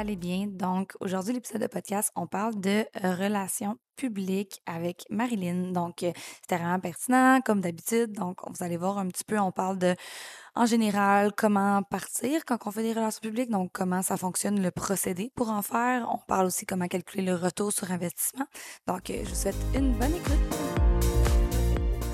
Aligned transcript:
Allez 0.00 0.16
bien. 0.16 0.46
Donc, 0.48 0.94
aujourd'hui, 1.00 1.34
l'épisode 1.34 1.60
de 1.60 1.66
podcast, 1.66 2.10
on 2.16 2.26
parle 2.26 2.58
de 2.58 2.86
euh, 3.04 3.14
relations 3.14 3.76
publiques 3.96 4.62
avec 4.64 5.04
Marilyn. 5.10 5.72
Donc, 5.72 6.02
euh, 6.02 6.12
c'était 6.40 6.56
vraiment 6.56 6.80
pertinent, 6.80 7.40
comme 7.44 7.60
d'habitude. 7.60 8.12
Donc, 8.12 8.38
vous 8.48 8.64
allez 8.64 8.78
voir 8.78 8.98
un 8.98 9.08
petit 9.08 9.24
peu, 9.24 9.38
on 9.38 9.52
parle 9.52 9.78
de, 9.78 9.94
en 10.54 10.64
général, 10.64 11.32
comment 11.36 11.82
partir 11.82 12.44
quand 12.46 12.58
on 12.66 12.70
fait 12.70 12.82
des 12.82 12.94
relations 12.94 13.20
publiques. 13.20 13.50
Donc, 13.50 13.70
comment 13.72 14.00
ça 14.00 14.16
fonctionne, 14.16 14.62
le 14.62 14.70
procédé 14.70 15.30
pour 15.36 15.50
en 15.50 15.60
faire. 15.60 16.08
On 16.10 16.18
parle 16.26 16.46
aussi 16.46 16.64
comment 16.64 16.88
calculer 16.88 17.22
le 17.22 17.34
retour 17.34 17.70
sur 17.70 17.92
investissement. 17.92 18.46
Donc, 18.86 19.10
euh, 19.10 19.22
je 19.22 19.28
vous 19.28 19.34
souhaite 19.34 19.56
une 19.74 19.92
bonne 19.92 20.14
écoute. 20.14 20.56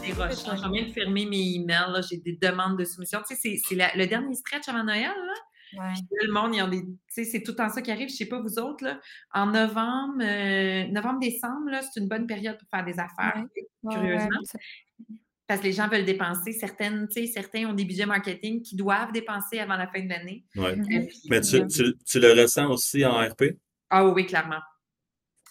Je 0.02 0.44
train 0.44 0.70
de 0.70 0.92
fermer 0.92 1.26
mes 1.26 1.54
emails. 1.54 2.00
J'ai 2.08 2.16
des 2.16 2.36
demandes 2.40 2.78
de 2.78 2.84
soumission. 2.84 3.20
Tu 3.28 3.36
sais, 3.36 3.60
c'est 3.62 3.74
le 3.74 4.06
dernier 4.06 4.34
stretch 4.34 4.68
avant 4.68 4.82
Noël. 4.82 5.12
Le 5.72 6.32
monde, 6.32 6.54
il 6.54 6.58
y 6.58 6.60
a 6.60 6.66
des. 6.66 6.82
c'est 7.08 7.42
tout 7.42 7.60
en 7.60 7.68
ça 7.68 7.82
qui 7.82 7.90
arrive. 7.90 8.08
Je 8.08 8.14
ne 8.14 8.18
sais 8.18 8.26
pas, 8.26 8.40
vous 8.40 8.58
autres, 8.58 8.84
là, 8.84 9.00
en 9.32 9.46
novembre, 9.46 10.22
euh, 10.22 10.86
novembre-décembre, 10.88 11.70
c'est 11.82 12.00
une 12.00 12.08
bonne 12.08 12.26
période 12.26 12.58
pour 12.58 12.68
faire 12.68 12.84
des 12.84 12.98
affaires, 12.98 13.44
curieusement. 13.88 14.40
parce 15.46 15.60
que 15.60 15.66
les 15.66 15.72
gens 15.72 15.88
veulent 15.88 16.04
dépenser. 16.04 16.52
Certaines, 16.52 17.08
certains 17.10 17.66
ont 17.66 17.74
des 17.74 17.84
budgets 17.84 18.06
marketing 18.06 18.62
qui 18.62 18.76
doivent 18.76 19.12
dépenser 19.12 19.58
avant 19.58 19.76
la 19.76 19.88
fin 19.88 20.02
de 20.02 20.08
l'année. 20.08 20.44
Mm-hmm. 20.54 21.28
Mais 21.30 21.40
tu, 21.40 21.94
tu, 22.04 22.20
le 22.20 22.40
ressens 22.40 22.68
aussi 22.70 23.04
en 23.04 23.18
RP? 23.18 23.56
Ah 23.90 24.06
oui, 24.06 24.26
clairement 24.26 24.60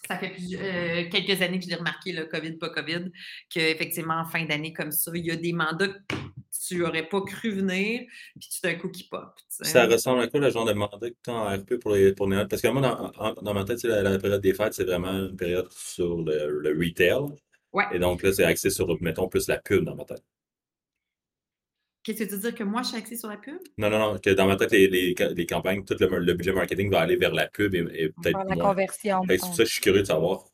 ça 0.08 0.18
fait 0.18 0.36
euh, 0.54 1.10
quelques 1.10 1.42
années 1.42 1.60
que 1.60 1.66
je 1.66 1.70
l'ai 1.70 1.76
remarqué, 1.76 2.12
le 2.12 2.26
COVID, 2.26 2.58
pas 2.58 2.70
COVID, 2.70 3.12
qu'effectivement, 3.50 4.20
en 4.20 4.26
fin 4.26 4.46
d'année 4.46 4.74
comme 4.74 4.92
ça, 4.92 5.12
il 5.14 5.26
y 5.26 5.32
a 5.32 5.36
des 5.36 5.54
mandats 5.54 5.94
tu 6.68 6.78
n'aurais 6.78 7.08
pas 7.08 7.22
cru 7.22 7.52
venir, 7.52 8.02
puis 8.40 8.50
tout 8.50 8.60
d'un 8.64 8.76
coup 8.76 8.90
qui 8.90 9.04
pop. 9.04 9.34
Ça 9.50 9.86
ressemble 9.86 10.22
à 10.22 10.28
quoi 10.28 10.40
le 10.40 10.50
genre 10.50 10.66
de 10.66 10.74
mandat 10.74 11.10
que 11.10 11.16
tu 11.24 11.30
as 11.30 11.34
en 11.34 11.58
RP 11.58 11.76
pour, 11.76 11.94
les, 11.94 12.14
pour? 12.14 12.30
Parce 12.50 12.62
que 12.62 12.68
moi, 12.68 12.82
dans, 13.42 13.54
ma 13.54 13.64
tête, 13.64 13.84
la, 13.84 14.18
période 14.20 14.42
des 14.42 14.54
fêtes, 14.54 14.74
c'est 14.74 14.84
vraiment 14.84 15.12
une 15.12 15.36
période 15.36 15.72
sur 15.72 16.22
le, 16.22 16.78
retail. 16.78 17.36
Ouais. 17.74 17.86
Et 17.94 18.00
donc 18.00 18.24
là, 18.24 18.32
c'est 18.32 18.46
axé 18.46 18.70
sur, 18.70 19.02
mettons, 19.02 19.28
plus 19.28 19.48
la 19.48 19.58
pub 19.58 19.84
dans 19.84 19.96
ma 19.96 20.06
tête. 20.06 20.24
Qu'est-ce 22.04 22.20
que 22.20 22.24
tu 22.26 22.36
veux 22.36 22.40
dire 22.40 22.56
que 22.56 22.64
moi, 22.64 22.84
je 22.84 22.90
suis 22.90 22.98
axée 22.98 23.18
sur 23.18 23.30
la 23.30 23.38
pub? 23.38 23.58
Non, 23.80 23.90
non, 23.90 23.98
non, 23.98 24.20
que 24.20 24.30
dans 24.30 24.46
ma 24.46 24.56
tête, 24.56 24.72
les, 24.72 24.88
les, 24.88 25.46
campagnes, 25.48 25.84
tout 25.84 25.96
le, 26.00 26.34
budget 26.34 26.54
marketing 26.54 26.92
va 26.92 27.02
aller 27.02 27.16
vers 27.16 27.34
la 27.34 27.48
pub 27.48 27.74
et, 27.74 28.10
peut-être. 28.10 28.40
la 28.48 28.56
conversion. 28.56 29.24
C'est 29.28 29.40
ça 29.40 29.64
je 29.64 29.72
suis 29.72 29.82
curieux 29.82 30.02
de 30.02 30.08
savoir. 30.08 30.46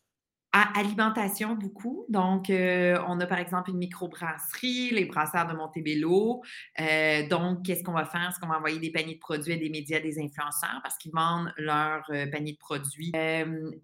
À 0.53 0.77
alimentation, 0.77 1.55
beaucoup. 1.55 2.05
Donc, 2.09 2.49
euh, 2.49 2.99
on 3.07 3.17
a 3.21 3.25
par 3.25 3.39
exemple 3.39 3.69
une 3.69 3.77
microbrasserie, 3.77 4.89
les 4.91 5.05
brasseurs 5.05 5.47
de 5.47 5.53
Montebello. 5.53 6.41
Euh, 6.77 7.25
donc, 7.29 7.63
qu'est-ce 7.63 7.85
qu'on 7.85 7.93
va 7.93 8.03
faire? 8.03 8.27
Est-ce 8.27 8.37
qu'on 8.37 8.49
va 8.49 8.57
envoyer 8.57 8.77
des 8.77 8.91
paniers 8.91 9.13
de 9.13 9.19
produits 9.19 9.53
à 9.53 9.57
des 9.57 9.69
médias, 9.69 10.01
des 10.01 10.19
influenceurs 10.19 10.81
parce 10.83 10.97
qu'ils 10.97 11.13
vendent 11.13 11.53
leurs 11.57 12.03
euh, 12.09 12.29
paniers 12.29 12.51
de 12.51 12.57
produits? 12.57 13.13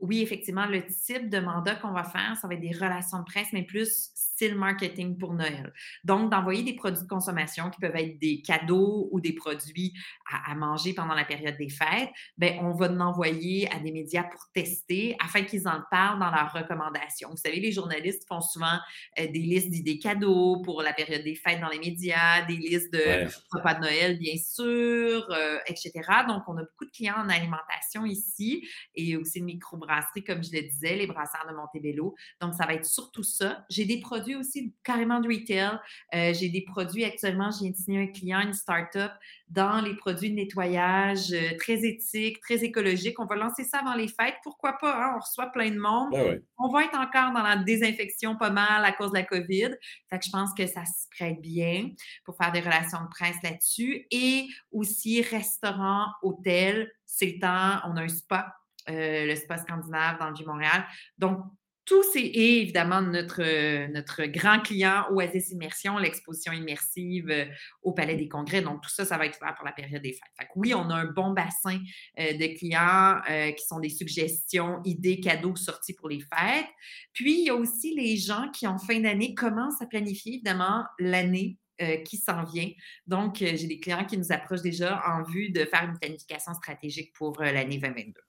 oui, 0.01 0.21
effectivement, 0.21 0.65
le 0.65 0.85
type 0.85 1.29
de 1.29 1.39
mandat 1.39 1.75
qu'on 1.75 1.91
va 1.91 2.03
faire, 2.03 2.35
ça 2.35 2.49
va 2.49 2.55
être 2.55 2.59
des 2.59 2.73
relations 2.73 3.19
de 3.19 3.23
presse, 3.23 3.47
mais 3.53 3.63
plus 3.63 4.11
style 4.38 4.55
marketing 4.55 5.17
pour 5.17 5.33
Noël. 5.33 5.73
Donc, 6.03 6.30
d'envoyer 6.30 6.61
des 6.61 6.75
produits 6.75 7.02
de 7.02 7.07
consommation 7.07 7.71
qui 7.71 7.80
peuvent 7.80 7.95
être 7.95 8.20
des 8.20 8.42
cadeaux 8.42 9.09
ou 9.11 9.20
des 9.20 9.33
produits 9.33 9.93
à, 10.31 10.53
manger 10.53 10.93
pendant 10.93 11.15
la 11.15 11.25
période 11.25 11.58
des 11.58 11.70
fêtes, 11.70 12.09
ben 12.37 12.59
on 12.61 12.71
va 12.73 12.87
l'envoyer 12.87 13.67
à 13.73 13.80
des 13.80 13.92
médias 13.92 14.23
pour 14.23 14.42
tester 14.53 15.15
afin 15.23 15.42
qu'ils 15.43 15.67
en 15.67 15.81
parlent 15.89 16.20
dans 16.20 16.30
leurs 16.30 16.53
recommandations. 16.53 17.30
Vous 17.31 17.37
savez, 17.37 17.59
les 17.59 17.71
journalistes 17.71 18.27
font 18.27 18.42
souvent 18.42 18.77
euh, 19.20 19.27
des 19.27 19.39
listes 19.39 19.71
d'idées 19.71 19.98
cadeaux 19.98 20.61
pour 20.61 20.83
la 20.83 20.93
période 20.93 21.23
des 21.23 21.36
fêtes 21.36 21.59
dans 21.59 21.69
les 21.69 21.80
médias, 21.80 22.45
des 22.45 22.58
listes 22.58 22.93
de 22.93 23.27
repas 23.52 23.73
de 23.73 23.81
Noël, 23.81 24.19
bien 24.19 24.36
sûr, 24.37 25.25
euh, 25.31 25.58
etc. 25.65 25.92
Donc, 26.27 26.43
on 26.48 26.58
a 26.58 26.61
beaucoup 26.61 26.86
de 26.86 26.92
clients 26.92 27.17
en 27.17 27.30
alimentation 27.30 28.05
ici 28.05 28.67
et 28.93 29.17
aussi 29.17 29.39
une 29.39 29.45
microbrasserie, 29.45 30.23
comme 30.23 30.43
je 30.43 30.52
le 30.52 30.61
disais, 30.61 30.95
les 30.95 31.08
brasseurs 31.08 31.48
de 31.49 31.55
Montebello. 31.55 32.15
Donc, 32.39 32.54
ça 32.54 32.67
va 32.67 32.75
être 32.75 32.86
surtout 32.86 33.23
ça. 33.23 33.65
J'ai 33.69 33.86
des 33.86 33.99
produits 33.99 34.27
aussi 34.36 34.73
carrément 34.83 35.20
de 35.20 35.27
retail. 35.27 35.80
Euh, 36.14 36.33
j'ai 36.33 36.49
des 36.49 36.61
produits 36.61 37.04
actuellement, 37.04 37.49
j'ai 37.52 37.73
signé 37.73 38.04
un 38.04 38.08
client, 38.08 38.42
une 38.42 38.54
start-up 38.54 39.11
dans 39.48 39.82
les 39.82 39.95
produits 39.95 40.30
de 40.30 40.36
nettoyage 40.36 41.32
euh, 41.32 41.58
très 41.58 41.86
éthiques, 41.86 42.39
très 42.42 42.64
écologiques. 42.64 43.20
On 43.20 43.26
va 43.26 43.36
lancer 43.36 43.64
ça 43.64 43.80
avant 43.80 43.95
les 43.95 44.08
fêtes. 44.08 44.36
Pourquoi 44.43 44.73
pas? 44.73 44.93
Hein? 44.93 45.14
On 45.16 45.20
reçoit 45.20 45.48
plein 45.48 45.70
de 45.70 45.80
monde. 45.80 46.14
On 46.58 46.70
va 46.70 46.83
être 46.83 46.98
encore 46.98 47.33
dans 47.33 47.43
la 47.43 47.58
désinfection 47.58 48.36
pas 48.36 48.49
mal 48.49 48.83
à 48.83 48.92
cause 48.92 49.11
de 49.11 49.16
la 49.16 49.23
COVID. 49.23 49.76
Fait 50.10 50.20
que 50.20 50.26
je 50.26 50.32
pense 50.32 50.54
que 50.54 50.67
ça 50.67 50.86
se 50.86 51.08
prête 51.17 51.42
bien 51.42 51.92
pour 52.26 52.36
faire 52.36 52.52
des 52.52 52.61
relations 52.61 53.04
de 53.04 53.10
presse 53.10 53.37
là-dessus. 53.43 54.05
Et 54.11 54.48
aussi 54.71 55.21
restaurant, 55.21 56.08
hôtel. 56.21 56.92
C'est 57.05 57.27
le 57.27 57.39
temps. 57.39 57.89
On 57.89 57.95
a 57.95 58.02
un 58.02 58.08
spa 58.08 58.54
euh, 58.89 59.26
le 59.26 59.36
spa 59.36 59.58
scandinave 59.58 60.17
dans 60.17 60.30
le 60.30 60.36
Vieux-Montréal. 60.36 60.86
Donc, 61.17 61.39
tout 61.87 62.03
c'est 62.11 62.25
évidemment 62.25 63.02
notre, 63.02 63.87
notre 63.87 64.25
grand 64.25 64.59
client 64.59 65.05
Oasis 65.09 65.52
Immersion, 65.52 65.98
l'exposition 65.98 66.52
immersive 66.52 67.30
euh, 67.30 67.45
au 67.81 67.93
Palais 67.93 68.17
des 68.17 68.27
Congrès. 68.27 68.61
Donc, 68.61 68.81
tout 68.81 68.89
ça, 68.89 69.05
ça 69.05 69.17
va 69.17 69.25
être 69.25 69.37
fait 69.37 69.55
pour 69.55 69.65
la 69.65 69.71
période 69.71 70.02
des 70.02 70.11
fêtes. 70.11 70.49
oui, 70.58 70.73
on 70.73 70.89
a 70.89 70.95
un 70.95 71.05
bon 71.05 71.31
bassin 71.31 71.80
euh, 72.20 72.33
de 72.33 72.58
clients 72.58 73.21
euh, 73.30 73.52
qui 73.53 73.65
sont 73.65 73.80
des 73.80 73.89
suggestions, 73.89 74.81
idées, 74.83 75.21
cadeaux 75.21 75.55
sortis 75.55 75.93
pour 75.93 76.09
les 76.09 76.20
fêtes. 76.20 76.67
Puis, 77.14 77.39
il 77.39 77.45
y 77.45 77.49
a 77.49 77.55
aussi 77.55 77.95
les 77.95 78.17
gens 78.17 78.52
qui, 78.52 78.67
en 78.67 78.77
fin 78.77 78.99
d'année, 78.99 79.33
commencent 79.33 79.81
à 79.81 79.86
planifier 79.86 80.36
évidemment 80.36 80.83
l'année 80.99 81.58
qui 82.05 82.17
s'en 82.17 82.43
vient. 82.43 82.71
Donc, 83.05 83.36
j'ai 83.37 83.67
des 83.67 83.80
clients 83.80 84.04
qui 84.04 84.17
nous 84.17 84.31
approchent 84.31 84.64
déjà 84.64 84.99
en 85.05 85.21
vue 85.21 85.52
de 85.52 85.64
faire 85.64 85.83
une 85.83 85.95
planification 85.99 86.55
stratégique 86.55 87.14
pour 87.14 87.39
l'année 87.39 87.77
2022. 87.77 88.19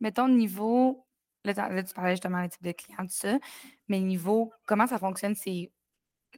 Mettons, 0.00 0.28
niveau 0.28 1.06
Là, 1.44 1.82
tu 1.82 1.94
parlais 1.94 2.12
justement 2.12 2.42
des 2.42 2.48
types 2.48 2.62
de 2.62 2.72
clients, 2.72 2.98
tout 2.98 3.08
ça. 3.08 3.38
Mais 3.88 4.00
niveau, 4.00 4.52
comment 4.66 4.86
ça 4.86 4.98
fonctionne, 4.98 5.34
c'est 5.34 5.70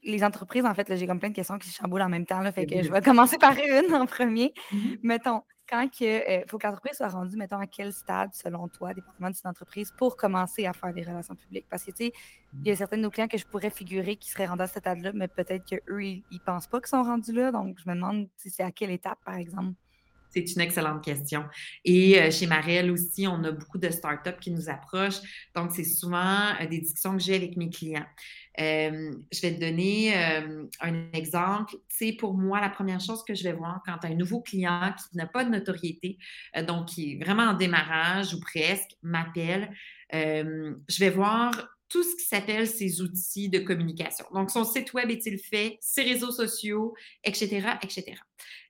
les 0.02 0.24
entreprises, 0.24 0.64
en 0.64 0.74
fait, 0.74 0.94
j'ai 0.96 1.06
comme 1.06 1.20
plein 1.20 1.30
de 1.30 1.34
questions 1.34 1.58
qui 1.58 1.68
se 1.68 1.76
chamboulent 1.76 2.02
en 2.02 2.08
même 2.08 2.26
temps. 2.26 2.40
Là, 2.40 2.52
fait 2.52 2.66
que 2.66 2.82
je 2.82 2.90
vais 2.90 3.02
commencer 3.02 3.38
par 3.38 3.54
une 3.56 3.94
en 3.94 4.06
premier. 4.06 4.54
Mmh 4.72 4.78
mettons, 5.02 5.42
quand 5.68 5.88
il 6.00 6.06
euh, 6.06 6.44
faut 6.48 6.58
que 6.58 6.66
l'entreprise 6.66 6.96
soit 6.96 7.08
rendue, 7.08 7.36
mettons, 7.36 7.58
à 7.58 7.66
quel 7.66 7.92
stade, 7.92 8.30
selon 8.34 8.68
toi, 8.68 8.94
dépendamment 8.94 9.30
de 9.30 9.34
cette 9.34 9.46
entreprise, 9.46 9.92
pour 9.96 10.16
commencer 10.16 10.66
à 10.66 10.72
faire 10.72 10.92
des 10.92 11.02
relations 11.02 11.34
publiques? 11.34 11.66
Parce 11.68 11.84
que, 11.84 11.90
tu 11.92 12.06
sais, 12.06 12.12
il 12.60 12.68
y 12.68 12.70
a 12.70 12.76
certains 12.76 12.96
de 12.96 13.02
nos 13.02 13.10
clients 13.10 13.28
que 13.28 13.38
je 13.38 13.46
pourrais 13.46 13.70
figurer 13.70 14.16
qui 14.16 14.30
seraient 14.30 14.46
rendus 14.46 14.62
à 14.62 14.66
ce 14.66 14.80
stade-là, 14.80 15.12
mais 15.14 15.28
peut-être 15.28 15.64
qu'eux, 15.68 16.02
ils 16.02 16.24
ne 16.30 16.38
pensent 16.38 16.66
pas 16.66 16.78
qu'ils 16.80 16.88
sont 16.88 17.02
rendus 17.02 17.32
là. 17.32 17.52
Donc, 17.52 17.78
je 17.82 17.88
me 17.88 17.94
demande 17.94 18.28
si 18.36 18.50
c'est 18.50 18.62
à 18.62 18.72
quelle 18.72 18.90
étape, 18.90 19.18
par 19.24 19.36
exemple? 19.36 19.74
C'est 20.32 20.52
une 20.54 20.60
excellente 20.62 21.04
question. 21.04 21.44
Et 21.84 22.20
euh, 22.20 22.30
chez 22.30 22.46
Marielle 22.46 22.90
aussi, 22.90 23.26
on 23.26 23.44
a 23.44 23.50
beaucoup 23.50 23.78
de 23.78 23.90
startups 23.90 24.38
qui 24.40 24.50
nous 24.50 24.68
approchent. 24.68 25.20
Donc, 25.54 25.72
c'est 25.72 25.84
souvent 25.84 26.54
euh, 26.60 26.66
des 26.66 26.78
discussions 26.78 27.16
que 27.16 27.22
j'ai 27.22 27.36
avec 27.36 27.56
mes 27.56 27.68
clients. 27.68 28.06
Euh, 28.60 29.12
je 29.32 29.40
vais 29.40 29.54
te 29.54 29.60
donner 29.60 30.14
un 30.14 31.12
exemple. 31.14 31.76
Tu 31.88 32.14
pour 32.16 32.34
moi, 32.34 32.60
la 32.60 32.68
première 32.68 33.00
chose 33.00 33.24
que 33.24 33.34
je 33.34 33.42
vais 33.44 33.52
voir 33.52 33.80
quand 33.86 34.04
un 34.04 34.14
nouveau 34.14 34.40
client 34.40 34.94
qui 34.98 35.16
n'a 35.16 35.26
pas 35.26 35.44
de 35.44 35.50
notoriété, 35.50 36.18
donc 36.66 36.88
qui 36.88 37.12
est 37.12 37.24
vraiment 37.24 37.44
en 37.44 37.54
démarrage 37.54 38.34
ou 38.34 38.40
presque, 38.40 38.90
m'appelle, 39.02 39.70
je 40.12 40.98
vais 40.98 41.08
voir 41.08 41.50
tout 41.92 42.02
ce 42.02 42.16
qui 42.16 42.24
s'appelle 42.24 42.66
ses 42.66 43.02
outils 43.02 43.50
de 43.50 43.58
communication. 43.58 44.24
Donc, 44.32 44.50
son 44.50 44.64
site 44.64 44.94
web 44.94 45.10
est-il 45.10 45.38
fait, 45.38 45.76
ses 45.82 46.02
réseaux 46.02 46.30
sociaux, 46.30 46.94
etc., 47.22 47.68
etc. 47.82 48.14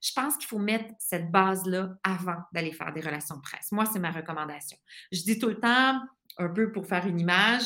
Je 0.02 0.10
pense 0.12 0.36
qu'il 0.36 0.48
faut 0.48 0.58
mettre 0.58 0.92
cette 0.98 1.30
base-là 1.30 1.94
avant 2.02 2.38
d'aller 2.52 2.72
faire 2.72 2.92
des 2.92 3.00
relations 3.00 3.36
de 3.36 3.40
presse. 3.40 3.70
Moi, 3.70 3.84
c'est 3.86 4.00
ma 4.00 4.10
recommandation. 4.10 4.76
Je 5.12 5.22
dis 5.22 5.38
tout 5.38 5.46
le 5.46 5.60
temps, 5.60 6.00
un 6.36 6.48
peu 6.48 6.72
pour 6.72 6.84
faire 6.84 7.06
une 7.06 7.20
image, 7.20 7.62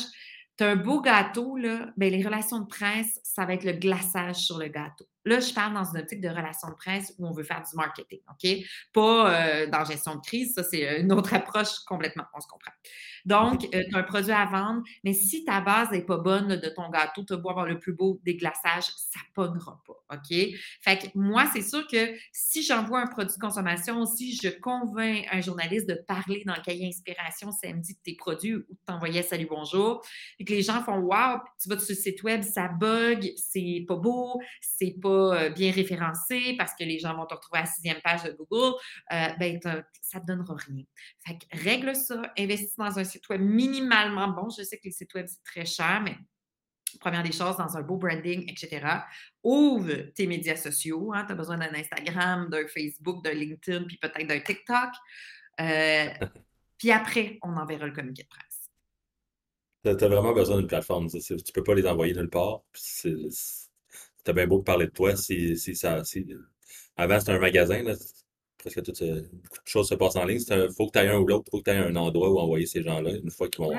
tu 0.59 0.63
as 0.63 0.69
un 0.69 0.75
beau 0.75 1.01
gâteau, 1.01 1.57
là, 1.57 1.89
bien, 1.97 2.09
les 2.11 2.23
relations 2.23 2.59
de 2.59 2.67
presse, 2.67 3.19
ça 3.23 3.45
va 3.45 3.55
être 3.55 3.63
le 3.63 3.73
glaçage 3.73 4.35
sur 4.35 4.59
le 4.59 4.67
gâteau. 4.67 5.07
Là, 5.27 5.41
je 5.41 5.53
parle 5.53 5.73
dans 5.73 5.83
une 5.83 5.99
optique 5.99 6.21
de 6.21 6.29
relation 6.29 6.69
de 6.69 6.75
presse 6.75 7.13
où 7.19 7.27
on 7.27 7.31
veut 7.31 7.43
faire 7.43 7.61
du 7.61 7.75
marketing, 7.75 8.19
OK? 8.29 8.49
Pas 8.93 9.33
euh, 9.33 9.67
dans 9.67 9.83
gestion 9.83 10.15
de 10.15 10.21
crise, 10.21 10.53
ça, 10.53 10.63
c'est 10.63 11.01
une 11.01 11.11
autre 11.11 11.33
approche 11.33 11.79
complètement, 11.85 12.23
on 12.33 12.39
se 12.39 12.47
comprend. 12.47 12.71
Donc, 13.25 13.65
euh, 13.75 13.83
tu 13.89 13.93
as 13.93 13.99
un 13.99 14.03
produit 14.03 14.31
à 14.31 14.45
vendre, 14.45 14.83
mais 15.03 15.11
si 15.11 15.43
ta 15.43 15.59
base 15.59 15.91
n'est 15.91 16.05
pas 16.05 16.15
bonne 16.15 16.55
de 16.55 16.69
ton 16.69 16.89
gâteau, 16.89 17.25
tu 17.25 17.33
as 17.33 17.35
beau 17.35 17.49
avoir 17.49 17.65
le 17.65 17.77
plus 17.77 17.91
beau 17.91 18.21
déglaçage, 18.23 18.85
ça 18.85 19.19
ne 19.19 19.33
pognera 19.33 19.83
pas, 19.85 20.15
OK? 20.15 20.37
Fait 20.79 20.97
que 20.97 21.07
moi, 21.13 21.43
c'est 21.51 21.61
sûr 21.61 21.85
que 21.87 22.15
si 22.31 22.63
j'envoie 22.63 23.01
un 23.01 23.07
produit 23.07 23.35
de 23.35 23.41
consommation, 23.41 24.05
si 24.05 24.33
je 24.33 24.47
convainc 24.47 25.27
un 25.29 25.41
journaliste 25.41 25.89
de 25.89 25.95
parler 26.07 26.43
dans 26.45 26.55
le 26.55 26.61
cahier 26.61 26.87
inspiration 26.87 27.51
samedi 27.51 27.95
de 27.95 27.99
tes 27.99 28.15
produits 28.15 28.55
ou 28.55 28.59
de 28.59 28.77
t'envoyer 28.85 29.23
salut 29.23 29.47
bonjour, 29.49 30.01
et 30.39 30.45
que 30.45 30.53
les 30.53 30.61
gens 30.61 30.81
font 30.83 30.97
Wow, 30.97 31.39
tu 31.61 31.67
vas 31.67 31.77
sur 31.79 31.95
le 31.95 32.01
site 32.01 32.23
web, 32.23 32.43
ça 32.43 32.69
bug, 32.69 33.29
c'est 33.35 33.83
pas 33.87 33.95
beau, 33.97 34.39
c'est 34.61 34.95
pas 35.01 35.16
euh, 35.17 35.49
bien 35.49 35.71
référencé 35.71 36.55
parce 36.57 36.73
que 36.73 36.83
les 36.83 36.99
gens 36.99 37.15
vont 37.15 37.25
te 37.25 37.33
retrouver 37.33 37.59
à 37.59 37.61
la 37.63 37.67
sixième 37.67 38.01
page 38.01 38.23
de 38.23 38.31
Google, 38.31 38.75
euh, 39.11 39.27
ben, 39.39 39.59
ça 40.01 40.19
ne 40.19 40.21
te 40.21 40.25
donnera 40.27 40.55
rien. 40.55 40.83
Fait 41.25 41.37
que 41.37 41.63
règle 41.63 41.95
ça, 41.95 42.21
investis 42.37 42.75
dans 42.77 42.97
un 42.99 43.03
site 43.03 43.27
web 43.29 43.41
minimalement 43.41 44.27
bon. 44.29 44.49
Je 44.49 44.63
sais 44.63 44.77
que 44.77 44.85
les 44.85 44.91
sites 44.91 45.13
web, 45.13 45.27
c'est 45.27 45.43
très 45.43 45.65
cher, 45.65 46.01
mais 46.03 46.15
première 46.99 47.23
des 47.23 47.31
choses, 47.31 47.57
dans 47.57 47.77
un 47.77 47.81
beau 47.81 47.97
branding, 47.97 48.49
etc. 48.49 48.85
Ouvre 49.43 50.11
tes 50.15 50.27
médias 50.27 50.55
sociaux. 50.55 51.11
Hein, 51.13 51.25
tu 51.25 51.33
as 51.33 51.35
besoin 51.35 51.57
d'un 51.57 51.73
Instagram, 51.73 52.49
d'un 52.49 52.67
Facebook, 52.67 53.23
d'un 53.23 53.33
LinkedIn, 53.33 53.83
puis 53.85 53.97
peut-être 53.97 54.27
d'un 54.27 54.39
TikTok. 54.39 54.89
Euh, 55.59 56.07
puis 56.77 56.91
après, 56.91 57.39
on 57.43 57.55
enverra 57.57 57.85
le 57.85 57.93
communiqué 57.93 58.23
de 58.23 58.27
presse. 58.27 58.69
Tu 59.83 60.03
as 60.03 60.07
vraiment 60.07 60.33
besoin 60.33 60.57
d'une 60.57 60.67
plateforme. 60.67 61.09
Tu 61.09 61.33
ne 61.33 61.51
peux 61.53 61.63
pas 61.63 61.75
les 61.75 61.87
envoyer 61.87 62.13
nulle 62.13 62.29
part. 62.29 62.61
C'est 62.73 63.15
T'as 64.27 64.33
bien 64.33 64.45
beau 64.45 64.61
parler 64.61 64.87
de 64.87 64.91
toi 64.91 65.15
si, 65.15 65.55
ça. 65.55 66.03
avant, 66.97 67.19
c'était 67.19 67.31
un 67.31 67.39
magasin, 67.39 67.81
là, 67.81 67.93
presque 68.57 68.83
toutes 68.83 69.01
beaucoup 69.01 69.63
de 69.63 69.69
choses 69.69 69.87
se 69.87 69.95
passent 69.95 70.17
en 70.17 70.25
ligne. 70.25 70.41
Il 70.49 70.67
faut 70.75 70.87
que 70.87 70.99
tu 70.99 71.05
aies 71.05 71.07
un 71.07 71.19
ou 71.19 71.25
l'autre, 71.25 71.45
il 71.47 71.51
faut 71.51 71.59
que 71.61 71.71
tu 71.71 71.77
aies 71.77 71.79
un 71.79 71.95
endroit 71.95 72.29
où 72.29 72.37
envoyer 72.37 72.65
ces 72.65 72.83
gens-là 72.83 73.11
une 73.11 73.31
fois 73.31 73.47
qu'ils 73.47 73.63
vont. 73.63 73.73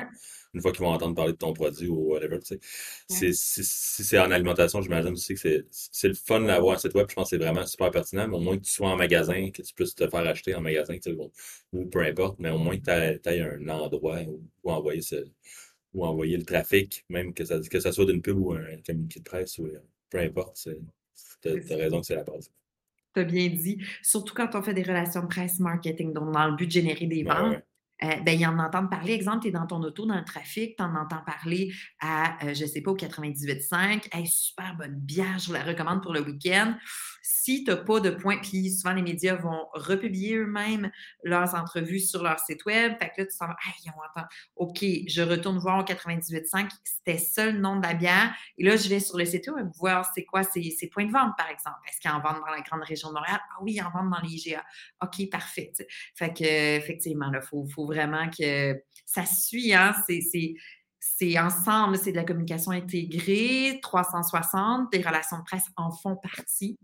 Une 0.55 0.61
fois 0.61 0.71
qu'ils 0.71 0.81
vont 0.81 0.89
entendre 0.89 1.13
parler 1.13 1.33
de 1.33 1.37
ton 1.37 1.53
produit 1.53 1.87
ou 1.87 2.13
whatever, 2.13 2.39
tu 2.39 2.57
sais. 3.07 3.31
Si 3.31 3.63
c'est 3.63 4.17
en 4.17 4.31
alimentation, 4.31 4.81
j'imagine 4.81 5.11
aussi 5.11 5.35
que 5.35 5.67
c'est 5.69 6.07
le 6.07 6.15
fun 6.15 6.41
d'avoir 6.41 6.77
un 6.77 6.79
site 6.79 6.95
web. 6.95 7.05
Je 7.07 7.13
pense 7.13 7.29
que 7.29 7.37
c'est 7.37 7.43
vraiment 7.43 7.67
super 7.67 7.91
pertinent. 7.91 8.27
Mais 8.27 8.37
au 8.37 8.39
moins 8.39 8.57
que 8.57 8.63
tu 8.63 8.71
sois 8.71 8.89
en 8.89 8.95
magasin, 8.95 9.51
que 9.51 9.61
tu 9.61 9.75
puisses 9.75 9.93
te 9.93 10.09
faire 10.09 10.21
acheter 10.21 10.55
en 10.55 10.61
magasin, 10.61 10.95
tu 10.95 11.11
sais, 11.11 11.17
ou, 11.73 11.85
peu 11.85 11.99
importe, 11.99 12.39
mais 12.39 12.49
au 12.49 12.57
moins 12.57 12.75
que 12.75 13.17
tu 13.17 13.29
aies, 13.29 13.41
un 13.41 13.69
endroit 13.69 14.21
où, 14.23 14.41
envoyer 14.71 15.03
ce, 15.03 15.27
envoyer 15.95 16.37
le 16.37 16.45
trafic, 16.45 17.05
même 17.09 17.35
que 17.35 17.45
ça, 17.45 17.59
que 17.59 17.79
ça 17.79 17.91
soit 17.91 18.05
d'une 18.05 18.23
pub 18.23 18.39
ou 18.39 18.53
un 18.53 18.81
communiqué 18.83 19.19
de 19.19 19.25
presse 19.25 19.59
ou 19.59 19.67
euh, 19.67 19.79
peu 20.09 20.19
importe, 20.19 20.67
tu 21.41 21.49
as, 21.49 21.75
raison 21.75 22.01
que 22.01 22.05
c'est 22.05 22.15
la 22.15 22.23
base. 22.23 22.51
Tu 23.13 23.19
as 23.21 23.23
bien 23.23 23.47
dit. 23.47 23.83
Surtout 24.01 24.33
quand 24.33 24.55
on 24.55 24.61
fait 24.61 24.73
des 24.73 24.83
relations 24.83 25.21
de 25.21 25.27
presse 25.27 25.59
marketing, 25.59 26.13
donc 26.13 26.31
dans 26.31 26.47
le 26.47 26.55
but 26.55 26.67
de 26.67 26.71
générer 26.71 27.05
des 27.05 27.23
ventes. 27.23 27.63
Euh, 28.03 28.15
ben, 28.25 28.39
ils 28.39 28.45
en 28.45 28.57
entendent 28.59 28.89
parler. 28.89 29.13
Exemple, 29.13 29.41
tu 29.41 29.47
es 29.49 29.51
dans 29.51 29.67
ton 29.67 29.81
auto, 29.83 30.05
dans 30.05 30.17
le 30.17 30.23
trafic, 30.23 30.77
tu 30.77 30.83
en 30.83 30.95
entends 30.95 31.21
parler 31.25 31.73
à, 31.99 32.45
euh, 32.45 32.53
je 32.53 32.63
ne 32.63 32.69
sais 32.69 32.81
pas, 32.81 32.91
au 32.91 32.95
98.5. 32.95 34.07
Hey, 34.11 34.27
super 34.27 34.75
bonne 34.75 34.95
bière, 34.95 35.37
je 35.39 35.51
la 35.51 35.63
recommande 35.63 36.01
pour 36.01 36.13
le 36.13 36.21
week-end 36.21 36.75
si 37.21 37.63
tu 37.63 37.69
n'as 37.69 37.77
pas 37.77 37.99
de 37.99 38.09
points, 38.09 38.37
puis 38.37 38.71
souvent 38.71 38.93
les 38.93 39.01
médias 39.01 39.35
vont 39.35 39.67
republier 39.73 40.35
eux-mêmes 40.35 40.91
leurs 41.23 41.53
entrevues 41.55 41.99
sur 41.99 42.23
leur 42.23 42.39
site 42.39 42.65
web. 42.65 42.93
Fait 42.99 43.09
que 43.09 43.21
là, 43.21 43.25
tu 43.25 43.35
sens, 43.35 43.49
ah, 43.49 43.71
ils 43.83 43.89
ont 43.89 43.93
entendu. 44.09 44.27
OK, 44.55 44.85
je 45.07 45.21
retourne 45.21 45.57
voir 45.59 45.79
au 45.79 45.83
98.5, 45.83 46.69
c'était 46.83 47.17
ça 47.17 47.45
le 47.45 47.59
nom 47.59 47.77
de 47.77 47.85
la 47.85 47.93
bière. 47.93 48.33
Et 48.57 48.63
là, 48.63 48.75
je 48.75 48.89
vais 48.89 48.99
sur 48.99 49.17
le 49.17 49.25
site 49.25 49.47
web 49.47 49.69
voir 49.77 50.09
c'est 50.13 50.25
quoi 50.25 50.43
ces, 50.43 50.89
points 50.91 51.05
de 51.05 51.11
vente, 51.11 51.33
par 51.37 51.49
exemple. 51.49 51.77
Est-ce 51.87 51.99
qu'ils 51.99 52.11
en 52.11 52.19
vendent 52.19 52.41
dans 52.41 52.51
la 52.51 52.61
grande 52.61 52.83
région 52.83 53.09
de 53.09 53.13
Montréal? 53.13 53.39
Ah 53.51 53.57
oui, 53.61 53.73
ils 53.75 53.81
en 53.81 53.91
vendent 53.91 54.11
dans 54.11 54.21
l'IGA. 54.21 54.63
OK, 55.03 55.29
parfait. 55.29 55.71
Fait 56.15 56.33
que, 56.33 56.77
effectivement, 56.77 57.31
il 57.33 57.41
faut, 57.41 57.65
faut, 57.67 57.85
vraiment 57.89 58.29
que 58.29 58.81
ça 59.05 59.25
suit, 59.25 59.73
hein? 59.73 59.93
C'est 60.99 61.39
ensemble, 61.39 61.97
c'est 61.97 62.11
de 62.11 62.17
la 62.17 62.23
communication 62.23 62.71
intégrée, 62.71 63.79
360, 63.81 64.91
des 64.91 65.01
relations 65.01 65.39
de 65.39 65.43
presse 65.43 65.65
en 65.75 65.91
font 65.91 66.15
partie, 66.15 66.77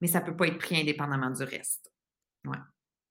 mais 0.00 0.08
ça 0.08 0.20
ne 0.20 0.26
peut 0.26 0.36
pas 0.36 0.46
être 0.46 0.58
pris 0.58 0.80
indépendamment 0.80 1.30
du 1.30 1.42
reste. 1.42 1.90
Ouais. 2.44 2.58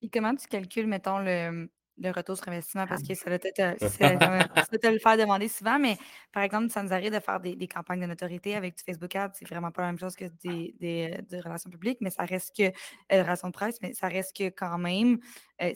Et 0.02 0.10
comment 0.10 0.36
tu 0.36 0.48
calcules, 0.48 0.88
mettons, 0.88 1.20
le, 1.20 1.70
retour 2.12 2.38
sur 2.38 2.48
investissement? 2.50 2.86
Parce 2.86 3.02
que 3.02 3.16
ça 3.16 3.30
doit 3.30 3.40
te 3.40 3.48
le 4.88 5.00
faire 5.00 5.18
demander 5.18 5.48
souvent, 5.48 5.80
mais 5.80 5.98
par 6.32 6.44
exemple, 6.44 6.70
ça 6.70 6.84
nous 6.84 6.94
arrive 6.94 7.12
de 7.12 7.20
faire 7.20 7.40
des, 7.40 7.68
campagnes 7.68 8.02
de 8.02 8.06
notoriété 8.06 8.56
avec 8.56 8.78
du 8.78 8.84
Facebook 8.84 9.16
Ads. 9.16 9.32
C'est 9.34 9.48
vraiment 9.48 9.72
pas 9.72 9.82
la 9.82 9.88
même 9.88 10.00
chose 10.00 10.16
que 10.16 10.26
des, 10.44 11.18
relations 11.44 11.70
publiques, 11.70 11.98
mais 12.02 12.12
ça 12.12 12.24
reste 12.24 12.56
que, 12.56 12.64
euh, 12.64 13.24
relations 13.24 13.48
de 13.48 13.54
presse, 13.54 13.78
mais 13.82 13.94
ça 13.94 14.08
reste 14.08 14.36
que 14.36 14.50
quand 14.50 14.78
même, 14.78 15.20
euh, 15.62 15.74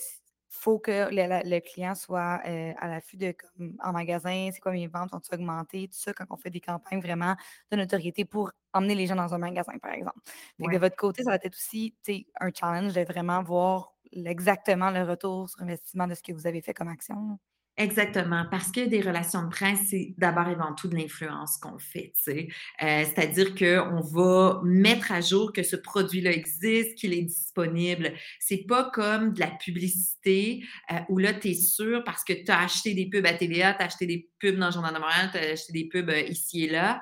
faut 0.51 0.80
que 0.80 1.07
le, 1.09 1.59
client 1.62 1.95
soit 1.95 2.42
euh, 2.45 2.74
à 2.77 2.89
l'affût 2.89 3.15
de 3.15 3.31
comme 3.31 3.77
en 3.81 3.94
magasin, 3.94 4.50
c'est 4.53 4.59
quoi 4.59 4.74
mes 4.74 4.88
ventes, 4.88 5.13
ont 5.13 5.21
augmenté, 5.31 5.88
tout 5.88 5.98
ça, 5.98 6.13
quand 6.13 6.25
on 6.30 6.36
fait 6.36 6.50
des 6.50 6.59
campagnes 6.59 7.00
vraiment 7.00 7.36
de 7.71 7.77
notoriété 7.77 8.25
pour 8.25 8.51
emmener 8.74 8.94
les 8.94 9.07
gens 9.07 9.15
dans 9.15 9.33
un 9.33 9.38
magasin, 9.38 9.77
par 9.81 9.94
exemple. 9.94 10.19
De 10.59 10.77
votre 10.77 10.98
côté, 10.98 11.24
ça 11.24 11.31
va 11.31 11.38
être 11.38 11.56
aussi 11.56 11.95
un 12.39 12.50
challenge 12.53 12.94
de 12.94 13.01
vraiment 13.01 13.42
voir 13.42 13.94
exactement 14.13 14.92
le 14.92 15.03
retour 15.03 15.50
sur 15.50 15.62
investissement 15.62 16.07
de 16.07 16.15
ce 16.15 16.21
que 16.21 16.33
vous 16.33 16.45
avez 16.45 16.62
fait 16.62 16.74
comme 16.74 16.89
action. 16.89 17.39
Exactement, 17.78 18.46
parce 18.52 18.70
que 18.70 18.86
des 18.86 19.00
relations 19.00 19.44
de 19.44 19.50
presse, 19.50 19.80
c'est 19.90 20.14
d'abord 20.18 20.48
et 20.50 20.52
avant 20.52 20.74
tout 20.76 20.90
de 20.90 20.96
l'influence 20.96 21.58
qu'on 21.58 21.80
fait. 21.80 22.12
Euh, 22.28 22.44
C'est-à-dire 22.78 23.56
qu'on 23.56 24.02
va 24.02 24.62
mettre 24.64 25.12
à 25.14 25.22
jour 25.22 25.54
que 25.54 25.64
ce 25.64 25.78
produit-là 25.78 26.32
existe, 26.32 26.96
qu'il 26.96 27.14
est 27.14 27.22
disponible. 27.22 28.14
C'est 28.40 28.66
pas 28.68 28.92
comme 28.92 29.34
de 29.34 29.40
la 29.40 29.48
publicité 29.48 30.64
euh, 30.92 31.00
où 31.08 31.18
là, 31.18 31.34
tu 31.34 31.50
es 31.50 31.54
sûr 31.54 32.04
parce 32.04 32.26
que 32.26 32.34
tu 32.34 32.52
as 32.52 32.60
acheté 32.60 32.94
des 32.94 33.08
pubs 33.08 33.26
à 33.26 33.34
TVA, 33.34 33.74
tu 33.74 33.82
as 33.82 33.86
acheté 33.86 34.06
des 34.06 34.30
pubs 34.40 34.58
dans 34.58 34.68
le 34.68 34.74
Journal 34.74 34.94
de 34.94 35.00
Montréal, 35.00 35.30
tu 35.32 35.38
as 35.38 35.52
acheté 35.52 35.72
des 35.72 35.88
pubs 35.88 36.10
euh, 36.10 36.22
ici 36.22 36.66
et 36.66 36.70
là. 36.70 37.02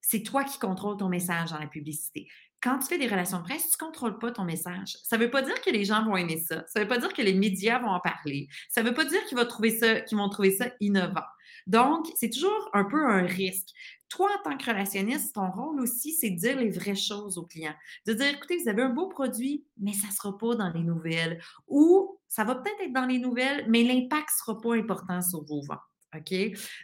C'est 0.00 0.22
toi 0.22 0.44
qui 0.44 0.58
contrôles 0.58 0.96
ton 0.96 1.08
message 1.08 1.50
dans 1.50 1.58
la 1.58 1.66
publicité 1.66 2.26
quand 2.62 2.78
tu 2.78 2.86
fais 2.86 2.98
des 2.98 3.06
relations 3.06 3.38
de 3.38 3.44
presse, 3.44 3.70
tu 3.70 3.82
ne 3.82 3.86
contrôles 3.86 4.18
pas 4.18 4.30
ton 4.30 4.44
message. 4.44 4.96
Ça 5.04 5.16
ne 5.16 5.24
veut 5.24 5.30
pas 5.30 5.42
dire 5.42 5.60
que 5.60 5.70
les 5.70 5.84
gens 5.84 6.04
vont 6.04 6.16
aimer 6.16 6.38
ça. 6.38 6.64
Ça 6.66 6.78
ne 6.78 6.84
veut 6.84 6.88
pas 6.88 6.98
dire 6.98 7.12
que 7.12 7.22
les 7.22 7.34
médias 7.34 7.78
vont 7.78 7.90
en 7.90 8.00
parler. 8.00 8.48
Ça 8.68 8.82
ne 8.82 8.88
veut 8.88 8.94
pas 8.94 9.04
dire 9.04 9.24
qu'ils 9.24 9.38
vont 9.38 9.46
trouver 9.46 9.70
ça, 9.70 10.00
qu'ils 10.02 10.18
vont 10.18 10.28
trouver 10.28 10.50
ça 10.52 10.66
innovant. 10.80 11.24
Donc, 11.66 12.06
c'est 12.16 12.30
toujours 12.30 12.70
un 12.72 12.84
peu 12.84 13.04
un 13.06 13.22
risque. 13.22 13.68
Toi, 14.08 14.30
en 14.38 14.50
tant 14.50 14.56
que 14.56 14.66
relationniste, 14.66 15.34
ton 15.34 15.50
rôle 15.50 15.80
aussi, 15.80 16.12
c'est 16.12 16.30
de 16.30 16.36
dire 16.36 16.56
les 16.56 16.70
vraies 16.70 16.96
choses 16.96 17.38
aux 17.38 17.46
clients. 17.46 17.74
De 18.06 18.12
dire, 18.12 18.28
écoutez, 18.28 18.58
vous 18.58 18.68
avez 18.68 18.82
un 18.82 18.90
beau 18.90 19.08
produit, 19.08 19.64
mais 19.78 19.92
ça 19.92 20.08
ne 20.08 20.12
sera 20.12 20.36
pas 20.36 20.54
dans 20.56 20.70
les 20.70 20.82
nouvelles. 20.82 21.40
Ou 21.68 22.18
ça 22.28 22.44
va 22.44 22.56
peut-être 22.56 22.80
être 22.80 22.92
dans 22.92 23.06
les 23.06 23.18
nouvelles, 23.18 23.64
mais 23.68 23.84
l'impact 23.84 24.28
ne 24.28 24.38
sera 24.38 24.60
pas 24.60 24.74
important 24.74 25.22
sur 25.22 25.44
vos 25.44 25.62
ventes. 25.62 25.78
OK? 26.16 26.34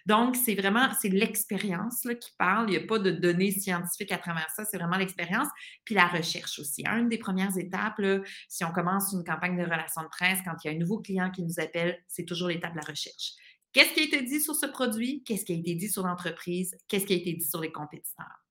Donc, 0.07 0.37
c'est 0.37 0.55
vraiment, 0.55 0.89
c'est 1.01 1.09
l'expérience 1.09 2.07
qui 2.21 2.31
parle. 2.39 2.69
Il 2.69 2.79
n'y 2.79 2.85
a 2.85 2.87
pas 2.87 2.99
de 2.99 3.11
données 3.11 3.51
scientifiques 3.51 4.13
à 4.13 4.19
travers 4.19 4.49
ça. 4.51 4.65
C'est 4.65 4.79
vraiment 4.79 4.97
l'expérience. 4.97 5.49
Puis 5.85 5.95
la 5.95 6.07
recherche 6.07 6.59
aussi. 6.59 6.85
Une 6.87 7.09
des 7.09 7.19
premières 7.19 7.57
étapes, 7.59 8.01
si 8.49 8.65
on 8.65 8.71
commence 8.71 9.13
une 9.13 9.25
campagne 9.25 9.57
de 9.57 9.65
relations 9.65 10.03
de 10.03 10.09
presse, 10.09 10.39
quand 10.45 10.55
il 10.63 10.69
y 10.69 10.71
a 10.71 10.75
un 10.77 10.79
nouveau 10.79 10.99
client 10.99 11.31
qui 11.31 11.43
nous 11.43 11.59
appelle, 11.59 11.99
c'est 12.07 12.25
toujours 12.25 12.49
l'étape 12.49 12.73
de 12.73 12.79
la 12.79 12.87
recherche. 12.87 13.33
Qu'est-ce 13.73 13.93
qui 13.93 14.01
a 14.01 14.05
été 14.05 14.23
dit 14.23 14.41
sur 14.41 14.55
ce 14.55 14.67
produit? 14.67 15.23
Qu'est-ce 15.25 15.45
qui 15.45 15.53
a 15.53 15.57
été 15.57 15.75
dit 15.75 15.89
sur 15.89 16.07
l'entreprise? 16.07 16.77
Qu'est-ce 16.89 17.05
qui 17.05 17.13
a 17.13 17.17
été 17.17 17.33
dit 17.35 17.45
sur 17.45 17.61
les 17.61 17.73
compétiteurs? 17.73 18.46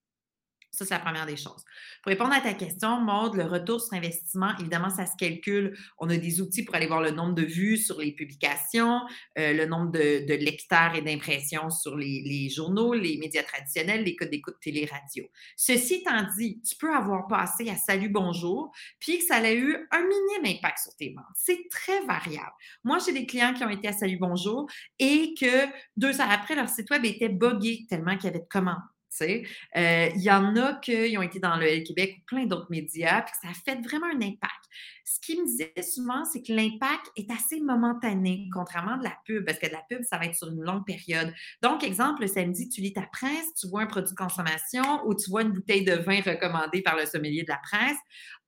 Ça, 0.75 0.83
c'est 0.83 0.93
la 0.93 0.99
première 0.99 1.25
des 1.25 1.37
choses. 1.37 1.63
Pour 2.03 2.09
répondre 2.09 2.33
à 2.33 2.41
ta 2.41 2.53
question, 2.53 2.99
Maude, 2.99 3.35
le 3.35 3.45
retour 3.45 3.79
sur 3.79 3.93
investissement, 3.93 4.51
évidemment, 4.59 4.89
ça 4.89 5.05
se 5.05 5.13
calcule. 5.17 5.77
On 5.97 6.09
a 6.09 6.17
des 6.17 6.41
outils 6.41 6.63
pour 6.63 6.75
aller 6.75 6.87
voir 6.87 7.01
le 7.01 7.11
nombre 7.11 7.33
de 7.33 7.43
vues 7.43 7.77
sur 7.77 7.99
les 7.99 8.11
publications, 8.11 9.01
euh, 9.37 9.53
le 9.53 9.65
nombre 9.65 9.91
de, 9.91 10.35
lecteurs 10.35 10.95
et 10.95 11.01
d'impressions 11.01 11.69
sur 11.69 11.95
les, 11.95 12.49
journaux, 12.49 12.93
les 12.93 13.17
médias 13.17 13.43
traditionnels, 13.43 14.03
les 14.03 14.15
codes 14.17 14.29
d'écoute 14.29 14.57
télé-radio. 14.61 15.25
Ceci 15.55 15.95
étant 15.95 16.23
dit, 16.37 16.61
tu 16.61 16.75
peux 16.75 16.93
avoir 16.93 17.27
passé 17.27 17.69
à 17.69 17.75
Salut 17.75 18.09
Bonjour, 18.09 18.71
puis 18.99 19.19
que 19.19 19.23
ça 19.23 19.37
a 19.37 19.53
eu 19.53 19.87
un 19.91 20.01
minime 20.01 20.57
impact 20.57 20.79
sur 20.79 20.95
tes 20.97 21.13
ventes. 21.15 21.25
C'est 21.35 21.69
très 21.69 22.05
variable. 22.05 22.51
Moi, 22.83 22.97
j'ai 23.05 23.13
des 23.13 23.25
clients 23.25 23.53
qui 23.53 23.63
ont 23.63 23.69
été 23.69 23.87
à 23.87 23.93
Salut 23.93 24.17
Bonjour 24.19 24.69
et 24.99 25.33
que 25.39 25.67
deux 25.95 26.19
heures 26.19 26.31
après, 26.31 26.55
leur 26.55 26.67
site 26.67 26.89
web 26.89 27.05
était 27.05 27.29
buggé 27.29 27.85
tellement 27.89 28.17
qu'il 28.17 28.25
y 28.25 28.27
avait 28.27 28.39
de 28.39 28.49
commandes. 28.49 28.81
Euh, 29.23 30.09
il 30.15 30.21
y 30.21 30.31
en 30.31 30.55
a 30.55 30.73
qui 30.75 31.17
ont 31.17 31.21
été 31.21 31.39
dans 31.39 31.57
le 31.57 31.83
Québec 31.83 32.17
ou 32.19 32.25
plein 32.25 32.45
d'autres 32.45 32.69
médias, 32.69 33.21
puis 33.21 33.33
ça 33.41 33.49
a 33.49 33.53
fait 33.53 33.81
vraiment 33.81 34.07
un 34.07 34.21
impact. 34.21 34.51
Ce 35.05 35.19
qu'il 35.19 35.41
me 35.41 35.45
disait 35.45 35.73
souvent, 35.81 36.25
c'est 36.25 36.41
que 36.41 36.51
l'impact 36.51 37.11
est 37.15 37.29
assez 37.31 37.59
momentané, 37.59 38.49
contrairement 38.51 38.97
de 38.97 39.03
la 39.03 39.15
pub, 39.25 39.45
parce 39.45 39.59
que 39.59 39.67
de 39.67 39.73
la 39.73 39.83
pub, 39.89 40.03
ça 40.03 40.17
va 40.17 40.25
être 40.25 40.35
sur 40.35 40.47
une 40.47 40.61
longue 40.61 40.85
période. 40.85 41.33
Donc, 41.61 41.83
exemple, 41.83 42.21
le 42.21 42.27
samedi, 42.27 42.69
tu 42.69 42.81
lis 42.81 42.93
ta 42.93 43.07
presse, 43.11 43.53
tu 43.59 43.67
vois 43.67 43.83
un 43.83 43.85
produit 43.85 44.11
de 44.11 44.17
consommation 44.17 45.05
ou 45.05 45.13
tu 45.15 45.29
vois 45.29 45.43
une 45.43 45.51
bouteille 45.51 45.85
de 45.85 45.93
vin 45.93 46.21
recommandée 46.21 46.81
par 46.81 46.95
le 46.95 47.05
sommelier 47.05 47.43
de 47.43 47.49
la 47.49 47.59
presse 47.59 47.97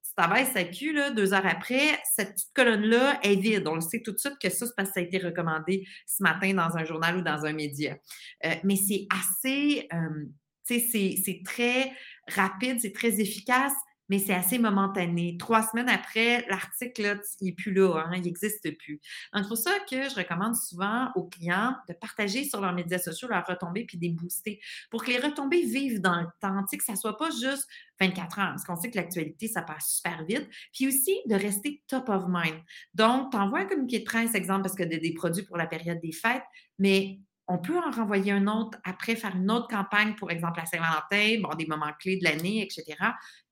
tu 0.07 0.13
travailles 0.15 0.47
sa 0.47 0.63
cul, 0.63 0.93
là, 0.93 1.11
deux 1.11 1.33
heures 1.33 1.45
après, 1.45 1.99
cette 2.15 2.33
petite 2.33 2.53
colonne-là 2.53 3.19
est 3.23 3.35
vide. 3.35 3.67
On 3.67 3.75
le 3.75 3.81
sait 3.81 4.01
tout 4.01 4.11
de 4.11 4.17
suite 4.17 4.37
que 4.41 4.49
ça, 4.49 4.65
c'est 4.65 4.75
parce 4.75 4.89
que 4.89 4.93
ça 4.95 4.99
a 4.99 5.03
été 5.03 5.17
recommandé 5.19 5.85
ce 6.05 6.23
matin 6.23 6.53
dans 6.53 6.77
un 6.77 6.85
journal 6.85 7.17
ou 7.17 7.21
dans 7.21 7.45
un 7.45 7.53
média. 7.53 7.97
Euh, 8.45 8.55
mais 8.63 8.77
c'est 8.77 9.07
assez, 9.11 9.87
euh, 9.93 10.25
c'est 10.67 11.41
très 11.45 11.91
rapide, 12.27 12.79
c'est 12.81 12.93
très 12.93 13.19
efficace, 13.19 13.73
mais 14.09 14.19
c'est 14.19 14.33
assez 14.33 14.57
momentané. 14.57 15.37
Trois 15.37 15.63
semaines 15.63 15.89
après, 15.89 16.45
l'article, 16.47 17.19
il 17.41 17.47
n'est 17.47 17.51
plus 17.51 17.73
là, 17.73 18.05
hein, 18.05 18.11
il 18.15 18.21
n'existe 18.21 18.77
plus. 18.77 19.01
Donc, 19.33 19.45
c'est 19.49 19.55
ça 19.55 19.71
que 19.89 20.09
je 20.09 20.15
recommande 20.15 20.55
souvent 20.55 21.11
aux 21.15 21.25
clients 21.25 21.75
de 21.89 21.93
partager 21.93 22.45
sur 22.45 22.61
leurs 22.61 22.73
médias 22.73 22.99
sociaux 22.99 23.27
leurs 23.27 23.45
retombées 23.45 23.85
puis 23.85 23.97
des 23.97 24.09
booster 24.09 24.59
pour 24.89 25.03
que 25.03 25.11
les 25.11 25.19
retombées 25.19 25.63
vivent 25.63 26.01
dans 26.01 26.21
le 26.21 26.27
temps, 26.39 26.63
que 26.71 26.83
ça 26.83 26.93
ne 26.93 26.97
soit 26.97 27.17
pas 27.17 27.29
juste 27.31 27.67
24 27.99 28.39
heures, 28.39 28.49
parce 28.49 28.63
qu'on 28.63 28.75
sait 28.75 28.91
que 28.91 28.97
l'actualité, 28.97 29.47
ça 29.47 29.61
passe 29.61 29.95
super 29.97 30.23
vite. 30.25 30.47
Puis 30.73 30.87
aussi, 30.87 31.19
de 31.25 31.35
rester 31.35 31.83
top 31.87 32.09
of 32.09 32.25
mind. 32.27 32.61
Donc, 32.93 33.31
tu 33.31 33.37
envoies 33.37 33.59
un 33.59 33.65
communiqué 33.65 33.99
de 33.99 34.05
presse, 34.05 34.35
exemple, 34.35 34.61
parce 34.63 34.75
que 34.75 34.83
des 34.83 35.13
produits 35.13 35.43
pour 35.43 35.57
la 35.57 35.67
période 35.67 35.99
des 35.99 36.11
fêtes, 36.11 36.43
mais 36.79 37.19
on 37.47 37.57
peut 37.57 37.77
en 37.77 37.91
renvoyer 37.91 38.31
un 38.31 38.47
autre 38.47 38.77
après, 38.83 39.15
faire 39.15 39.35
une 39.35 39.49
autre 39.49 39.67
campagne, 39.67 40.15
pour 40.15 40.31
exemple, 40.31 40.59
la 40.59 40.65
Saint-Valentin, 40.65 41.41
bon, 41.41 41.55
des 41.55 41.65
moments 41.65 41.93
clés 41.99 42.17
de 42.17 42.23
l'année, 42.23 42.61
etc 42.61 42.95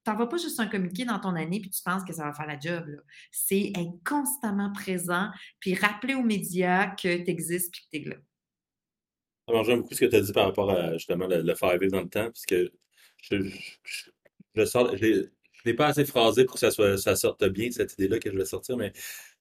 t'envoies 0.06 0.30
pas 0.30 0.38
juste 0.38 0.60
un 0.60 0.68
communiqué 0.68 1.04
dans 1.04 1.20
ton 1.20 1.36
année 1.36 1.60
puis 1.60 1.70
tu 1.70 1.82
penses 1.84 2.04
que 2.06 2.14
ça 2.14 2.24
va 2.24 2.34
faire 2.34 2.48
la 2.48 2.60
job. 2.60 2.86
C'est 3.32 3.74
être 3.76 4.04
constamment 4.06 4.72
présent 4.72 5.30
puis 5.60 5.74
rappeler 5.74 6.14
aux 6.14 6.24
médias 6.24 6.88
que 6.88 7.18
tu 7.18 7.30
existes 7.30 7.74
puis 7.74 7.82
que 7.82 7.98
tu 7.98 8.04
es 8.04 8.10
là. 8.12 8.16
Alors, 9.48 9.64
j'aime 9.64 9.82
beaucoup 9.82 9.94
ce 9.94 10.00
que 10.00 10.06
tu 10.06 10.16
as 10.16 10.22
dit 10.22 10.32
par 10.32 10.46
rapport 10.46 10.72
à 10.72 10.94
justement 10.94 11.28
le, 11.28 11.54
faire 11.56 11.78
vivre 11.78 11.92
dans 11.92 12.02
le 12.02 12.10
temps, 12.10 12.26
parce 12.26 12.46
que 12.46 12.72
je, 13.22 13.38
je, 14.56 15.30
n'ai 15.66 15.74
pas 15.76 15.88
assez 15.88 16.04
phrasé 16.04 16.46
pour 16.46 16.56
que 16.56 16.60
ça, 16.60 16.72
soit, 16.72 16.98
ça 16.98 17.16
sorte 17.16 17.46
bien, 17.50 17.70
cette 17.70 17.94
idée-là 17.94 18.18
que 18.18 18.32
je 18.32 18.38
vais 18.38 18.46
sortir, 18.46 18.76
mais 18.76 18.92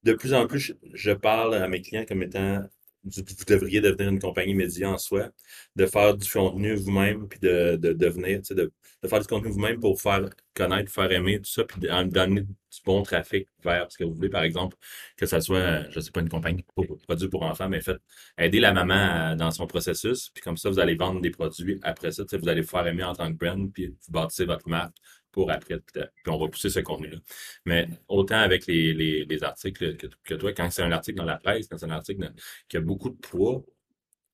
de 0.02 0.12
plus 0.12 0.34
en 0.34 0.46
plus, 0.46 0.74
je 0.92 1.12
parle 1.12 1.54
à 1.54 1.68
mes 1.68 1.80
clients 1.80 2.04
comme 2.06 2.22
étant 2.22 2.62
vous 3.04 3.44
devriez 3.46 3.80
devenir 3.80 4.08
une 4.08 4.18
compagnie 4.18 4.54
média 4.54 4.90
en 4.90 4.98
soi, 4.98 5.28
de 5.76 5.86
faire 5.86 6.16
du 6.16 6.28
contenu 6.28 6.74
vous-même, 6.74 7.28
puis 7.28 7.38
de, 7.40 7.76
de 7.76 7.92
devenir, 7.92 8.40
de, 8.50 8.72
de, 9.02 9.08
faire 9.08 9.20
du 9.20 9.26
contenu 9.26 9.50
vous-même 9.50 9.78
pour 9.78 10.00
faire 10.00 10.28
connaître, 10.54 10.90
faire 10.90 11.10
aimer, 11.12 11.38
tout 11.38 11.50
ça, 11.50 11.64
puis 11.64 11.80
d'amener 11.80 12.42
du 12.42 12.80
bon 12.84 13.02
trafic 13.02 13.48
vers 13.62 13.90
ce 13.90 13.98
que 13.98 14.04
vous 14.04 14.14
voulez, 14.14 14.30
par 14.30 14.42
exemple, 14.42 14.76
que 15.16 15.26
ça 15.26 15.40
soit, 15.40 15.88
je 15.90 16.00
sais 16.00 16.10
pas, 16.10 16.20
une 16.20 16.28
compagnie 16.28 16.64
pour, 16.74 16.98
produit 16.98 17.28
pour 17.28 17.42
enfants, 17.42 17.68
mais 17.68 17.80
faites, 17.80 18.00
aider 18.38 18.60
la 18.60 18.72
maman 18.72 19.36
dans 19.36 19.50
son 19.50 19.66
processus, 19.66 20.30
puis 20.30 20.42
comme 20.42 20.56
ça, 20.56 20.70
vous 20.70 20.78
allez 20.78 20.94
vendre 20.94 21.20
des 21.20 21.30
produits 21.30 21.78
après 21.82 22.12
ça, 22.12 22.24
vous 22.32 22.48
allez 22.48 22.62
vous 22.62 22.68
faire 22.68 22.86
aimer 22.86 23.04
en 23.04 23.14
tant 23.14 23.30
que 23.32 23.36
brand, 23.36 23.72
puis 23.72 23.88
vous 23.88 24.12
bâtissez 24.12 24.46
votre 24.46 24.68
marque, 24.68 24.96
pour 25.34 25.50
après. 25.50 25.80
Puis 25.80 26.02
on 26.28 26.38
va 26.38 26.48
pousser 26.48 26.70
ce 26.70 26.78
contenu-là. 26.78 27.18
Mais 27.66 27.88
autant 28.08 28.38
avec 28.38 28.66
les, 28.66 28.94
les, 28.94 29.44
articles 29.44 29.96
que, 29.96 30.34
toi, 30.34 30.52
quand 30.52 30.70
c'est 30.70 30.82
un 30.82 30.92
article 30.92 31.18
dans 31.18 31.24
la 31.24 31.38
presse, 31.38 31.66
quand 31.68 31.76
c'est 31.76 31.86
un 31.86 31.90
article 31.90 32.32
qui 32.68 32.76
a 32.76 32.80
beaucoup 32.80 33.10
de 33.10 33.16
poids, 33.16 33.64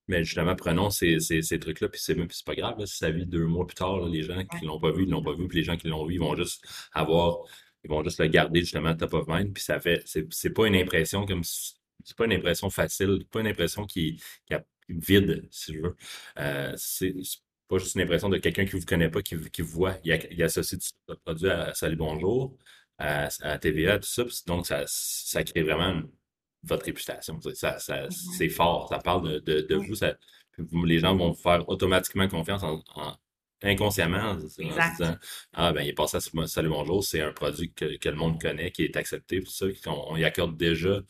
mais 0.09 0.25
justement, 0.25 0.55
prenons 0.57 0.91
ces, 0.91 1.21
ces, 1.21 1.59
trucs-là, 1.59 1.89
puis 1.89 2.01
c'est, 2.03 2.15
c'est 2.31 2.45
pas 2.45 2.55
grave, 2.55 2.85
si 2.85 2.99
ça 2.99 3.11
vit 3.11 3.27
deux 3.27 3.47
mois 3.47 3.67
plus 3.67 3.77
tard, 3.77 4.07
les 4.09 4.23
gens 4.23 4.45
qui 4.45 4.67
l'ont 4.67 4.81
pas 4.81 4.93
vu, 4.93 5.05
ils 5.05 5.11
l'ont 5.11 5.23
pas 5.23 5.33
vu, 5.33 5.49
puis 5.49 5.59
les 5.59 5.65
gens 5.65 5.77
qui 5.77 5.89
l'ont 5.89 6.05
vu, 6.05 6.15
ils 6.15 6.21
vont 6.21 6.37
juste 6.37 6.63
avoir, 6.93 7.39
ils 7.85 7.91
vont 7.91 8.05
juste 8.05 8.21
le 8.21 8.27
garder 8.27 8.61
justement 8.61 8.95
top 8.95 9.15
of 9.15 9.27
mind, 9.27 9.55
puis 9.55 9.63
ça 9.63 9.81
fait, 9.81 10.03
c'est, 10.05 10.27
c'est 10.31 10.51
pas 10.51 10.67
une 10.67 10.77
impression 10.77 11.25
comme, 11.25 11.45
c'est 11.45 12.17
pas 12.17 12.27
une 12.27 12.33
impression 12.33 12.69
facile, 12.69 13.25
pas 13.31 13.41
une 13.41 13.47
impression 13.47 13.87
qui, 13.87 14.21
qui 14.47 14.55
a 14.55 14.63
vide, 14.89 15.49
si 15.51 15.75
je 15.75 15.81
veux. 15.81 15.97
Euh, 16.39 16.75
c'est, 16.77 17.15
pas 17.71 17.79
juste 17.79 17.95
une 17.95 18.03
impression 18.03 18.29
de 18.29 18.39
quelqu'un 18.39 18.65
qui 18.65 18.75
ne 18.75 18.81
vous 18.81 18.87
connaît 18.87 19.09
pas, 19.09 19.23
qui, 19.23 19.37
qui 19.51 19.63
vous 19.63 19.71
voit. 19.71 19.97
Il, 20.05 20.29
il 20.33 20.43
associe 20.43 20.81
votre 21.07 21.21
produit 21.23 21.49
à 21.49 21.73
Salut 21.73 21.95
Bonjour, 21.95 22.57
à, 22.99 23.29
à, 23.43 23.59
TVA, 23.59 24.01
tout 24.01 24.09
ça. 24.09 24.25
Donc, 24.47 24.67
ça, 24.67 24.83
ça 24.87 25.45
crée 25.45 25.63
vraiment 25.63 26.03
votre 26.65 26.85
réputation. 26.85 27.41
Ça, 27.55 27.79
ça, 27.79 28.07
mm-hmm. 28.07 28.37
C'est 28.37 28.49
fort. 28.49 28.89
Ça 28.89 28.99
parle 28.99 29.41
de, 29.43 29.61
de, 29.61 29.75
vous. 29.77 29.95
Ça, 29.95 30.17
les 30.85 30.99
gens 30.99 31.15
vont 31.17 31.31
vous 31.31 31.41
faire 31.41 31.67
automatiquement 31.69 32.27
confiance 32.27 32.65
en, 32.65 32.83
inconsciemment 33.63 34.33
en, 34.33 34.35
disant 34.35 35.17
Ah, 35.53 35.73
ben, 35.73 35.83
il 35.83 35.91
est 35.91 35.95
passé 35.95 36.17
à 36.17 36.47
Salut 36.49 36.71
Bonjour, 36.71 37.05
c'est 37.05 37.21
un 37.21 37.33
produit 37.33 37.73
que, 37.73 37.99
que, 37.99 38.09
le 38.09 38.17
monde 38.17 38.41
connaît, 38.41 38.73
qui 38.73 38.83
est 38.83 38.97
accepté, 38.97 39.41
tout 39.41 39.53
ça, 39.53 39.67
qu'on 39.85 40.17
y 40.17 40.25
accorde 40.25 40.57
déjà 40.57 41.01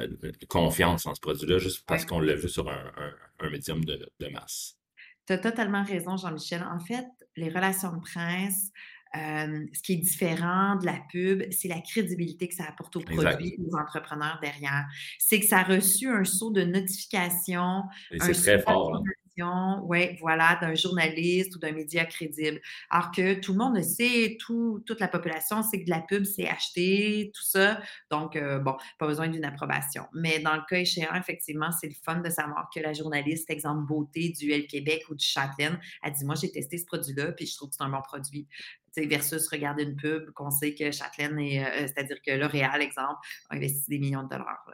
euh, 0.00 0.08
confiance 0.48 1.06
en 1.06 1.14
ce 1.14 1.20
produit-là, 1.20 1.58
juste 1.58 1.84
parce 1.86 2.04
qu'on 2.04 2.18
l'a 2.18 2.34
vu 2.34 2.48
sur 2.48 2.68
un, 2.68 2.92
un, 2.96 3.14
un 3.46 3.50
médium 3.50 3.84
de, 3.84 4.10
de 4.18 4.28
masse. 4.28 4.81
Tu 5.26 5.32
as 5.32 5.38
totalement 5.38 5.84
raison, 5.84 6.16
Jean-Michel. 6.16 6.62
En 6.62 6.80
fait, 6.80 7.06
les 7.36 7.48
relations 7.48 7.92
de 7.92 8.00
presse, 8.00 8.70
ce 9.14 9.82
qui 9.82 9.92
est 9.94 9.96
différent 9.96 10.76
de 10.76 10.86
la 10.86 10.98
pub, 11.10 11.44
c'est 11.50 11.68
la 11.68 11.80
crédibilité 11.80 12.48
que 12.48 12.54
ça 12.54 12.64
apporte 12.64 12.96
aux 12.96 13.00
produits 13.00 13.56
aux 13.58 13.76
entrepreneurs 13.76 14.38
derrière. 14.40 14.86
C'est 15.18 15.40
que 15.40 15.46
ça 15.46 15.58
a 15.58 15.64
reçu 15.64 16.08
un 16.08 16.24
saut 16.24 16.50
de 16.50 16.62
notification. 16.62 17.82
C'est 18.20 18.32
très 18.32 18.58
fort. 18.60 18.96
Hein 18.96 19.02
voilà, 19.38 20.58
d'un 20.60 20.74
journaliste 20.74 21.56
ou 21.56 21.58
d'un 21.58 21.72
média 21.72 22.04
crédible. 22.04 22.60
Alors 22.90 23.10
que 23.10 23.34
tout 23.34 23.52
le 23.52 23.58
monde 23.58 23.82
sait, 23.82 24.36
tout, 24.38 24.82
toute 24.86 25.00
la 25.00 25.08
population 25.08 25.62
sait 25.62 25.80
que 25.80 25.86
de 25.86 25.90
la 25.90 26.00
pub, 26.00 26.24
c'est 26.24 26.48
acheté, 26.48 27.30
tout 27.34 27.42
ça. 27.42 27.80
Donc, 28.10 28.36
euh, 28.36 28.58
bon, 28.58 28.76
pas 28.98 29.06
besoin 29.06 29.28
d'une 29.28 29.44
approbation. 29.44 30.04
Mais 30.14 30.38
dans 30.38 30.54
le 30.54 30.62
cas 30.68 30.78
échéant, 30.78 31.14
effectivement, 31.14 31.70
c'est 31.72 31.88
le 31.88 31.94
fun 32.04 32.20
de 32.20 32.30
savoir 32.30 32.68
que 32.74 32.80
la 32.80 32.92
journaliste, 32.92 33.50
exemple 33.50 33.86
beauté 33.86 34.30
du 34.30 34.50
L 34.52 34.66
Québec 34.66 35.04
ou 35.10 35.14
du 35.14 35.24
Châtelaine, 35.24 35.78
a 36.02 36.10
dit 36.10 36.24
Moi, 36.24 36.34
j'ai 36.34 36.50
testé 36.50 36.78
ce 36.78 36.84
produit-là, 36.84 37.32
puis 37.32 37.46
je 37.46 37.56
trouve 37.56 37.70
que 37.70 37.76
c'est 37.76 37.84
un 37.84 37.88
bon 37.88 38.02
produit 38.02 38.46
versus 38.96 39.48
regarder 39.48 39.84
une 39.84 39.96
pub 39.96 40.30
qu'on 40.32 40.50
sait 40.50 40.74
que 40.74 40.90
Châtelaine, 40.90 41.38
est, 41.38 41.64
euh, 41.64 41.86
c'est-à-dire 41.86 42.18
que 42.24 42.32
L'Oréal, 42.32 42.82
exemple, 42.82 43.20
a 43.50 43.56
investi 43.56 43.90
des 43.90 43.98
millions 43.98 44.22
de 44.22 44.28
dollars. 44.28 44.64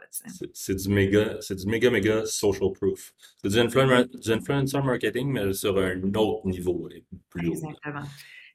C'est 0.53 0.75
du 0.75 0.89
méga, 0.89 1.37
c'est 1.41 1.55
du 1.55 1.67
méga, 1.67 1.89
méga 1.89 2.25
social 2.25 2.71
proof. 2.73 3.13
C'est 3.41 3.49
du, 3.49 3.59
influencer 3.59 4.81
marketing, 4.81 5.31
mais 5.31 5.53
sur 5.53 5.77
un 5.77 6.01
autre 6.15 6.47
niveau, 6.47 6.89
plus 7.29 7.47
haut. 7.47 7.53
Exactement. 7.53 8.03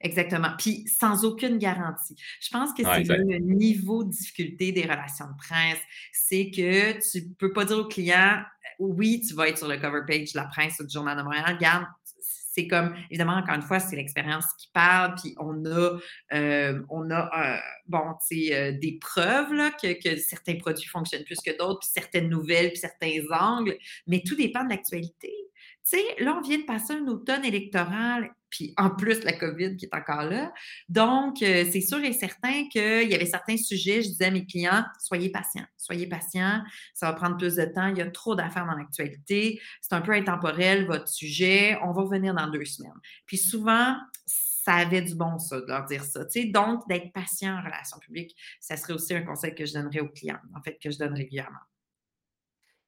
Exactement. 0.01 0.51
Puis 0.59 0.87
sans 0.87 1.25
aucune 1.25 1.57
garantie. 1.57 2.15
Je 2.41 2.51
pense 2.51 2.75
que 2.75 2.83
c'est 2.83 3.17
le 3.17 3.39
niveau 3.39 4.05
de 4.05 4.11
difficulté 4.11 4.71
des 4.71 4.83
relations 4.83 5.27
de 5.27 5.37
presse. 5.39 5.81
C'est 6.13 6.51
que 6.51 6.93
tu 7.11 7.27
ne 7.27 7.35
peux 7.35 7.55
pas 7.55 7.65
dire 7.65 7.79
au 7.79 7.87
client, 7.87 8.43
oui, 8.79 9.23
tu 9.27 9.35
vas 9.35 9.49
être 9.49 9.59
sur 9.59 9.69
le 9.69 9.79
cover 9.79 10.03
page 10.07 10.33
de 10.33 10.39
la 10.39 10.45
presse 10.45 10.79
ou 10.81 10.85
du 10.85 10.93
Journal 10.93 11.17
de 11.17 11.23
Montréal. 11.23 11.55
Regarde, 11.57 11.87
c'est 12.55 12.69
comme, 12.69 12.95
évidemment, 13.11 13.35
encore 13.35 13.57
une 13.57 13.63
fois, 13.63 13.81
c'est 13.81 13.97
l'expérience 13.97 14.47
qui 14.59 14.69
parle, 14.73 15.15
puis 15.17 15.35
on 15.39 15.65
a, 15.67 15.99
euh, 16.33 16.81
on 16.89 17.11
a 17.11 17.61
bon, 17.87 18.15
euh, 18.33 18.73
des 18.73 18.99
preuves 19.01 19.53
là, 19.53 19.71
que, 19.71 19.93
que, 20.01 20.17
certains 20.17 20.55
produits 20.57 20.89
fonctionnent 20.89 21.25
plus 21.25 21.41
que 21.45 21.57
d'autres, 21.59 21.81
puis 21.81 21.91
certaines 21.93 22.29
nouvelles, 22.29 22.69
puis 22.69 22.79
certains 22.79 23.21
angles, 23.33 23.77
mais 24.07 24.23
tout 24.25 24.37
dépend 24.37 24.65
de 24.65 24.71
l'actualité. 24.71 25.33
Tu 25.89 25.99
sais, 25.99 26.25
là, 26.25 26.35
on 26.39 26.41
vient 26.41 26.59
de 26.59 26.65
passer 26.65 26.95
un 26.95 27.07
automne 27.09 27.45
électoral, 27.45 28.31
puis 28.49 28.73
en 28.79 28.89
plus 28.89 29.23
la 29.25 29.33
COVID 29.33 29.77
qui 29.77 29.85
est 29.85 29.95
encore 29.95 30.23
là. 30.23 30.53
Donc, 30.89 31.43
euh, 31.43 31.67
c'est 31.71 31.81
sûr 31.81 31.99
et 31.99 32.13
certain 32.13 32.69
qu'il 32.69 33.09
y 33.09 33.15
avait 33.15 33.27
certains 33.27 33.57
sujets, 33.57 34.01
je 34.01 34.09
disais 34.09 34.27
à 34.27 34.31
mes 34.31 34.47
clients, 34.47 34.85
soyez 34.99 35.31
patients, 35.31 35.67
soyez 35.77 36.07
patients, 36.07 36.63
ça 36.95 37.11
va 37.11 37.13
prendre 37.15 37.37
plus 37.37 37.57
de 37.57 37.65
temps, 37.65 37.89
il 37.89 37.99
y 37.99 38.01
a 38.01 38.11
trop 38.11 38.35
d'affaires 38.35 38.65
dans 38.65 38.77
l'actualité, 38.77 39.61
c'est 39.83 39.95
un 39.95 40.01
peu 40.01 40.13
intemporel 40.13 40.87
votre 40.87 41.09
sujet, 41.09 41.77
on 41.83 41.93
va 41.93 42.03
revenir 42.03 42.33
dans 42.33 42.49
deux 42.49 42.65
semaines. 42.65 42.93
Puis 43.27 43.37
souvent, 43.37 43.97
ça 44.27 44.75
avait 44.75 45.03
du 45.03 45.15
bon, 45.15 45.39
ça, 45.39 45.61
de 45.61 45.67
leur 45.67 45.85
dire 45.85 46.05
ça. 46.05 46.25
Donc, 46.47 46.89
d'être 46.89 47.13
patient 47.13 47.59
en 47.59 47.63
relation 47.63 47.99
publique, 47.99 48.35
ça 48.61 48.77
serait 48.79 48.95
aussi 48.95 49.15
un 49.15 49.23
conseil 49.23 49.55
que 49.55 49.67
je 49.67 49.75
donnerais 49.75 50.01
aux 50.01 50.09
clients, 50.09 50.41
en 50.57 50.63
fait, 50.63 50.79
que 50.83 50.91
je 50.91 50.99
donne 50.99 51.13
régulièrement. 51.13 51.59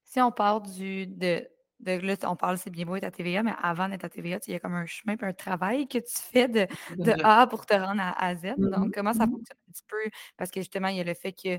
Si 0.05 0.21
on 0.21 0.33
part 0.33 0.63
du, 0.63 1.07
de, 1.07 1.47
là, 1.85 2.17
on 2.25 2.37
parle, 2.37 2.59
c'est 2.59 2.71
bien 2.71 2.85
beau 2.85 2.97
être 2.97 3.05
à 3.05 3.11
TVA, 3.11 3.43
mais 3.43 3.55
avant 3.63 3.89
d'être 3.89 4.05
à 4.05 4.09
TVA, 4.09 4.39
il 4.47 4.53
y 4.53 4.57
a 4.57 4.61
comme 4.61 4.75
un 4.75 4.87
chemin 4.87 5.17
et 5.17 5.25
un 5.25 5.33
travail 5.33 5.89
que 5.89 5.99
tu 5.99 6.15
fais 6.17 6.49
de, 6.49 6.67
de 6.97 7.13
A 7.23 7.47
pour 7.47 7.67
te 7.67 7.75
rendre 7.75 8.03
à, 8.03 8.35
Z. 8.37 8.55
Donc, 8.57 8.59
mm-hmm. 8.59 8.91
comment 8.93 9.13
ça 9.13 9.27
mm-hmm. 9.27 9.31
fonctionne 9.31 9.59
un 9.69 9.73
petit 9.73 9.85
peu? 9.89 10.11
Parce 10.37 10.51
que 10.51 10.61
justement, 10.61 10.89
il 10.89 10.97
y 10.97 11.01
a 11.01 11.05
le 11.05 11.15
fait 11.15 11.33
que 11.33 11.59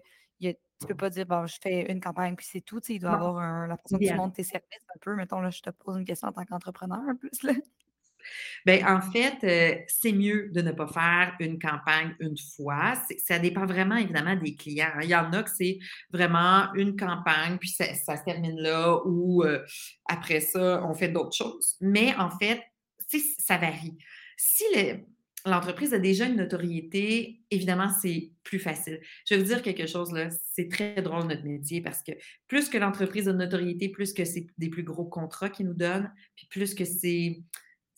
tu 0.79 0.85
ne 0.85 0.87
peux 0.89 0.95
pas 0.95 1.09
dire, 1.09 1.25
bon, 1.25 1.47
je 1.47 1.57
fais 1.61 1.91
une 1.91 1.99
campagne 1.99 2.35
puis 2.35 2.45
c'est 2.49 2.61
tout. 2.61 2.81
Il 2.89 2.99
doit 2.99 3.11
y 3.11 3.13
avoir 3.13 3.67
la 3.67 3.77
façon 3.77 3.97
dont 3.97 4.07
tu 4.07 4.13
montes 4.13 4.35
tes 4.35 4.43
services 4.43 4.85
un 4.95 4.99
peu. 5.01 5.15
Mettons, 5.15 5.39
là, 5.39 5.49
je 5.49 5.61
te 5.61 5.69
pose 5.71 5.97
une 5.97 6.05
question 6.05 6.27
en 6.27 6.31
tant 6.31 6.45
qu'entrepreneur 6.45 6.99
un 6.99 7.15
plus. 7.15 7.43
Là. 7.43 7.53
Bien, 8.65 8.97
en 8.97 9.01
fait, 9.01 9.37
euh, 9.43 9.79
c'est 9.87 10.11
mieux 10.11 10.49
de 10.53 10.61
ne 10.61 10.71
pas 10.71 10.87
faire 10.87 11.35
une 11.39 11.59
campagne 11.59 12.15
une 12.19 12.37
fois. 12.55 12.93
Ça 13.25 13.39
dépend 13.39 13.65
vraiment, 13.65 13.95
évidemment, 13.95 14.35
des 14.35 14.55
clients. 14.55 14.91
Hein. 14.95 15.01
Il 15.03 15.09
y 15.09 15.15
en 15.15 15.31
a 15.33 15.43
que 15.43 15.49
c'est 15.49 15.79
vraiment 16.11 16.73
une 16.73 16.95
campagne, 16.97 17.57
puis 17.57 17.69
ça, 17.69 17.85
se 17.95 18.23
termine 18.23 18.59
là, 18.59 18.99
ou 19.05 19.43
euh, 19.43 19.63
après 20.05 20.41
ça, 20.41 20.83
on 20.85 20.93
fait 20.93 21.09
d'autres 21.09 21.35
choses. 21.35 21.75
Mais 21.81 22.13
en 22.15 22.29
fait, 22.29 22.61
ça 23.39 23.57
varie. 23.57 23.97
Si 24.37 24.63
l'entreprise 25.45 25.93
a 25.93 25.99
déjà 25.99 26.25
une 26.25 26.35
notoriété, 26.35 27.41
évidemment, 27.49 27.89
c'est 28.01 28.31
plus 28.43 28.59
facile. 28.59 28.99
Je 29.25 29.35
vais 29.35 29.41
vous 29.41 29.47
dire 29.47 29.61
quelque 29.61 29.87
chose, 29.87 30.11
là, 30.11 30.29
c'est 30.53 30.69
très 30.69 31.01
drôle 31.01 31.27
notre 31.27 31.45
métier 31.45 31.81
parce 31.81 32.03
que 32.03 32.11
plus 32.47 32.69
que 32.69 32.77
l'entreprise 32.77 33.27
a 33.27 33.31
une 33.31 33.37
notoriété, 33.37 33.89
plus 33.89 34.13
que 34.13 34.25
c'est 34.25 34.47
des 34.57 34.69
plus 34.69 34.83
gros 34.83 35.05
contrats 35.05 35.49
qu'ils 35.49 35.67
nous 35.67 35.73
donnent, 35.73 36.11
puis 36.35 36.47
plus 36.47 36.73
que 36.73 36.85
c'est 36.85 37.41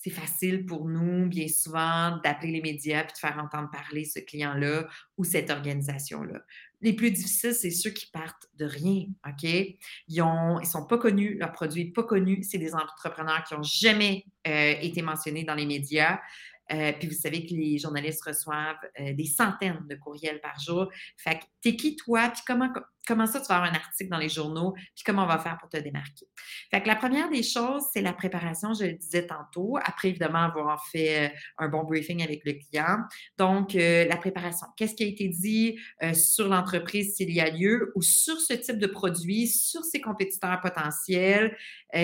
c'est 0.01 0.09
facile 0.11 0.65
pour 0.65 0.87
nous, 0.87 1.27
bien 1.27 1.49
souvent, 1.49 2.17
d'appeler 2.23 2.53
les 2.53 2.61
médias 2.61 3.03
puis 3.03 3.13
de 3.13 3.17
faire 3.17 3.37
entendre 3.37 3.69
parler 3.69 4.05
ce 4.05 4.19
client-là 4.19 4.87
ou 5.17 5.25
cette 5.25 5.49
organisation-là. 5.49 6.39
Les 6.79 6.93
plus 6.93 7.11
difficiles, 7.11 7.53
c'est 7.53 7.69
ceux 7.69 7.89
qui 7.89 8.09
partent 8.09 8.47
de 8.55 8.63
rien, 8.63 9.07
OK? 9.27 9.43
Ils 9.43 9.77
ne 10.07 10.65
sont 10.65 10.85
pas 10.85 10.97
connus, 10.97 11.37
leur 11.37 11.51
produit 11.51 11.85
n'est 11.85 11.91
pas 11.91 12.03
connu. 12.03 12.41
C'est 12.43 12.57
des 12.57 12.73
entrepreneurs 12.73 13.43
qui 13.43 13.53
n'ont 13.53 13.63
jamais 13.63 14.23
euh, 14.47 14.75
été 14.81 15.01
mentionnés 15.01 15.43
dans 15.43 15.55
les 15.55 15.65
médias. 15.65 16.21
Euh, 16.71 16.93
puis 16.93 17.07
vous 17.07 17.15
savez 17.15 17.45
que 17.45 17.53
les 17.53 17.77
journalistes 17.77 18.23
reçoivent 18.23 18.77
euh, 18.99 19.13
des 19.13 19.25
centaines 19.25 19.85
de 19.89 19.95
courriels 19.95 20.39
par 20.41 20.59
jour. 20.59 20.89
Fait 21.17 21.39
que 21.39 21.43
t'es 21.61 21.75
qui 21.75 21.95
toi? 21.95 22.29
Puis 22.29 22.43
comment, 22.45 22.71
comment 23.07 23.25
ça 23.25 23.39
tu 23.39 23.47
vas 23.47 23.55
avoir 23.55 23.71
un 23.71 23.75
article 23.75 24.09
dans 24.09 24.17
les 24.17 24.29
journaux? 24.29 24.73
Puis 24.73 25.03
comment 25.05 25.23
on 25.23 25.27
va 25.27 25.39
faire 25.39 25.57
pour 25.57 25.69
te 25.69 25.77
démarquer? 25.77 26.27
Fait 26.69 26.81
que 26.81 26.87
la 26.87 26.95
première 26.95 27.29
des 27.29 27.43
choses, 27.43 27.83
c'est 27.91 28.01
la 28.01 28.13
préparation, 28.13 28.73
je 28.73 28.85
le 28.85 28.93
disais 28.93 29.25
tantôt. 29.25 29.77
Après, 29.83 30.09
évidemment, 30.09 30.43
avoir 30.43 30.85
fait 30.87 31.27
euh, 31.27 31.35
un 31.57 31.69
bon 31.69 31.83
briefing 31.83 32.23
avec 32.23 32.41
le 32.45 32.53
client. 32.53 32.97
Donc, 33.37 33.73
la 33.73 34.17
préparation. 34.17 34.67
Qu'est-ce 34.77 34.95
qui 34.95 35.03
a 35.03 35.07
été 35.07 35.27
dit 35.27 35.79
sur 36.13 36.47
l'entreprise 36.47 37.15
s'il 37.15 37.31
y 37.31 37.39
a 37.39 37.49
lieu 37.49 37.91
ou 37.95 38.01
sur 38.01 38.39
ce 38.39 38.53
type 38.53 38.77
de 38.77 38.87
produit, 38.87 39.47
sur 39.47 39.83
ses 39.83 40.01
compétiteurs 40.01 40.59
potentiels? 40.61 41.57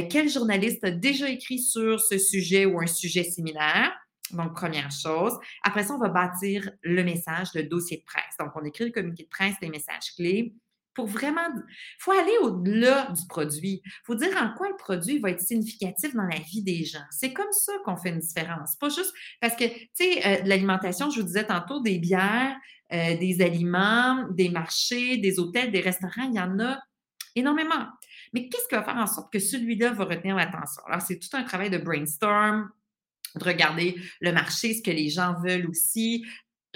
quel 0.10 0.29
journaliste 0.29 0.84
a 0.84 0.91
déjà 0.91 1.29
écrit 1.29 1.60
sur 1.60 2.00
ce 2.00 2.17
sujet 2.17 2.65
ou 2.65 2.79
un 2.79 2.88
sujet 2.88 3.24
similaire? 3.24 3.93
Donc, 4.32 4.53
première 4.53 4.91
chose. 4.91 5.34
Après 5.63 5.84
ça, 5.84 5.94
on 5.94 6.00
va 6.00 6.10
bâtir 6.10 6.70
le 6.82 7.03
message, 7.03 7.50
le 7.53 7.63
dossier 7.63 7.98
de 7.98 8.03
presse. 8.03 8.36
Donc, 8.39 8.50
on 8.55 8.63
écrit 8.63 8.86
le 8.86 8.91
communiqué 8.91 9.24
de 9.24 9.29
presse, 9.29 9.55
les 9.62 9.70
messages 9.70 10.13
clés. 10.15 10.53
Pour 10.94 11.08
vraiment, 11.08 11.48
il 11.53 11.63
faut 12.00 12.13
aller 12.13 12.38
au-delà 12.41 13.12
du 13.12 13.27
produit. 13.27 13.82
Il 13.84 13.91
faut 14.05 14.15
dire 14.15 14.29
en 14.41 14.53
quoi 14.55 14.70
le 14.70 14.77
produit 14.77 15.20
va 15.20 15.29
être 15.29 15.41
significatif 15.41 16.15
dans 16.15 16.24
la 16.24 16.39
vie 16.39 16.63
des 16.63 16.86
gens. 16.86 17.03
C'est 17.12 17.34
comme 17.34 17.51
ça 17.51 17.74
qu'on 17.84 17.98
fait 17.98 18.10
une 18.10 18.20
différence. 18.20 18.77
Pas 18.77 18.88
juste 18.89 19.13
parce 19.41 19.55
que, 19.55 19.65
tu 19.65 19.89
sais, 19.94 20.25
euh, 20.25 20.44
l'alimentation, 20.46 21.10
je 21.10 21.20
vous 21.20 21.27
disais 21.27 21.46
tantôt, 21.46 21.82
des 21.82 22.00
bières, 22.00 22.55
euh, 22.94 23.17
des 23.17 23.41
aliments, 23.41 24.25
des 24.32 24.50
marchés, 24.50 25.17
des 25.17 25.38
hôtels, 25.38 25.72
des 25.72 25.82
restaurants, 25.82 26.29
il 26.29 26.36
y 26.36 26.39
en 26.39 26.60
a 26.60 26.79
énormément. 27.36 27.88
Mais 28.34 28.48
qu'est-ce 28.48 28.67
qui 28.67 28.75
va 28.75 28.84
faire 28.84 28.98
en 28.98 29.08
sorte 29.08 29.32
que 29.32 29.39
celui-là 29.39 29.91
va 29.91 30.05
retenir 30.05 30.36
l'attention? 30.36 30.82
Alors, 30.88 31.01
c'est 31.01 31.20
tout 31.20 31.29
un 31.34 31.44
travail 31.44 31.70
de 31.70 31.77
brainstorm, 31.77 32.70
regarder 33.44 33.96
le 34.22 34.32
marché, 34.32 34.74
ce 34.74 34.82
que 34.82 34.92
les 34.92 35.10
gens 35.10 35.36
veulent 35.44 35.68
aussi, 35.68 36.25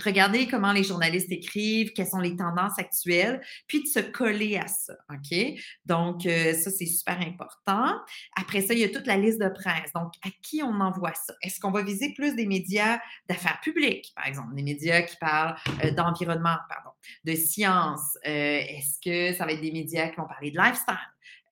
regarder 0.04 0.48
comment 0.48 0.72
les 0.72 0.84
journalistes 0.84 1.32
écrivent, 1.32 1.92
quelles 1.94 2.08
sont 2.08 2.20
les 2.20 2.36
tendances 2.36 2.78
actuelles, 2.78 3.42
puis 3.68 3.84
de 3.84 3.88
se 3.88 4.00
coller 4.00 4.58
à 4.58 4.68
ça. 4.68 4.94
OK? 5.12 5.60
Donc, 5.86 6.26
euh, 6.26 6.54
ça, 6.54 6.72
c'est 6.72 6.86
super 6.86 7.20
important. 7.22 7.96
Après 8.40 8.62
ça, 8.62 8.74
il 8.74 8.80
y 8.80 8.84
a 8.84 8.90
toute 8.90 9.08
la 9.08 9.18
liste 9.18 9.40
de 9.40 9.50
presse. 9.50 9.92
Donc, 9.94 10.14
à 10.26 10.30
qui 10.42 10.62
on 10.64 10.80
envoie 10.80 11.14
ça? 11.14 11.34
Est-ce 11.42 11.60
qu'on 11.60 11.72
va 11.72 11.84
viser 11.84 12.14
plus 12.14 12.36
des 12.36 12.46
médias 12.46 13.00
d'affaires 13.28 13.60
publiques, 13.62 14.12
par 14.16 14.28
exemple, 14.28 14.56
des 14.56 14.64
médias 14.64 15.02
qui 15.02 15.16
parlent 15.18 15.56
euh, 15.84 15.92
d'environnement, 15.92 16.58
pardon, 16.70 16.92
de 17.26 17.36
science? 17.36 18.18
Euh, 18.26 18.62
est-ce 18.68 19.00
que 19.04 19.38
ça 19.38 19.46
va 19.46 19.54
être 19.54 19.62
des 19.62 19.72
médias 19.72 20.10
qui 20.10 20.18
vont 20.18 20.28
parler 20.28 20.52
de 20.52 20.58
lifestyle? 20.58 20.98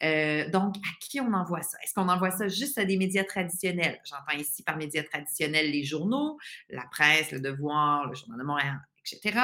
Euh, 0.04 0.50
donc, 0.50 0.76
à 0.78 0.90
qui 1.00 1.20
on 1.20 1.34
envoie 1.34 1.62
ça? 1.62 1.78
Est-ce 1.84 1.94
qu'on 1.94 2.10
envoie 2.10 2.32
ça 2.32 2.48
juste 2.48 2.78
à 2.78 2.86
des 2.86 2.98
médias 2.98 3.24
traditionnels? 3.24 4.00
J'entends 4.06 4.38
ici 4.38 4.64
par 4.64 4.78
médias 4.78 5.04
traditionnels 5.04 5.72
les 5.72 5.84
journaux, 5.84 6.38
la 6.70 6.86
presse, 6.92 7.32
le 7.32 7.40
Devoir, 7.40 8.08
le 8.08 8.16
Journal 8.16 8.40
de 8.40 8.44
Montréal, 8.44 8.80
etc. 9.06 9.40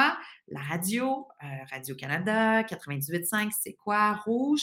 La 0.49 0.61
radio, 0.61 1.27
euh, 1.43 1.47
Radio-Canada, 1.71 2.63
98.5, 2.63 3.51
c'est 3.59 3.73
quoi? 3.73 4.13
Rouge. 4.25 4.61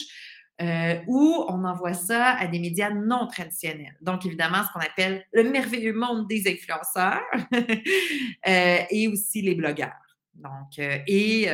Euh, 0.61 1.01
ou 1.07 1.43
on 1.47 1.63
envoie 1.63 1.93
ça 1.93 2.35
à 2.35 2.45
des 2.45 2.59
médias 2.59 2.91
non 2.91 3.25
traditionnels. 3.25 3.97
Donc, 4.01 4.25
évidemment, 4.27 4.63
ce 4.63 4.71
qu'on 4.71 4.85
appelle 4.85 5.25
le 5.33 5.49
merveilleux 5.49 5.93
monde 5.93 6.27
des 6.27 6.47
influenceurs 6.47 7.23
et 8.45 9.07
aussi 9.07 9.41
les 9.41 9.55
blogueurs. 9.55 10.17
Donc, 10.35 10.77
et 10.77 11.49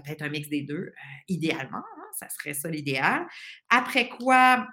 peut-être 0.00 0.22
un 0.22 0.28
mix 0.30 0.48
des 0.48 0.62
deux, 0.62 0.92
idéalement. 1.28 1.78
Hein 1.78 2.02
ça 2.12 2.28
serait 2.28 2.54
ça 2.54 2.68
l'idéal. 2.68 3.26
Après 3.70 4.08
quoi, 4.08 4.66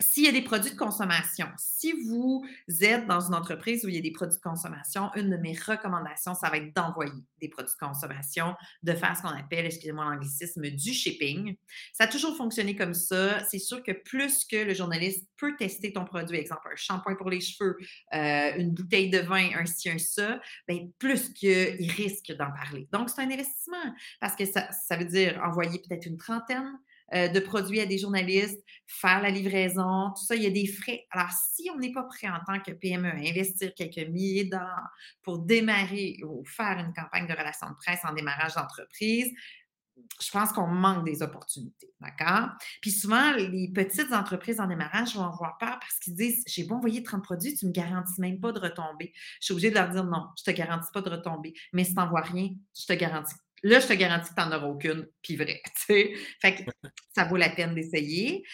s'il 0.00 0.24
y 0.24 0.28
a 0.28 0.32
des 0.32 0.42
produits 0.42 0.72
de 0.72 0.76
consommation, 0.76 1.46
si 1.56 1.92
vous 2.06 2.44
êtes 2.80 3.06
dans 3.06 3.20
une 3.20 3.34
entreprise 3.34 3.84
où 3.84 3.88
il 3.88 3.94
y 3.94 3.98
a 3.98 4.00
des 4.00 4.10
produits 4.10 4.36
de 4.36 4.42
consommation, 4.42 5.10
une 5.14 5.30
de 5.30 5.36
mes 5.36 5.56
recommandations, 5.56 6.34
ça 6.34 6.50
va 6.50 6.56
être 6.56 6.74
d'envoyer 6.74 7.12
des 7.40 7.48
produits 7.48 7.74
de 7.74 7.86
consommation, 7.86 8.54
de 8.82 8.92
faire 8.92 9.16
ce 9.16 9.22
qu'on 9.22 9.28
appelle, 9.28 9.66
excusez-moi 9.66 10.04
l'anglicisme, 10.04 10.62
du 10.70 10.92
shipping. 10.92 11.56
Ça 11.92 12.04
a 12.04 12.06
toujours 12.06 12.36
fonctionné 12.36 12.74
comme 12.74 12.94
ça. 12.94 13.44
C'est 13.44 13.58
sûr 13.58 13.82
que 13.82 13.92
plus 13.92 14.44
que 14.44 14.56
le 14.56 14.74
journaliste 14.74 15.26
peut 15.36 15.54
tester 15.56 15.92
ton 15.92 16.04
produit, 16.04 16.38
exemple 16.38 16.68
un 16.72 16.76
shampoing 16.76 17.14
pour 17.14 17.30
les 17.30 17.40
cheveux, 17.40 17.76
euh, 18.14 18.52
une 18.56 18.72
bouteille 18.72 19.10
de 19.10 19.18
vin, 19.18 19.50
un 19.56 19.66
ci, 19.66 19.90
un 19.90 19.98
ça, 19.98 20.40
bien, 20.66 20.88
plus 20.98 21.32
qu'il 21.32 21.90
risque 21.92 22.32
d'en 22.32 22.50
parler. 22.50 22.88
Donc, 22.92 23.10
c'est 23.10 23.20
un 23.20 23.30
investissement 23.30 23.94
parce 24.20 24.34
que 24.34 24.44
ça, 24.44 24.70
ça 24.72 24.96
veut 24.96 25.04
dire 25.04 25.40
envoyer 25.44 25.78
peut-être 25.78 26.06
une 26.06 26.16
trentaine 26.16 26.78
euh, 27.12 27.28
de 27.28 27.40
produits 27.40 27.80
à 27.80 27.86
des 27.86 27.98
journalistes, 27.98 28.58
faire 28.86 29.20
la 29.20 29.30
livraison, 29.30 30.10
tout 30.16 30.24
ça, 30.24 30.34
il 30.34 30.42
y 30.42 30.46
a 30.46 30.50
des 30.50 30.66
frais. 30.66 31.06
Alors, 31.10 31.30
si 31.30 31.68
on 31.74 31.78
n'est 31.78 31.92
pas 31.92 32.04
prêt 32.04 32.28
en 32.28 32.40
tant 32.46 32.60
que 32.60 32.72
PME 32.72 33.08
à 33.08 33.16
investir 33.16 33.74
quelques 33.74 34.08
milliers 34.08 34.44
de 34.44 34.50
dollars 34.50 34.90
pour 35.22 35.38
démarrer 35.38 36.18
ou 36.24 36.44
faire 36.44 36.78
une 36.78 36.94
campagne 36.94 37.26
de 37.26 37.32
relations 37.32 37.68
de 37.68 37.74
presse 37.74 38.00
en 38.04 38.14
démarrage 38.14 38.54
d'entreprise, 38.54 39.32
je 40.20 40.30
pense 40.30 40.52
qu'on 40.52 40.66
manque 40.66 41.04
des 41.04 41.22
opportunités, 41.22 41.92
d'accord? 42.00 42.50
Puis 42.80 42.90
souvent, 42.90 43.32
les 43.32 43.70
petites 43.72 44.12
entreprises 44.12 44.60
en 44.60 44.66
démarrage 44.66 45.14
vont 45.14 45.24
avoir 45.24 45.56
peur 45.58 45.78
parce 45.80 45.98
qu'ils 45.98 46.14
disent 46.14 46.42
J'ai 46.46 46.64
beau 46.64 46.76
envoyer 46.76 47.02
30 47.02 47.22
produits, 47.22 47.54
tu 47.54 47.64
ne 47.66 47.70
me 47.70 47.74
garantis 47.74 48.20
même 48.20 48.40
pas 48.40 48.52
de 48.52 48.58
retomber. 48.58 49.12
Je 49.40 49.46
suis 49.46 49.52
obligée 49.52 49.70
de 49.70 49.76
leur 49.76 49.90
dire 49.90 50.04
non, 50.04 50.26
je 50.36 50.50
ne 50.50 50.52
te 50.52 50.58
garantis 50.58 50.90
pas 50.92 51.00
de 51.00 51.10
retomber. 51.10 51.54
Mais 51.72 51.84
si 51.84 51.90
tu 51.90 51.96
n'envoies 51.96 52.22
rien, 52.22 52.50
je 52.76 52.86
te 52.86 52.92
garantis 52.92 53.34
Là, 53.64 53.80
je 53.80 53.86
te 53.86 53.94
garantis 53.94 54.28
que 54.28 54.34
tu 54.34 54.46
n'en 54.46 54.54
auras 54.54 54.66
aucune, 54.66 55.08
puis 55.22 55.36
vrai. 55.36 55.62
Fait 55.86 56.54
que 56.54 56.70
ça 57.14 57.24
vaut 57.24 57.38
la 57.38 57.48
peine 57.48 57.74
d'essayer. 57.74 58.44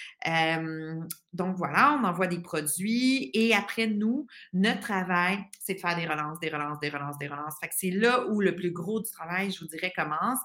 donc 1.33 1.57
voilà, 1.57 1.99
on 2.01 2.05
envoie 2.05 2.29
des 2.29 2.41
produits 2.41 3.31
et 3.35 3.53
après, 3.53 3.89
nous, 3.89 4.29
notre 4.53 4.81
travail, 4.81 5.39
c'est 5.59 5.75
de 5.75 5.81
faire 5.81 5.97
des 5.97 6.07
relances, 6.07 6.39
des 6.39 6.49
relances, 6.49 6.79
des 6.79 6.91
relances, 6.91 7.19
des 7.19 7.27
relances. 7.27 7.55
Fait 7.61 7.69
que 7.69 7.75
c'est 7.77 7.91
là 7.91 8.25
où 8.29 8.41
le 8.41 8.55
plus 8.55 8.71
gros 8.71 9.01
du 9.01 9.11
travail, 9.11 9.51
je 9.51 9.59
vous 9.59 9.67
dirais, 9.67 9.93
commence. 9.97 10.39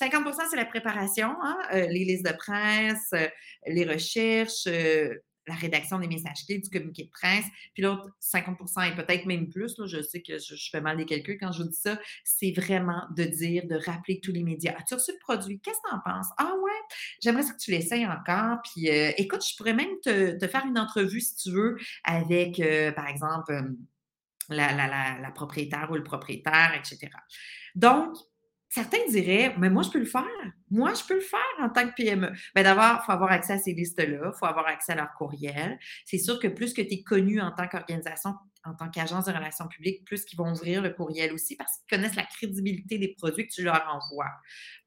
50% 0.00 0.50
c'est 0.50 0.56
la 0.56 0.66
préparation, 0.66 1.34
hein, 1.42 1.58
euh, 1.74 1.86
les 1.88 2.04
listes 2.04 2.24
de 2.24 2.36
presse, 2.36 3.10
euh, 3.14 3.26
les 3.66 3.84
recherches, 3.84 4.68
euh, 4.68 5.14
la 5.46 5.54
rédaction 5.54 5.98
des 5.98 6.06
messages 6.06 6.44
clés, 6.46 6.58
du 6.58 6.70
communiqué 6.70 7.04
de 7.04 7.10
presse. 7.10 7.44
Puis 7.74 7.82
l'autre, 7.82 8.08
50% 8.20 8.92
et 8.92 8.94
peut-être 8.94 9.26
même 9.26 9.48
plus, 9.48 9.74
je 9.86 10.02
sais 10.02 10.22
que 10.22 10.38
je, 10.38 10.70
fais 10.70 10.80
mal 10.80 10.96
des 10.96 11.04
calculs 11.04 11.38
quand 11.38 11.52
je 11.52 11.62
vous 11.62 11.68
dis 11.68 11.76
ça, 11.76 11.98
c'est 12.24 12.52
vraiment 12.52 13.02
de 13.16 13.24
dire, 13.24 13.66
de 13.66 13.76
rappeler 13.76 14.20
tous 14.20 14.32
les 14.32 14.42
médias. 14.42 14.74
As-tu 14.78 14.94
reçu 14.94 15.12
le 15.12 15.18
produit? 15.18 15.60
Qu'est-ce 15.60 15.78
que 15.78 15.88
tu 15.88 15.94
en 15.94 16.00
penses? 16.00 16.28
Ah 16.38 16.52
ouais, 16.62 16.96
j'aimerais 17.22 17.42
que 17.42 17.56
tu 17.58 17.70
l'essayes 17.70 18.06
encore. 18.06 18.58
Puis 18.62 18.88
euh, 18.88 19.12
écoute, 19.16 19.44
je 19.46 19.56
pourrais 19.56 19.74
même 19.74 19.98
te, 20.02 20.38
faire 20.46 20.64
une 20.66 20.78
entrevue 20.78 21.20
si 21.20 21.36
tu 21.36 21.50
veux 21.50 21.76
avec, 22.04 22.60
euh, 22.60 22.92
par 22.92 23.08
exemple, 23.08 23.52
euh, 23.52 23.62
la 24.50 25.30
propriétaire 25.34 25.88
ou 25.90 25.94
le 25.94 26.02
propriétaire, 26.02 26.72
etc. 26.74 27.10
Donc, 27.74 28.16
Certains 28.74 29.04
diraient, 29.06 29.54
mais 29.58 29.68
moi, 29.68 29.82
je 29.82 29.90
peux 29.90 29.98
le 29.98 30.06
faire. 30.06 30.24
Moi, 30.70 30.94
je 30.94 31.04
peux 31.04 31.16
le 31.16 31.20
faire 31.20 31.40
en 31.60 31.68
tant 31.68 31.86
que 31.86 31.94
PME. 31.94 32.30
Mais 32.30 32.62
ben, 32.62 32.74
d'abord, 32.74 33.00
il 33.02 33.04
faut 33.04 33.12
avoir 33.12 33.30
accès 33.30 33.52
à 33.52 33.58
ces 33.58 33.74
listes-là, 33.74 34.32
il 34.34 34.38
faut 34.38 34.46
avoir 34.46 34.66
accès 34.66 34.92
à 34.92 34.94
leur 34.94 35.12
courriel. 35.12 35.78
C'est 36.06 36.16
sûr 36.16 36.40
que 36.40 36.48
plus 36.48 36.72
que 36.72 36.80
tu 36.80 36.94
es 36.94 37.02
connu 37.02 37.38
en 37.38 37.52
tant 37.52 37.68
qu'organisation, 37.68 38.30
en 38.64 38.72
tant 38.74 38.88
qu'agence 38.88 39.26
de 39.26 39.32
relations 39.32 39.68
publiques, 39.68 40.06
plus 40.06 40.24
qu'ils 40.24 40.38
vont 40.38 40.50
ouvrir 40.50 40.80
le 40.80 40.88
courriel 40.88 41.34
aussi 41.34 41.54
parce 41.54 41.70
qu'ils 41.76 41.98
connaissent 41.98 42.16
la 42.16 42.24
crédibilité 42.24 42.96
des 42.96 43.08
produits 43.08 43.46
que 43.46 43.52
tu 43.52 43.62
leur 43.62 43.86
envoies. 43.92 44.30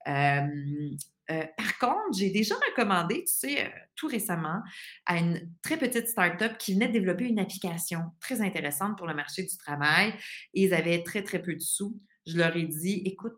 Euh, 0.08 1.46
par 1.56 1.78
contre, 1.78 2.18
j'ai 2.18 2.32
déjà 2.32 2.56
recommandé, 2.72 3.24
tu 3.24 3.34
sais, 3.34 3.66
euh, 3.66 3.70
tout 3.96 4.08
récemment, 4.08 4.64
à 5.06 5.18
une 5.18 5.48
très 5.62 5.78
petite 5.78 6.08
start-up 6.08 6.58
qui 6.58 6.74
venait 6.74 6.88
de 6.88 6.94
développer 6.94 7.26
une 7.26 7.40
application 7.40 8.00
très 8.20 8.42
intéressante 8.42 8.98
pour 8.98 9.06
le 9.06 9.14
marché 9.14 9.44
du 9.44 9.56
travail. 9.58 10.16
Et 10.56 10.64
ils 10.64 10.74
avaient 10.74 11.04
très, 11.04 11.22
très 11.22 11.40
peu 11.40 11.54
de 11.54 11.62
sous. 11.62 12.00
Je 12.26 12.36
leur 12.36 12.56
ai 12.56 12.64
dit, 12.64 13.04
écoute, 13.06 13.38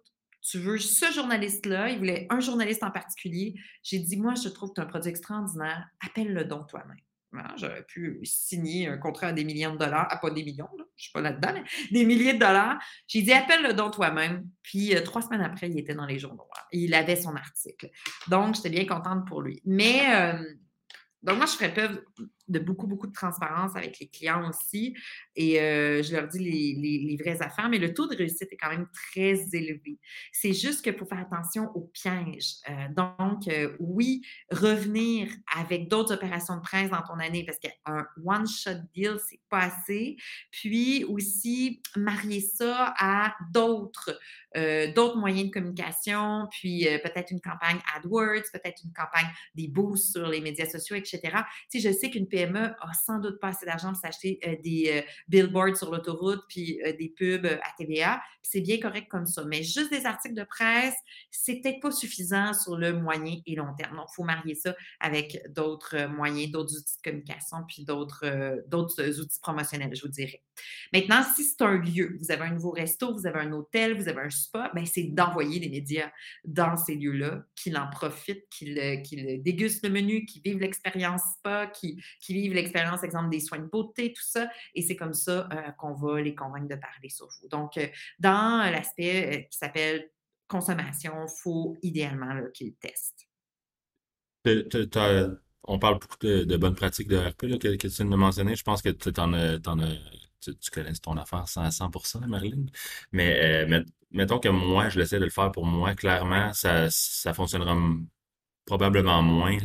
tu 0.49 0.59
veux 0.59 0.77
ce 0.77 1.11
journaliste-là, 1.11 1.89
il 1.89 1.97
voulait 1.97 2.27
un 2.29 2.39
journaliste 2.39 2.83
en 2.83 2.91
particulier. 2.91 3.55
J'ai 3.83 3.99
dit, 3.99 4.17
moi, 4.17 4.33
je 4.35 4.47
trouve 4.49 4.69
que 4.69 4.75
tu 4.75 4.81
as 4.81 4.85
un 4.85 4.87
produit 4.87 5.09
extraordinaire, 5.09 5.87
appelle-le 5.99 6.45
donc 6.45 6.67
toi-même. 6.69 6.97
J'aurais 7.57 7.83
pu 7.83 8.19
signer 8.23 8.87
un 8.87 8.97
contrat 8.97 9.27
à 9.27 9.33
des 9.33 9.43
millions 9.43 9.73
de 9.73 9.77
dollars, 9.77 10.07
ah, 10.09 10.17
pas 10.17 10.31
des 10.31 10.43
millions, 10.43 10.69
je 10.75 10.81
ne 10.81 10.87
suis 10.95 11.11
pas 11.11 11.21
là-dedans, 11.21 11.49
mais 11.53 11.63
des 11.91 12.05
milliers 12.05 12.33
de 12.33 12.39
dollars. 12.39 12.79
J'ai 13.07 13.21
dit, 13.21 13.33
appelle-le 13.33 13.73
donc 13.73 13.93
toi-même. 13.93 14.49
Puis 14.63 14.95
euh, 14.95 15.01
trois 15.01 15.21
semaines 15.21 15.41
après, 15.41 15.69
il 15.69 15.77
était 15.77 15.93
dans 15.93 16.05
les 16.05 16.17
journaux. 16.17 16.47
Il 16.71 16.93
avait 16.93 17.17
son 17.17 17.35
article. 17.35 17.89
Donc, 18.27 18.55
j'étais 18.55 18.69
bien 18.69 18.85
contente 18.85 19.27
pour 19.27 19.41
lui. 19.41 19.61
Mais, 19.65 20.05
euh, 20.15 20.41
donc, 21.21 21.37
moi, 21.37 21.45
je 21.45 21.51
ferais 21.51 21.73
preuve 21.73 22.01
de 22.47 22.59
beaucoup, 22.59 22.87
beaucoup 22.87 23.07
de 23.07 23.13
transparence 23.13 23.75
avec 23.75 23.99
les 23.99 24.07
clients 24.07 24.49
aussi. 24.49 24.95
Et 25.35 25.59
euh, 25.59 26.01
je 26.01 26.13
leur 26.13 26.27
dis 26.27 26.39
les, 26.39 26.99
les, 26.99 27.17
vraies 27.17 27.41
affaires, 27.41 27.69
mais 27.69 27.77
le 27.77 27.93
taux 27.93 28.07
de 28.07 28.15
réussite 28.15 28.51
est 28.51 28.57
quand 28.57 28.69
même 28.69 28.87
très 28.93 29.55
élevé. 29.55 29.99
C'est 30.31 30.53
juste 30.53 30.81
qu'il 30.81 30.95
faut 30.95 31.05
faire 31.05 31.19
attention 31.19 31.69
aux 31.75 31.91
pièges. 31.93 32.55
Euh, 32.69 32.87
donc, 32.95 33.47
euh, 33.47 33.75
oui, 33.79 34.21
revenir 34.51 35.29
avec 35.55 35.89
d'autres 35.89 36.13
opérations 36.13 36.55
de 36.55 36.61
presse 36.61 36.89
dans 36.89 37.01
ton 37.01 37.19
année, 37.19 37.45
parce 37.45 37.59
qu'un 37.59 38.05
one-shot 38.25 38.81
deal, 38.93 39.17
c'est 39.29 39.41
pas 39.49 39.63
assez. 39.63 40.17
Puis 40.51 41.03
aussi, 41.05 41.81
marier 41.95 42.41
ça 42.41 42.93
à 42.97 43.35
d'autres 43.51 44.19
d'autres 44.95 45.17
moyens 45.19 45.49
de 45.49 45.53
communication, 45.53 46.47
puis 46.49 46.87
peut-être 47.03 47.29
une 47.29 47.41
campagne 47.41 47.77
AdWords, 47.95 48.49
peut-être 48.51 48.81
une 48.83 48.91
campagne 48.91 49.27
des 49.53 49.67
boosts 49.67 50.13
sur 50.13 50.27
les 50.27 50.41
médias 50.41 50.65
sociaux, 50.65 50.95
etc. 50.95 51.21
Tu 51.69 51.79
je 51.79 51.91
sais 51.91 52.09
qu'une 52.09 52.27
PME 52.37 52.75
a 52.79 52.93
sans 52.93 53.19
doute 53.19 53.39
pas 53.39 53.49
assez 53.49 53.65
d'argent 53.65 53.91
pour 53.91 53.99
s'acheter 53.99 54.39
euh, 54.45 54.55
des 54.63 54.91
euh, 54.91 55.01
billboards 55.27 55.77
sur 55.77 55.91
l'autoroute 55.91 56.43
puis 56.47 56.79
des 56.99 57.09
pubs 57.09 57.45
à 57.45 57.73
TVA. 57.77 58.21
C'est 58.41 58.61
bien 58.61 58.79
correct 58.79 59.07
comme 59.09 59.25
ça. 59.25 59.43
Mais 59.45 59.63
juste 59.63 59.91
des 59.91 60.05
articles 60.05 60.35
de 60.35 60.43
presse, 60.43 60.95
c'est 61.31 61.61
peut-être 61.61 61.81
pas 61.81 61.91
suffisant 61.91 62.53
sur 62.53 62.77
le 62.77 62.93
moyen 62.93 63.39
et 63.45 63.55
long 63.55 63.73
terme. 63.77 63.97
Donc, 63.97 64.07
il 64.11 64.15
faut 64.15 64.23
marier 64.23 64.55
ça 64.55 64.75
avec 64.99 65.41
d'autres 65.49 66.07
moyens, 66.07 66.51
d'autres 66.51 66.77
outils 66.77 66.97
de 66.97 67.09
communication 67.09 67.57
puis 67.67 67.85
d'autres 67.85 69.19
outils 69.19 69.39
promotionnels, 69.41 69.95
je 69.95 70.01
vous 70.01 70.07
dirais. 70.07 70.41
Maintenant, 70.93 71.23
si 71.35 71.43
c'est 71.43 71.61
un 71.61 71.77
lieu, 71.77 72.17
vous 72.19 72.31
avez 72.31 72.43
un 72.43 72.53
nouveau 72.53 72.71
resto, 72.71 73.13
vous 73.13 73.27
avez 73.27 73.39
un 73.39 73.51
hôtel, 73.51 73.95
vous 73.95 74.07
avez 74.07 74.21
un 74.21 74.29
spa, 74.29 74.71
ben 74.73 74.85
c'est 74.85 75.03
d'envoyer 75.03 75.59
des 75.59 75.69
médias 75.69 76.11
dans 76.45 76.77
ces 76.77 76.95
lieux-là, 76.95 77.43
qu'ils 77.55 77.77
en 77.77 77.89
profitent, 77.89 78.47
qu'ils 78.49 79.41
dégustent 79.43 79.83
le 79.83 79.91
menu, 79.91 80.25
qu'ils 80.25 80.41
vivent 80.41 80.59
l'expérience 80.59 81.21
spa, 81.37 81.67
qu'ils 81.67 82.01
vivent 82.33 82.53
l'expérience, 82.53 83.03
exemple, 83.03 83.29
des 83.29 83.39
soins 83.39 83.59
de 83.59 83.65
beauté, 83.65 84.13
tout 84.13 84.23
ça. 84.25 84.49
Et 84.75 84.81
c'est 84.81 84.95
comme 84.95 85.13
ça 85.13 85.47
euh, 85.51 85.71
qu'on 85.77 85.93
va 85.93 86.21
les 86.21 86.35
convaincre 86.35 86.67
de 86.67 86.75
parler 86.75 87.09
sur 87.09 87.27
vous. 87.27 87.47
Donc, 87.49 87.77
euh, 87.77 87.87
dans 88.19 88.69
l'aspect 88.71 89.25
euh, 89.25 89.41
qui 89.49 89.57
s'appelle 89.57 90.09
consommation, 90.47 91.13
il 91.23 91.41
faut 91.41 91.77
idéalement 91.81 92.33
qu'ils 92.53 92.75
testent 92.75 93.27
on 95.67 95.79
parle 95.79 95.99
beaucoup 95.99 96.17
de, 96.21 96.57
bonnes 96.57 96.75
pratiques 96.75 97.07
de 97.07 97.17
RP 97.17 97.43
là, 97.43 97.57
que, 97.57 97.75
tu 97.75 97.87
viens 97.87 98.05
de 98.05 98.15
mentionner. 98.15 98.55
Je 98.55 98.63
pense 98.63 98.81
que 98.81 98.89
tu 98.89 99.11
en 99.19 99.33
as, 99.33 99.59
tu, 100.39 100.71
connais 100.71 100.93
ton 100.93 101.17
affaire 101.17 101.45
à 101.57 101.69
100%, 101.69 102.25
Marilyn. 102.25 102.65
Mais 103.11 103.65
euh, 103.69 103.83
mettons 104.11 104.39
que 104.39 104.49
moi, 104.49 104.89
je 104.89 104.99
l'essaie 104.99 105.19
de 105.19 105.25
le 105.25 105.29
faire 105.29 105.51
pour 105.51 105.65
moi. 105.65 105.93
Clairement, 105.95 106.53
ça, 106.53 106.87
ça 106.89 107.33
fonctionnera 107.33 107.77
probablement 108.65 109.21
moins, 109.21 109.57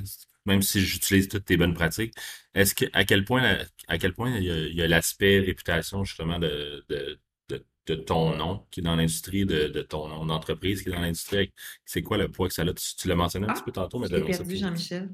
même 0.44 0.62
si 0.62 0.80
j'utilise 0.80 1.28
toutes 1.28 1.44
tes 1.44 1.56
bonnes 1.56 1.74
pratiques. 1.74 2.14
Est-ce 2.54 2.74
que 2.74 2.84
à 2.92 3.04
quel 3.04 3.24
point 3.24 3.58
à 3.88 3.98
quel 3.98 4.14
point 4.14 4.36
il 4.36 4.74
y 4.74 4.82
a, 4.82 4.88
l'aspect 4.88 5.40
réputation 5.40 6.04
justement 6.04 6.38
de, 6.38 6.84
de, 6.88 7.94
ton 7.94 8.36
nom 8.36 8.66
qui 8.70 8.80
est 8.80 8.82
dans 8.82 8.96
l'industrie, 8.96 9.44
de, 9.44 9.82
ton 9.82 10.08
nom 10.08 10.24
d'entreprise 10.24 10.82
qui 10.82 10.88
est 10.88 10.92
dans 10.92 11.00
l'industrie? 11.00 11.52
C'est 11.84 12.02
quoi 12.02 12.16
le 12.16 12.30
poids 12.30 12.48
que 12.48 12.54
ça 12.54 12.62
a? 12.62 12.74
Tu, 12.74 13.08
l'as 13.08 13.16
mentionné 13.16 13.48
un 13.48 13.52
petit 13.52 13.62
peu 13.62 13.72
tantôt, 13.72 13.98
mais 13.98 14.08
je 14.08 14.16
perdu, 14.16 14.56
Jean-Michel. 14.56 15.12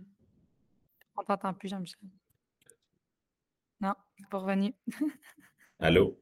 On 1.17 1.23
t'entend 1.25 1.55
plus, 1.55 1.69
Jean-Michel. 1.69 2.09
Non, 3.81 3.95
c'est 4.19 4.29
pas 4.29 4.39
revenu. 4.39 4.75
Allô? 5.81 6.21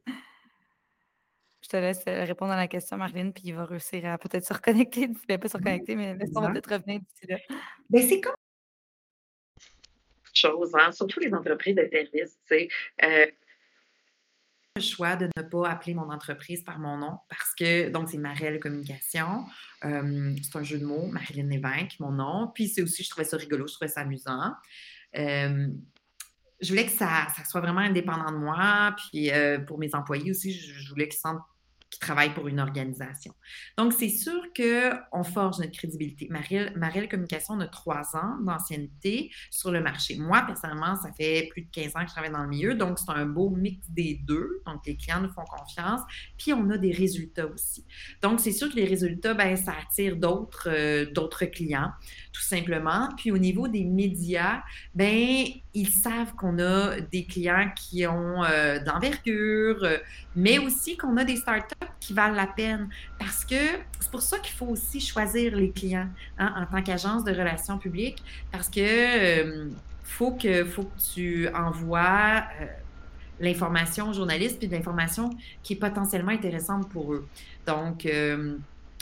Je 1.61 1.69
te 1.69 1.77
laisse 1.77 2.03
euh, 2.07 2.23
répondre 2.23 2.53
à 2.53 2.55
la 2.55 2.67
question, 2.67 2.95
Marlene, 2.95 3.33
puis 3.33 3.43
il 3.47 3.53
va 3.53 3.65
réussir 3.65 4.05
à 4.05 4.17
peut-être 4.17 4.45
se 4.45 4.53
reconnecter. 4.53 5.01
Il 5.29 5.33
ne 5.33 5.37
pas 5.37 5.49
se 5.49 5.57
reconnecter, 5.57 5.97
mais 5.97 6.15
laisse-moi 6.15 6.43
va 6.43 6.51
peut-être 6.51 6.71
revenir 6.71 7.01
d'ici 7.01 7.27
là. 7.27 7.37
Ben, 7.89 8.07
c'est 8.07 8.21
comme 8.21 8.35
chose, 10.37 10.71
hein? 10.73 10.91
surtout 10.91 11.19
les 11.19 11.33
entreprises 11.33 11.75
de 11.75 11.87
services. 11.91 12.39
Tu 12.47 12.55
sais, 12.55 12.69
euh, 13.03 13.25
le 14.77 14.81
choix 14.81 15.15
de 15.15 15.27
ne 15.35 15.41
pas 15.41 15.69
appeler 15.69 15.93
mon 15.95 16.09
entreprise 16.11 16.63
par 16.63 16.79
mon 16.79 16.97
nom 16.97 17.17
parce 17.29 17.53
que, 17.55 17.89
donc, 17.89 18.09
c'est 18.09 18.17
Marielle 18.17 18.59
Communication. 18.59 19.45
Euh, 19.83 20.35
c'est 20.43 20.57
un 20.57 20.63
jeu 20.63 20.77
de 20.77 20.85
mots, 20.85 21.07
Marilyn 21.07 21.47
Lévesque, 21.47 21.99
mon 21.99 22.11
nom. 22.11 22.51
Puis 22.53 22.67
c'est 22.67 22.81
aussi, 22.81 23.03
je 23.03 23.09
trouvais 23.09 23.25
ça 23.25 23.37
rigolo, 23.37 23.67
je 23.67 23.73
trouvais 23.73 23.89
ça 23.89 24.01
amusant. 24.01 24.53
Euh, 25.17 25.67
je 26.61 26.69
voulais 26.69 26.85
que 26.85 26.91
ça, 26.91 27.27
ça, 27.35 27.43
soit 27.45 27.61
vraiment 27.61 27.81
indépendant 27.81 28.31
de 28.31 28.37
moi. 28.37 28.95
Puis 28.97 29.31
euh, 29.31 29.59
pour 29.59 29.79
mes 29.79 29.93
employés 29.95 30.31
aussi, 30.31 30.53
je, 30.53 30.79
je 30.79 30.89
voulais 30.89 31.07
qu'ils 31.07 31.19
sentent 31.19 31.41
qui 31.89 31.99
travaillent 31.99 32.33
pour 32.33 32.47
une 32.47 32.59
organisation. 32.59 33.33
Donc, 33.77 33.93
c'est 33.93 34.09
sûr 34.09 34.41
qu'on 34.55 35.23
forge 35.23 35.59
notre 35.59 35.71
crédibilité. 35.71 36.27
Marielle, 36.29 37.09
Communication, 37.09 37.53
on 37.55 37.61
a 37.61 37.67
trois 37.67 38.15
ans 38.15 38.37
d'ancienneté 38.41 39.31
sur 39.49 39.71
le 39.71 39.81
marché. 39.81 40.17
Moi, 40.17 40.43
personnellement, 40.45 40.95
ça 40.95 41.11
fait 41.13 41.47
plus 41.51 41.63
de 41.63 41.69
15 41.71 41.95
ans 41.95 42.01
que 42.01 42.07
je 42.07 42.11
travaille 42.11 42.31
dans 42.31 42.43
le 42.43 42.49
milieu, 42.49 42.75
donc 42.75 42.99
c'est 42.99 43.11
un 43.11 43.25
beau 43.25 43.49
mix 43.49 43.79
des 43.89 44.19
deux. 44.23 44.61
Donc, 44.65 44.85
les 44.85 44.97
clients 44.97 45.21
nous 45.21 45.31
font 45.31 45.45
confiance, 45.45 46.01
puis 46.37 46.51
on 46.53 46.69
a 46.71 46.77
des 46.77 46.91
résultats 46.91 47.47
aussi. 47.47 47.85
Donc, 48.21 48.41
c'est 48.41 48.51
sûr 48.51 48.69
que 48.69 48.75
les 48.75 48.85
résultats, 48.85 49.33
ben, 49.33 49.55
ça 49.55 49.73
attire 49.81 50.17
d'autres 50.17 50.67
euh, 50.67 51.47
clients, 51.47 51.91
tout 52.33 52.41
simplement. 52.41 53.09
Puis, 53.17 53.31
au 53.31 53.37
niveau 53.37 53.67
des 53.69 53.85
médias, 53.85 54.61
ben, 54.93 55.45
ils 55.73 55.89
savent 55.89 56.33
qu'on 56.35 56.59
a 56.59 56.99
des 56.99 57.25
clients 57.25 57.71
qui 57.75 58.05
ont 58.07 58.43
euh, 58.43 58.79
d'envergure, 58.83 59.83
euh, 59.83 59.97
mais 60.35 60.57
aussi 60.57 60.97
qu'on 60.97 61.15
a 61.17 61.23
des 61.23 61.35
startups 61.35 61.76
qui 61.99 62.13
valent 62.13 62.35
la 62.35 62.47
peine. 62.47 62.89
Parce 63.19 63.43
que 63.43 63.55
c'est 63.99 64.11
pour 64.11 64.21
ça 64.21 64.39
qu'il 64.39 64.55
faut 64.55 64.67
aussi 64.67 64.99
choisir 64.99 65.55
les 65.55 65.71
clients 65.71 66.07
hein, 66.37 66.53
en 66.55 66.65
tant 66.65 66.81
qu'agence 66.81 67.23
de 67.23 67.31
relations 67.31 67.77
publiques, 67.77 68.23
parce 68.51 68.69
que 68.69 68.79
euh, 68.79 69.69
faut, 70.03 70.31
que 70.31 70.65
faut 70.65 70.83
que 70.83 71.13
tu 71.13 71.49
envoies 71.49 72.43
euh, 72.61 72.65
l'information 73.39 74.09
aux 74.09 74.13
journalistes, 74.13 74.59
puis 74.59 74.67
de 74.67 74.75
l'information 74.75 75.29
qui 75.63 75.73
est 75.73 75.77
potentiellement 75.77 76.31
intéressante 76.31 76.89
pour 76.89 77.13
eux. 77.13 77.27
Donc, 77.65 78.05
euh, 78.05 78.57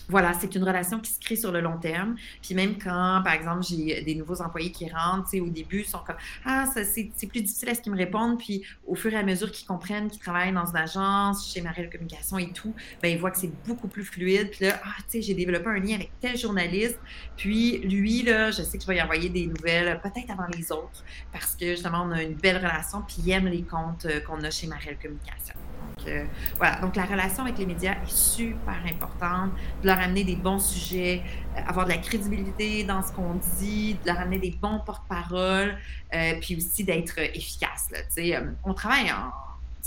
voilà, 0.09 0.33
c'est 0.33 0.53
une 0.55 0.63
relation 0.63 0.99
qui 0.99 1.11
se 1.11 1.19
crée 1.19 1.35
sur 1.35 1.51
le 1.51 1.61
long 1.61 1.77
terme. 1.77 2.15
Puis 2.41 2.55
même 2.55 2.77
quand, 2.77 3.21
par 3.23 3.33
exemple, 3.33 3.63
j'ai 3.63 4.01
des 4.01 4.15
nouveaux 4.15 4.41
employés 4.41 4.71
qui 4.71 4.89
rentrent, 4.89 5.35
au 5.39 5.49
début, 5.49 5.79
ils 5.79 5.85
sont 5.85 5.99
comme 6.05 6.15
Ah, 6.45 6.65
c'est 6.73 7.27
plus 7.27 7.41
difficile 7.41 7.69
à 7.69 7.75
ce 7.75 7.81
qu'ils 7.81 7.91
me 7.91 7.97
répondent. 7.97 8.37
Puis 8.37 8.63
au 8.85 8.95
fur 8.95 9.11
et 9.13 9.17
à 9.17 9.23
mesure 9.23 9.51
qu'ils 9.51 9.67
comprennent 9.67 10.09
qu'ils 10.09 10.21
travaillent 10.21 10.53
dans 10.53 10.65
une 10.65 10.77
agence, 10.77 11.51
chez 11.51 11.61
Marielle 11.61 11.89
Communication 11.89 12.37
et 12.37 12.51
tout, 12.51 12.73
ben 13.01 13.09
ils 13.09 13.19
voient 13.19 13.31
que 13.31 13.37
c'est 13.37 13.51
beaucoup 13.65 13.87
plus 13.87 14.03
fluide. 14.03 14.51
Puis 14.51 14.65
là, 14.65 14.79
ah, 14.83 14.95
tu 14.97 15.03
sais, 15.07 15.21
j'ai 15.21 15.33
développé 15.33 15.67
un 15.67 15.79
lien 15.79 15.95
avec 15.95 16.11
tel 16.19 16.37
journaliste. 16.37 16.99
Puis 17.37 17.79
lui, 17.79 18.23
là, 18.23 18.51
je 18.51 18.61
sais 18.61 18.77
que 18.77 18.83
je 18.83 18.87
vais 18.87 18.97
y 18.97 19.01
envoyer 19.01 19.29
des 19.29 19.47
nouvelles 19.47 19.99
peut-être 20.01 20.29
avant 20.31 20.47
les 20.55 20.71
autres 20.71 21.03
parce 21.31 21.55
que 21.55 21.71
justement, 21.71 22.03
on 22.03 22.11
a 22.11 22.23
une 22.23 22.35
belle 22.35 22.57
relation. 22.57 23.01
Puis 23.07 23.17
il 23.25 23.31
aime 23.31 23.47
les 23.47 23.63
comptes 23.63 24.05
euh, 24.05 24.19
qu'on 24.21 24.43
a 24.43 24.49
chez 24.49 24.67
Marielle 24.67 24.97
Communication. 25.01 25.55
Donc, 25.85 26.07
euh, 26.07 26.25
voilà. 26.57 26.79
Donc, 26.81 26.95
la 26.95 27.05
relation 27.05 27.43
avec 27.43 27.57
les 27.57 27.65
médias 27.65 27.93
est 27.93 28.09
super 28.09 28.79
importante. 28.85 29.51
De 29.81 29.87
leur 29.87 29.99
amener 29.99 30.23
des 30.23 30.35
bons 30.35 30.59
sujets, 30.59 31.21
euh, 31.55 31.61
avoir 31.67 31.85
de 31.85 31.91
la 31.91 31.97
crédibilité 31.97 32.83
dans 32.83 33.01
ce 33.01 33.11
qu'on 33.11 33.35
dit, 33.59 33.95
de 33.95 34.07
leur 34.07 34.19
amener 34.19 34.39
des 34.39 34.51
bons 34.51 34.79
porte-parole, 34.85 35.77
euh, 36.13 36.33
puis 36.41 36.55
aussi 36.55 36.83
d'être 36.83 37.19
efficace. 37.19 37.89
Là, 37.91 38.41
on 38.63 38.73
travaille 38.73 39.11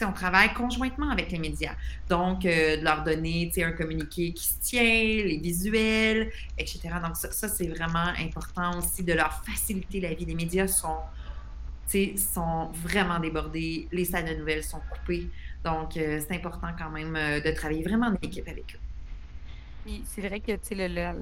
on 0.01 0.13
travaille 0.13 0.53
conjointement 0.55 1.11
avec 1.11 1.33
les 1.33 1.41
médias. 1.41 1.75
Donc, 2.09 2.43
de 2.43 2.85
leur 2.85 3.03
donner 3.03 3.51
un 3.59 3.73
communiqué 3.73 4.33
qui 4.33 4.47
se 4.47 4.61
tient, 4.61 4.83
les 4.83 5.41
visuels, 5.43 6.31
etc. 6.57 6.91
Donc, 7.05 7.17
ça, 7.17 7.33
ça 7.33 7.49
c'est 7.49 7.67
vraiment 7.67 8.13
important 8.21 8.79
aussi 8.79 9.03
de 9.03 9.13
leur 9.13 9.43
faciliter 9.45 10.01
la 10.01 10.15
vie. 10.15 10.25
Les 10.25 10.37
médias 10.37 10.69
sont, 10.69 10.99
sont 12.17 12.69
vraiment 12.75 13.19
débordés. 13.19 13.89
Les 13.91 14.05
salles 14.05 14.27
de 14.27 14.35
nouvelles 14.35 14.63
sont 14.65 14.81
coupées. 14.91 15.29
Donc, 15.65 15.97
euh, 15.97 16.21
c'est 16.21 16.35
important 16.37 16.69
quand 16.79 16.91
même 16.91 17.17
euh, 17.17 17.41
de 17.41 17.51
travailler 17.51 17.83
vraiment 17.83 18.07
en 18.07 18.15
équipe 18.23 18.49
avec 18.49 18.77
eux. 18.77 19.93
c'est 20.05 20.27
vrai 20.27 20.41
que 20.41 20.53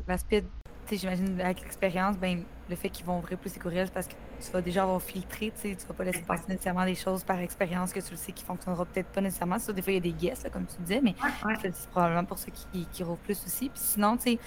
l'aspect, 0.07 0.45
j'imagine, 0.91 1.41
avec 1.41 1.63
l'expérience, 1.63 2.17
ben, 2.19 2.43
le 2.69 2.77
fait 2.77 2.91
qu'ils 2.91 3.07
vont 3.07 3.19
ouvrir 3.19 3.39
plus 3.39 3.55
les 3.55 3.61
courriels 3.61 3.91
parce 3.91 4.07
que 4.07 4.15
tu 4.45 4.51
vas 4.51 4.61
déjà 4.61 4.83
avoir 4.83 5.01
filtré, 5.01 5.53
tu 5.61 5.69
ne 5.69 5.75
vas 5.75 5.95
pas 5.95 6.05
laisser 6.05 6.23
passer 6.23 6.45
nécessairement 6.49 6.85
des 6.85 6.95
choses 6.95 7.25
par 7.25 7.39
expérience 7.41 7.93
que 7.93 8.01
tu 8.01 8.11
le 8.11 8.17
sais 8.17 8.33
qui 8.33 8.43
ne 8.43 8.47
fonctionnera 8.47 8.85
peut-être 8.85 9.09
pas 9.09 9.21
nécessairement. 9.21 9.59
Ça, 9.59 9.73
des 9.73 9.83
fois, 9.83 9.93
il 9.93 9.97
y 9.97 9.99
a 9.99 10.01
des 10.01 10.13
guests, 10.13 10.51
comme 10.51 10.67
tu 10.67 10.83
disais, 10.83 11.01
mais 11.03 11.15
c'est 11.63 11.89
probablement 11.91 12.25
pour 12.25 12.39
ceux 12.39 12.53
qui, 12.53 12.87
qui 12.93 13.05
plus 13.25 13.43
aussi. 13.47 13.69
Puis 13.71 13.81
sinon, 13.81 14.17
tu 14.17 14.33
sais, 14.33 14.39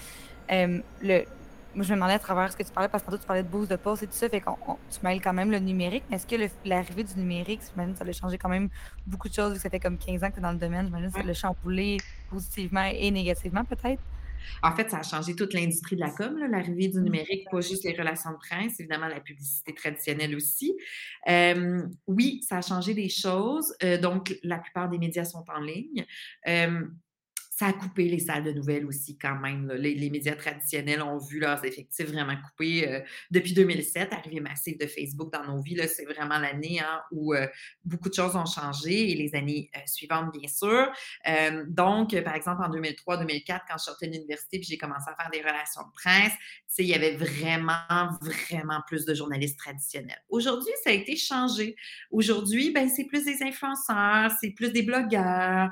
euh, 0.52 0.80
le, 1.02 1.24
moi, 1.74 1.84
je 1.84 1.90
me 1.90 1.96
demandais 1.96 2.14
à 2.14 2.18
travers 2.18 2.50
ce 2.50 2.56
que 2.56 2.62
tu 2.62 2.72
parlais, 2.72 2.88
parce 2.88 3.02
que 3.02 3.10
tantôt, 3.10 3.20
tu 3.20 3.26
parlais 3.26 3.42
de 3.42 3.48
boost 3.48 3.70
de 3.70 3.76
poste 3.76 4.02
et 4.02 4.06
tout 4.06 4.12
ça, 4.12 4.28
fait 4.28 4.40
qu'on 4.40 4.56
tu 4.90 4.98
mêles 5.02 5.20
quand 5.20 5.32
même 5.32 5.50
le 5.50 5.58
numérique. 5.58 6.04
Mais 6.10 6.16
est-ce 6.16 6.26
que 6.26 6.36
l'arrivée 6.64 7.04
du 7.04 7.14
numérique, 7.16 7.60
j'imagine, 7.68 7.94
ça 7.94 8.04
a 8.04 8.12
changé 8.12 8.38
quand 8.38 8.48
même 8.48 8.68
beaucoup 9.06 9.28
de 9.28 9.34
choses, 9.34 9.50
vu 9.52 9.56
que 9.56 9.62
ça 9.62 9.70
fait 9.70 9.80
comme 9.80 9.98
15 9.98 10.24
ans 10.24 10.28
que 10.28 10.34
tu 10.34 10.38
es 10.38 10.42
dans 10.42 10.52
le 10.52 10.58
domaine, 10.58 10.86
j'imagine, 10.86 11.10
ça 11.10 11.22
l'a 11.22 11.34
chamboulé 11.34 11.98
positivement 12.28 12.84
et 12.92 13.10
négativement, 13.10 13.64
peut-être? 13.64 14.02
En 14.62 14.74
fait, 14.74 14.90
ça 14.90 14.98
a 14.98 15.02
changé 15.02 15.36
toute 15.36 15.52
l'industrie 15.52 15.96
de 15.96 16.00
la 16.00 16.10
com, 16.10 16.36
l'arrivée 16.50 16.88
du 16.88 16.98
mmh. 16.98 17.04
numérique, 17.04 17.46
pas 17.50 17.60
juste 17.60 17.84
les 17.84 17.96
relations 17.96 18.32
de 18.32 18.36
presse, 18.36 18.80
évidemment 18.80 19.08
la 19.08 19.20
publicité 19.20 19.74
traditionnelle 19.74 20.34
aussi. 20.34 20.76
oui, 22.06 22.40
ça 22.48 22.58
a 22.58 22.62
changé 22.62 22.94
des 22.94 23.08
choses. 23.08 23.74
Euh, 23.82 23.98
donc, 23.98 24.36
la 24.42 24.58
plupart 24.58 24.88
des 24.88 24.98
médias 24.98 25.24
sont 25.24 25.44
en 25.48 25.60
ligne 25.60 26.04
ça 27.60 27.66
a 27.66 27.72
coupé 27.74 28.04
les 28.04 28.20
salles 28.20 28.44
de 28.44 28.52
nouvelles 28.52 28.86
aussi 28.86 29.18
quand 29.18 29.38
même. 29.38 29.70
Les, 29.72 30.08
médias 30.08 30.34
traditionnels 30.34 31.02
ont 31.02 31.18
vu 31.18 31.40
leurs 31.40 31.62
effectifs 31.62 32.06
vraiment 32.06 32.36
coupés 32.36 32.88
euh, 32.88 33.00
depuis 33.30 33.52
2007, 33.52 34.14
arrivée 34.14 34.40
massive 34.40 34.78
de 34.78 34.86
Facebook 34.86 35.30
dans 35.30 35.44
nos 35.44 35.60
vies. 35.60 35.76
C'est 35.86 36.06
vraiment 36.06 36.38
l'année 36.38 36.80
hein, 36.80 37.02
où 37.12 37.34
euh, 37.34 37.46
beaucoup 37.84 38.08
de 38.08 38.14
choses 38.14 38.34
ont 38.34 38.46
changé 38.46 39.10
et 39.10 39.14
les 39.14 39.34
années 39.34 39.70
euh, 39.76 39.80
suivantes, 39.84 40.32
bien 40.32 40.48
sûr. 40.48 40.90
donc, 41.68 42.18
par 42.22 42.34
exemple, 42.34 42.62
en 42.62 42.70
2003-2004, 42.70 43.44
quand 43.68 43.76
je 43.76 43.84
sortais 43.84 44.06
de 44.06 44.14
l'université 44.14 44.56
et 44.56 44.62
j'ai 44.62 44.78
commencé 44.78 45.10
à 45.10 45.14
faire 45.14 45.30
des 45.30 45.40
relations 45.40 45.82
de 45.82 45.92
presse, 45.92 46.32
il 46.78 46.86
y 46.86 46.94
avait 46.94 47.16
vraiment, 47.16 48.08
vraiment 48.22 48.80
plus 48.86 49.04
de 49.04 49.12
journalistes 49.12 49.58
traditionnels. 49.58 50.22
Aujourd'hui, 50.30 50.72
ça 50.82 50.90
a 50.90 50.92
été 50.94 51.14
changé. 51.14 51.76
Aujourd'hui, 52.10 52.70
ben, 52.70 52.88
c'est 52.88 53.04
plus 53.04 53.26
des 53.26 53.42
influenceurs, 53.42 54.30
c'est 54.40 54.52
plus 54.52 54.72
des 54.72 54.82
blogueurs. 54.82 55.68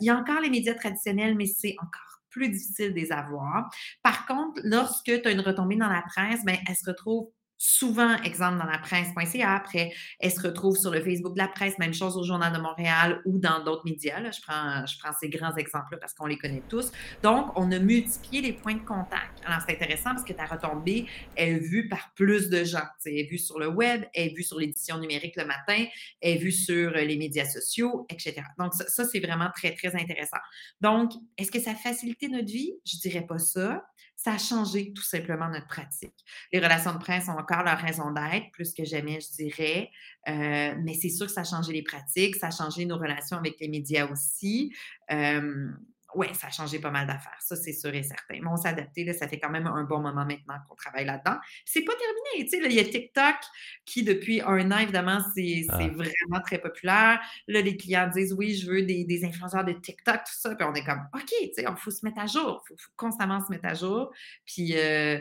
il 0.00 0.06
y 0.06 0.10
a 0.10 0.16
encore 0.18 0.42
les 0.42 0.50
médias 0.50 0.74
traditionnels 0.74 1.29
mais 1.36 1.46
c'est 1.46 1.76
encore 1.80 2.22
plus 2.30 2.48
difficile 2.48 2.94
de 2.94 3.00
les 3.00 3.12
avoir. 3.12 3.68
Par 4.02 4.26
contre, 4.26 4.60
lorsque 4.64 5.04
tu 5.04 5.26
as 5.26 5.30
une 5.32 5.40
retombée 5.40 5.76
dans 5.76 5.88
la 5.88 6.02
presse, 6.02 6.44
ben, 6.44 6.56
elle 6.66 6.76
se 6.76 6.88
retrouve 6.88 7.28
souvent, 7.62 8.16
exemple, 8.22 8.58
dans 8.58 8.64
la 8.64 8.78
presse.ca. 8.78 9.54
Après, 9.54 9.92
elle 10.18 10.30
se 10.30 10.40
retrouve 10.40 10.78
sur 10.78 10.90
le 10.90 11.02
Facebook 11.02 11.34
de 11.34 11.38
la 11.38 11.46
presse, 11.46 11.78
même 11.78 11.92
chose 11.92 12.16
au 12.16 12.24
Journal 12.24 12.54
de 12.54 12.58
Montréal 12.58 13.20
ou 13.26 13.38
dans 13.38 13.62
d'autres 13.62 13.84
médias. 13.84 14.18
Je, 14.30 14.40
prends, 14.40 14.86
je 14.86 14.98
prends 14.98 15.12
ces 15.20 15.28
grands 15.28 15.54
exemples 15.56 15.98
parce 16.00 16.14
qu'on 16.14 16.24
les 16.24 16.38
connaît 16.38 16.62
tous. 16.70 16.90
Donc, 17.22 17.52
on 17.56 17.70
a 17.70 17.78
multiplié 17.78 18.40
les 18.40 18.54
points 18.54 18.76
de 18.76 18.84
contact. 18.84 19.42
Alors, 19.44 19.58
c'est 19.66 19.74
intéressant 19.74 20.14
parce 20.14 20.24
que 20.24 20.32
ta 20.32 20.46
retombée 20.46 21.06
est 21.36 21.58
vue 21.58 21.86
par 21.86 22.14
plus 22.14 22.48
de 22.48 22.64
gens. 22.64 22.78
Elle 23.04 23.18
est 23.18 23.30
vue 23.30 23.38
sur 23.38 23.58
le 23.58 23.68
web, 23.68 24.06
elle 24.14 24.28
est 24.28 24.34
vue 24.34 24.42
sur 24.42 24.58
l'édition 24.58 24.98
numérique 24.98 25.36
le 25.36 25.44
matin, 25.44 25.84
elle 26.22 26.36
est 26.36 26.38
vue 26.38 26.52
sur 26.52 26.92
les 26.92 27.18
médias 27.18 27.44
sociaux, 27.44 28.06
etc. 28.08 28.40
Donc, 28.58 28.72
ça, 28.72 28.88
ça 28.88 29.04
c'est 29.04 29.20
vraiment 29.20 29.50
très, 29.54 29.74
très 29.74 29.94
intéressant. 29.94 30.38
Donc, 30.80 31.12
est-ce 31.36 31.50
que 31.50 31.60
ça 31.60 31.72
a 31.72 31.74
facilité 31.74 32.28
notre 32.28 32.50
vie? 32.50 32.72
Je 32.86 32.96
dirais 32.96 33.26
pas 33.26 33.38
ça 33.38 33.84
ça 34.22 34.34
a 34.34 34.38
changé 34.38 34.92
tout 34.92 35.02
simplement 35.02 35.48
notre 35.48 35.66
pratique. 35.66 36.14
Les 36.52 36.58
relations 36.58 36.92
de 36.92 36.98
presse 36.98 37.26
ont 37.28 37.38
encore 37.38 37.62
leur 37.62 37.78
raison 37.78 38.10
d'être, 38.10 38.50
plus 38.52 38.74
que 38.74 38.84
jamais, 38.84 39.18
je 39.18 39.30
dirais. 39.30 39.90
Euh, 40.28 40.74
mais 40.82 40.92
c'est 40.92 41.08
sûr 41.08 41.24
que 41.24 41.32
ça 41.32 41.40
a 41.40 41.44
changé 41.44 41.72
les 41.72 41.82
pratiques, 41.82 42.36
ça 42.36 42.48
a 42.48 42.50
changé 42.50 42.84
nos 42.84 42.98
relations 42.98 43.38
avec 43.38 43.58
les 43.60 43.68
médias 43.68 44.06
aussi. 44.10 44.74
Euh, 45.10 45.70
oui, 46.14 46.28
ça 46.34 46.48
a 46.48 46.50
changé 46.50 46.78
pas 46.78 46.90
mal 46.90 47.06
d'affaires. 47.06 47.36
Ça, 47.40 47.56
c'est 47.56 47.72
sûr 47.72 47.94
et 47.94 48.02
certain. 48.02 48.38
Mais 48.40 48.48
on 48.48 48.56
s'est 48.56 48.68
adapté. 48.68 49.10
ça 49.12 49.28
fait 49.28 49.38
quand 49.38 49.50
même 49.50 49.66
un 49.66 49.84
bon 49.84 50.00
moment 50.00 50.24
maintenant 50.24 50.56
qu'on 50.68 50.74
travaille 50.74 51.04
là-dedans. 51.04 51.36
C'est 51.64 51.82
pas 51.82 51.92
terminé. 51.92 52.48
Tu 52.50 52.60
sais, 52.60 52.66
il 52.68 52.72
y 52.72 52.80
a 52.80 52.84
TikTok 52.84 53.36
qui, 53.84 54.02
depuis 54.02 54.40
un 54.40 54.70
an, 54.72 54.78
évidemment, 54.78 55.20
c'est 55.34 55.64
ah. 55.68 55.76
vraiment 55.76 56.40
très 56.44 56.58
populaire. 56.58 57.20
Là, 57.48 57.60
les 57.60 57.76
clients 57.76 58.08
disent 58.08 58.32
oui, 58.32 58.54
je 58.54 58.70
veux 58.70 58.82
des, 58.82 59.04
des, 59.04 59.24
influenceurs 59.24 59.64
de 59.64 59.72
TikTok, 59.72 60.16
tout 60.16 60.32
ça. 60.38 60.54
Puis 60.54 60.66
on 60.68 60.74
est 60.74 60.84
comme 60.84 61.06
OK, 61.14 61.26
tu 61.28 61.50
sais, 61.54 61.64
il 61.68 61.76
faut 61.76 61.90
se 61.90 62.04
mettre 62.04 62.18
à 62.18 62.26
jour. 62.26 62.64
Il 62.70 62.76
faut, 62.76 62.90
constamment 62.96 63.44
se 63.44 63.50
mettre 63.50 63.66
à 63.66 63.74
jour. 63.74 64.12
Puis, 64.44 64.76
euh, 64.76 65.18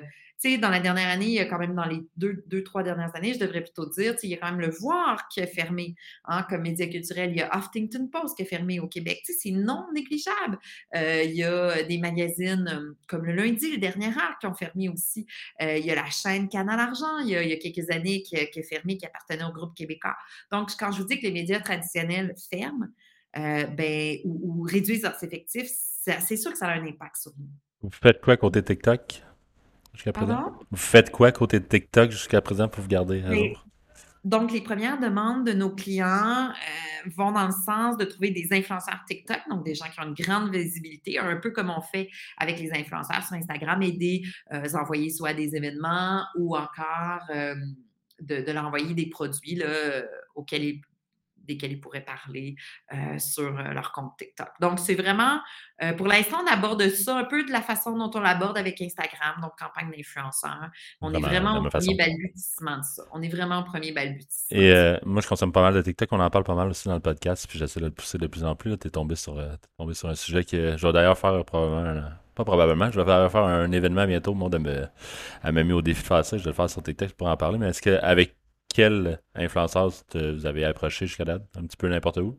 dans 0.60 0.70
la 0.70 0.80
dernière 0.80 1.10
année, 1.10 1.46
quand 1.50 1.60
même 1.60 1.76
dans 1.76 1.86
les 1.86 2.02
deux, 2.16 2.44
deux 2.48 2.64
trois 2.64 2.82
dernières 2.82 3.14
années, 3.16 3.34
je 3.34 3.40
devrais 3.40 3.62
plutôt 3.62 3.90
dire, 3.90 4.16
il 4.24 4.30
y 4.30 4.34
a 4.34 4.38
quand 4.38 4.52
même 4.52 4.62
le 4.62 4.70
Voir 4.70 5.28
qui 5.28 5.42
est 5.42 5.48
fermé 5.48 5.96
hein, 6.26 6.46
comme 6.50 6.62
média 6.62 6.88
culturel. 6.88 7.32
Il 7.32 7.38
y 7.38 7.42
a 7.42 7.50
Huffington 7.58 8.08
Post 8.08 8.38
qui 8.38 8.44
est 8.44 8.46
fermé 8.46 8.80
au 8.80 8.88
Québec. 8.88 9.22
C'est 9.24 9.52
non 9.52 9.86
négligeable. 9.94 10.58
Euh, 10.96 11.24
il 11.24 11.36
y 11.36 11.44
a 11.44 11.84
des 11.84 11.98
magazines 11.98 12.68
euh, 12.72 12.98
comme 13.08 13.26
le 13.26 13.34
lundi, 13.34 13.72
le 13.72 13.78
dernier 13.78 14.08
heure, 14.08 14.38
qui 14.40 14.48
ont 14.48 14.54
fermé 14.54 14.88
aussi. 14.88 15.28
Euh, 15.62 15.78
il 15.78 15.86
y 15.86 15.92
a 15.92 15.96
la 15.96 16.10
chaîne 16.10 16.48
Canal 16.48 16.80
Argent, 16.80 17.20
il 17.20 17.30
y 17.30 17.36
a, 17.36 17.58
quelques 17.58 17.90
années, 17.92 18.22
qui, 18.22 18.36
qui, 18.50 18.60
est 18.60 18.64
fermée, 18.64 18.98
qui 18.98 19.06
appartenait 19.06 19.44
au 19.44 19.52
groupe 19.52 19.76
québécois. 19.76 20.16
Donc, 20.52 20.70
quand 20.80 20.92
je 20.92 21.02
vous 21.02 21.08
dis 21.08 21.20
que 21.20 21.24
les 21.26 21.34
médias 21.34 21.60
traditionnels 21.60 22.34
ferment, 22.50 22.88
ben, 23.34 24.18
ou, 24.24 24.62
ou 24.62 24.62
réduisent 24.64 25.04
leurs 25.04 25.22
effectifs, 25.24 25.70
c'est 25.70 26.38
sûr 26.38 26.52
que 26.52 26.58
ça 26.58 26.68
a 26.68 26.74
un 26.74 26.86
impact 26.86 27.18
sur 27.18 27.32
nous. 27.38 27.50
Vous 27.82 27.92
faites 27.92 28.22
quoi 28.22 28.38
côté 28.38 28.64
TikTok? 28.64 29.24
Jusqu'à 30.00 30.14
présent? 30.14 30.54
Vous 30.72 30.78
faites 30.78 31.12
quoi 31.12 31.32
côté 31.32 31.60
de 31.60 31.66
TikTok 31.66 32.12
jusqu'à 32.12 32.42
présent 32.42 32.70
pour 32.70 32.82
vous 32.82 32.88
garder 32.88 33.22
à 33.22 33.34
jour? 33.34 33.66
Donc, 34.24 34.52
les 34.52 34.62
premières 34.62 35.00
demandes 35.00 35.46
de 35.46 35.54
nos 35.54 35.70
clients 35.70 36.50
euh, 36.50 37.10
vont 37.16 37.32
dans 37.32 37.46
le 37.46 37.54
sens 37.54 37.98
de 37.98 38.06
trouver 38.06 38.32
des 38.32 38.48
influenceurs 38.52 39.00
TikTok, 39.08 39.40
donc 39.50 39.66
des 39.66 39.76
gens 39.76 39.86
qui 39.86 40.00
ont 40.00 40.08
une 40.08 40.14
grande 40.14 40.54
visibilité, 40.54 41.20
un 41.20 41.38
peu 41.38 41.52
comme 41.52 41.70
on 41.70 41.82
fait 41.82 42.10
avec 42.38 42.60
les 42.60 42.72
influenceurs 42.72 43.24
sur 43.26 43.36
Instagram, 43.36 43.82
et 43.82 43.94
des 43.94 44.24
euh, 44.54 44.68
envoyer 44.74 45.10
soit 45.10 45.34
des 45.34 45.56
événements 45.56 46.24
ou 46.38 46.56
encore 46.56 47.22
euh, 47.34 47.56
de, 48.22 48.52
leur 48.52 48.66
envoyer 48.66 48.94
des 48.94 49.08
produits 49.08 49.56
là, 49.56 50.04
auxquels 50.36 50.64
ils 50.64 50.82
desquels 51.50 51.74
ils 51.74 51.82
pourraient 51.82 52.06
parler 52.06 52.56
euh, 52.94 53.18
sur 53.18 53.58
euh, 53.58 53.74
leur 53.74 53.92
compte 53.92 54.14
TikTok. 54.18 54.48
Donc, 54.62 54.80
c'est 54.80 54.96
vraiment, 54.96 55.42
euh, 55.82 55.94
pour 55.94 56.08
l'instant, 56.08 56.38
on 56.44 56.52
aborde 56.52 56.88
ça 56.90 57.18
un 57.18 57.26
peu 57.26 57.44
de 57.44 57.52
la 57.52 57.62
façon 57.62 57.98
dont 57.98 58.12
on 58.14 58.22
l'aborde 58.22 58.58
avec 58.58 58.82
Instagram, 58.82 59.36
donc 59.42 59.52
campagne 59.58 59.92
d'influenceurs. 59.92 60.70
On 61.02 61.14
est 61.14 61.20
vraiment 61.20 61.60
au 61.60 61.70
premier 61.70 61.96
balbutiement 61.96 62.78
de 62.78 62.84
ça. 62.84 63.04
On 63.12 63.22
est 63.22 63.30
vraiment 63.30 63.60
au 63.60 63.64
premier 63.64 63.92
balbutiement. 63.92 64.62
Et 64.62 64.98
moi, 65.06 65.22
je 65.22 65.28
consomme 65.28 65.52
pas 65.52 65.62
mal 65.62 65.74
de 65.74 65.82
TikTok. 65.82 66.10
On 66.14 66.20
en 66.20 66.30
parle 66.30 66.46
pas 66.46 66.56
mal 66.56 66.70
aussi 66.70 66.88
dans 66.88 66.96
le 66.96 67.02
podcast, 67.02 67.46
puis 67.50 67.60
j'essaie 67.60 67.80
de 67.80 67.86
le 67.86 67.92
pousser 67.92 68.18
de 68.18 68.28
plus 68.28 68.44
en 68.46 68.56
plus. 68.56 68.78
Tu 68.78 68.88
es 68.88 68.92
tombé 68.92 69.16
sur, 69.16 69.42
tombé 69.78 69.94
sur 69.94 70.10
un 70.10 70.16
sujet 70.16 70.44
que 70.44 70.78
je 70.78 70.88
vais 70.88 70.94
d'ailleurs 70.94 71.18
faire 71.18 71.44
probablement 71.44 72.10
pas 72.40 72.46
probablement. 72.46 72.90
Je 72.90 73.02
vais 73.02 73.30
faire, 73.30 73.44
un 73.44 73.72
événement 73.72 74.06
bientôt. 74.06 74.34
Mon 74.34 74.50
de 74.50 74.58
m'a 74.58 75.52
mis 75.52 75.74
au 75.74 75.82
défi 75.82 76.02
de 76.02 76.08
faire 76.08 76.24
ça. 76.24 76.38
Je 76.38 76.44
vais 76.44 76.52
le 76.52 76.56
faire 76.56 76.70
sur 76.70 76.82
TikTok 76.82 77.12
pour 77.12 77.28
en 77.28 77.36
parler. 77.36 77.58
Mais 77.58 77.68
est-ce 77.68 77.82
qu'avec 77.82 78.39
quel 78.74 79.22
influenceur 79.36 79.92
vous 80.14 80.46
avez 80.46 80.66
approché 80.66 81.08
jusqu'à 81.08 81.26
date? 81.26 81.44
Un 81.58 81.66
petit 81.66 81.78
peu 81.78 81.90
n'importe 81.90 82.18
où? 82.18 82.38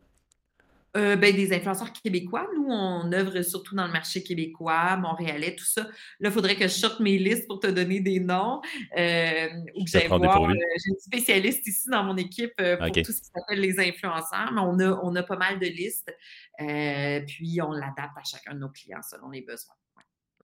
Euh, 0.97 1.15
ben, 1.15 1.33
des 1.33 1.53
influenceurs 1.53 1.93
québécois. 1.93 2.49
Nous, 2.53 2.65
on 2.67 3.13
œuvre 3.13 3.41
surtout 3.43 3.75
dans 3.75 3.85
le 3.85 3.93
marché 3.93 4.23
québécois, 4.23 4.97
montréalais, 4.97 5.55
tout 5.55 5.63
ça. 5.63 5.83
Là, 6.19 6.29
il 6.29 6.31
faudrait 6.31 6.55
que 6.55 6.63
je 6.63 6.73
sorte 6.73 6.99
mes 6.99 7.17
listes 7.17 7.47
pour 7.47 7.61
te 7.61 7.67
donner 7.67 8.01
des 8.01 8.19
noms 8.19 8.61
euh, 8.97 9.47
ou 9.75 9.85
que 9.85 9.89
j'aille 9.89 10.07
voir. 10.07 10.41
Euh, 10.43 10.53
j'ai 10.53 10.89
une 10.89 10.99
spécialiste 10.99 11.65
ici 11.65 11.89
dans 11.89 12.03
mon 12.03 12.17
équipe 12.17 12.55
pour 12.57 12.91
tout 12.91 13.11
ce 13.11 13.21
qui 13.21 13.29
s'appelle 13.33 13.61
les 13.61 13.79
influenceurs, 13.79 14.51
mais 14.53 14.61
on 14.61 14.79
a, 14.79 14.99
on 15.01 15.15
a 15.15 15.23
pas 15.23 15.37
mal 15.37 15.59
de 15.59 15.67
listes. 15.67 16.13
puis, 16.57 17.61
on 17.61 17.71
l'adapte 17.71 18.17
à 18.17 18.23
chacun 18.25 18.53
de 18.53 18.59
nos 18.59 18.69
clients 18.69 19.01
selon 19.01 19.29
les 19.29 19.41
besoins. 19.41 19.75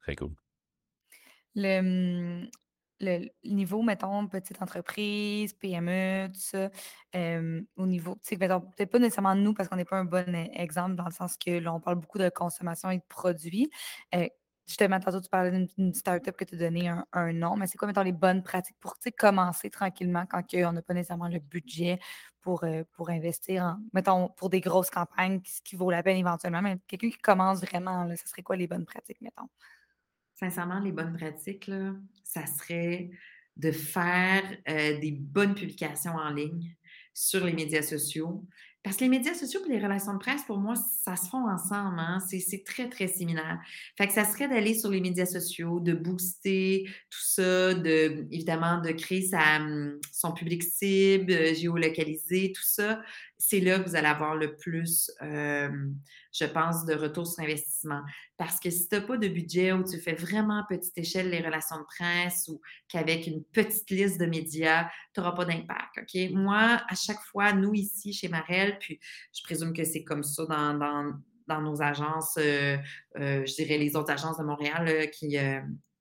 Très 0.02 0.16
cool. 0.16 0.32
Le, 1.56 1.80
hum, 1.80 2.50
le 3.00 3.28
niveau, 3.44 3.82
mettons, 3.82 4.28
petite 4.28 4.62
entreprise, 4.62 5.54
PME, 5.54 6.30
tout 6.34 6.40
ça, 6.40 6.70
au 7.78 7.86
niveau, 7.86 8.16
tu 8.24 8.36
sais, 8.36 8.38
peut-être 8.38 8.92
pas 8.92 9.00
nécessairement 9.00 9.36
nous 9.36 9.54
parce 9.54 9.70
qu'on 9.70 9.76
n'est 9.76 9.86
pas 9.86 9.98
un 9.98 10.06
bon 10.06 10.28
e, 10.28 10.50
exemple 10.54 10.96
dans 10.96 11.06
le 11.06 11.12
sens 11.12 11.38
que 11.38 11.52
là, 11.52 11.74
on 11.74 11.80
parle 11.80 11.98
beaucoup 11.98 12.18
de 12.18 12.30
consommation 12.30 12.90
et 12.90 12.98
de 12.98 13.04
produits. 13.08 13.70
Euh, 14.16 14.28
justement, 14.68 15.00
tantôt, 15.00 15.22
tu 15.22 15.30
parlais 15.30 15.68
d'une 15.78 15.94
start-up 15.94 16.36
que 16.36 16.46
tu 16.46 16.56
as 16.56 16.58
donné 16.58 16.90
un, 16.90 17.34
nom, 17.34 17.56
mais 17.56 17.68
c'est 17.68 17.78
quoi, 17.78 17.88
mettons, 17.88 18.04
les 18.04 18.12
bonnes 18.12 18.44
pratiques 18.44 18.78
pour 18.80 18.96
commencer 19.18 19.70
tranquillement 19.70 20.26
quand 20.26 20.44
on 20.54 20.72
n'a 20.74 20.82
pas 20.82 20.94
nécessairement 20.94 21.30
le 21.30 21.40
budget 21.40 22.00
pour, 22.42 22.64
euh, 22.64 22.84
pour 22.94 23.10
investir, 23.10 23.64
en, 23.64 23.78
mettons, 23.94 24.30
pour 24.30 24.50
des 24.50 24.62
grosses 24.62 24.90
campagnes, 24.90 25.42
ce 25.46 25.62
qui 25.62 25.76
vaut 25.76 25.92
la 25.92 26.04
peine 26.04 26.18
éventuellement, 26.18 26.62
mais 26.62 26.78
quelqu'un 26.88 27.10
qui 27.10 27.18
commence 27.18 27.62
vraiment, 27.62 28.04
là, 28.06 28.16
ce 28.16 28.28
serait 28.28 28.44
quoi 28.44 28.56
les 28.56 28.68
bonnes 28.68 28.86
pratiques, 28.86 29.22
mettons? 29.22 29.48
Sincèrement, 30.38 30.80
les 30.80 30.92
bonnes 30.92 31.14
pratiques, 31.14 31.72
ça 32.24 32.46
serait 32.46 33.10
de 33.56 33.72
faire 33.72 34.44
euh, 34.70 35.00
des 35.00 35.12
bonnes 35.12 35.56
publications 35.56 36.14
en 36.14 36.30
ligne 36.30 36.76
sur 37.14 37.44
les 37.44 37.54
médias 37.54 37.82
sociaux. 37.82 38.46
Parce 38.84 38.96
que 38.96 39.04
les 39.04 39.10
médias 39.10 39.34
sociaux 39.34 39.60
et 39.68 39.70
les 39.70 39.84
relations 39.84 40.14
de 40.14 40.20
presse, 40.20 40.44
pour 40.44 40.60
moi, 40.60 40.76
ça 40.76 41.16
se 41.18 41.28
font 41.28 41.50
ensemble. 41.50 42.00
Hein. 42.00 42.20
C'est 42.30 42.64
très, 42.64 42.88
très 42.88 43.08
similaire. 43.08 43.60
Fait 43.98 44.08
que 44.08 44.14
ça 44.14 44.24
serait 44.24 44.48
d'aller 44.48 44.76
sur 44.76 44.92
les 44.92 45.02
médias 45.02 45.26
sociaux, 45.26 45.82
de 45.82 45.94
booster 45.94 46.86
tout 47.10 47.20
ça, 47.22 47.74
de, 47.74 48.28
évidemment, 48.32 48.80
de 48.80 48.92
créer 48.92 49.24
sa, 49.24 49.60
son 50.14 50.32
public 50.32 50.64
cible, 50.64 51.34
euh, 51.34 51.54
géolocaliser, 51.54 52.54
tout 52.56 52.64
ça 52.64 53.02
c'est 53.40 53.60
là 53.60 53.80
que 53.80 53.88
vous 53.88 53.96
allez 53.96 54.08
avoir 54.08 54.36
le 54.36 54.56
plus, 54.56 55.12
euh, 55.22 55.70
je 56.34 56.46
pense, 56.46 56.86
de 56.86 56.96
retour 56.96 57.28
sur 57.28 57.44
investissement. 57.44 58.02
Parce 58.36 58.60
que 58.60 58.70
si 58.70 58.88
tu 58.88 58.96
n'as 58.96 59.02
pas 59.02 59.18
de 59.18 59.28
budget 59.28 59.74
ou 59.74 59.84
tu 59.84 60.00
fais 60.00 60.14
vraiment 60.14 60.60
à 60.60 60.66
petite 60.68 60.98
échelle 60.98 61.30
les 61.30 61.42
relations 61.42 61.78
de 61.78 61.86
presse 61.86 62.48
ou 62.48 62.60
qu'avec 62.88 63.28
une 63.28 63.44
petite 63.44 63.90
liste 63.92 64.20
de 64.20 64.26
médias, 64.26 64.90
tu 65.14 65.20
n'auras 65.20 65.34
pas 65.34 65.46
d'impact. 65.46 66.00
Moi, 66.32 66.82
à 66.88 66.96
chaque 66.96 67.22
fois, 67.22 67.54
nous 67.54 67.74
ici 67.74 68.12
chez 68.12 68.28
Marel, 68.28 68.78
puis 68.80 69.00
je 69.34 69.44
présume 69.44 69.74
que 69.74 69.84
c'est 69.84 70.04
comme 70.04 70.24
ça 70.24 70.46
dans, 70.46 71.62
nos 71.62 71.82
agences, 71.82 72.38
euh, 72.38 72.78
euh, 73.20 73.46
je 73.46 73.56
dirais 73.56 73.78
les 73.78 73.96
autres 73.96 74.12
agences 74.12 74.38
de 74.38 74.44
Montréal 74.44 75.10
qui, 75.12 75.38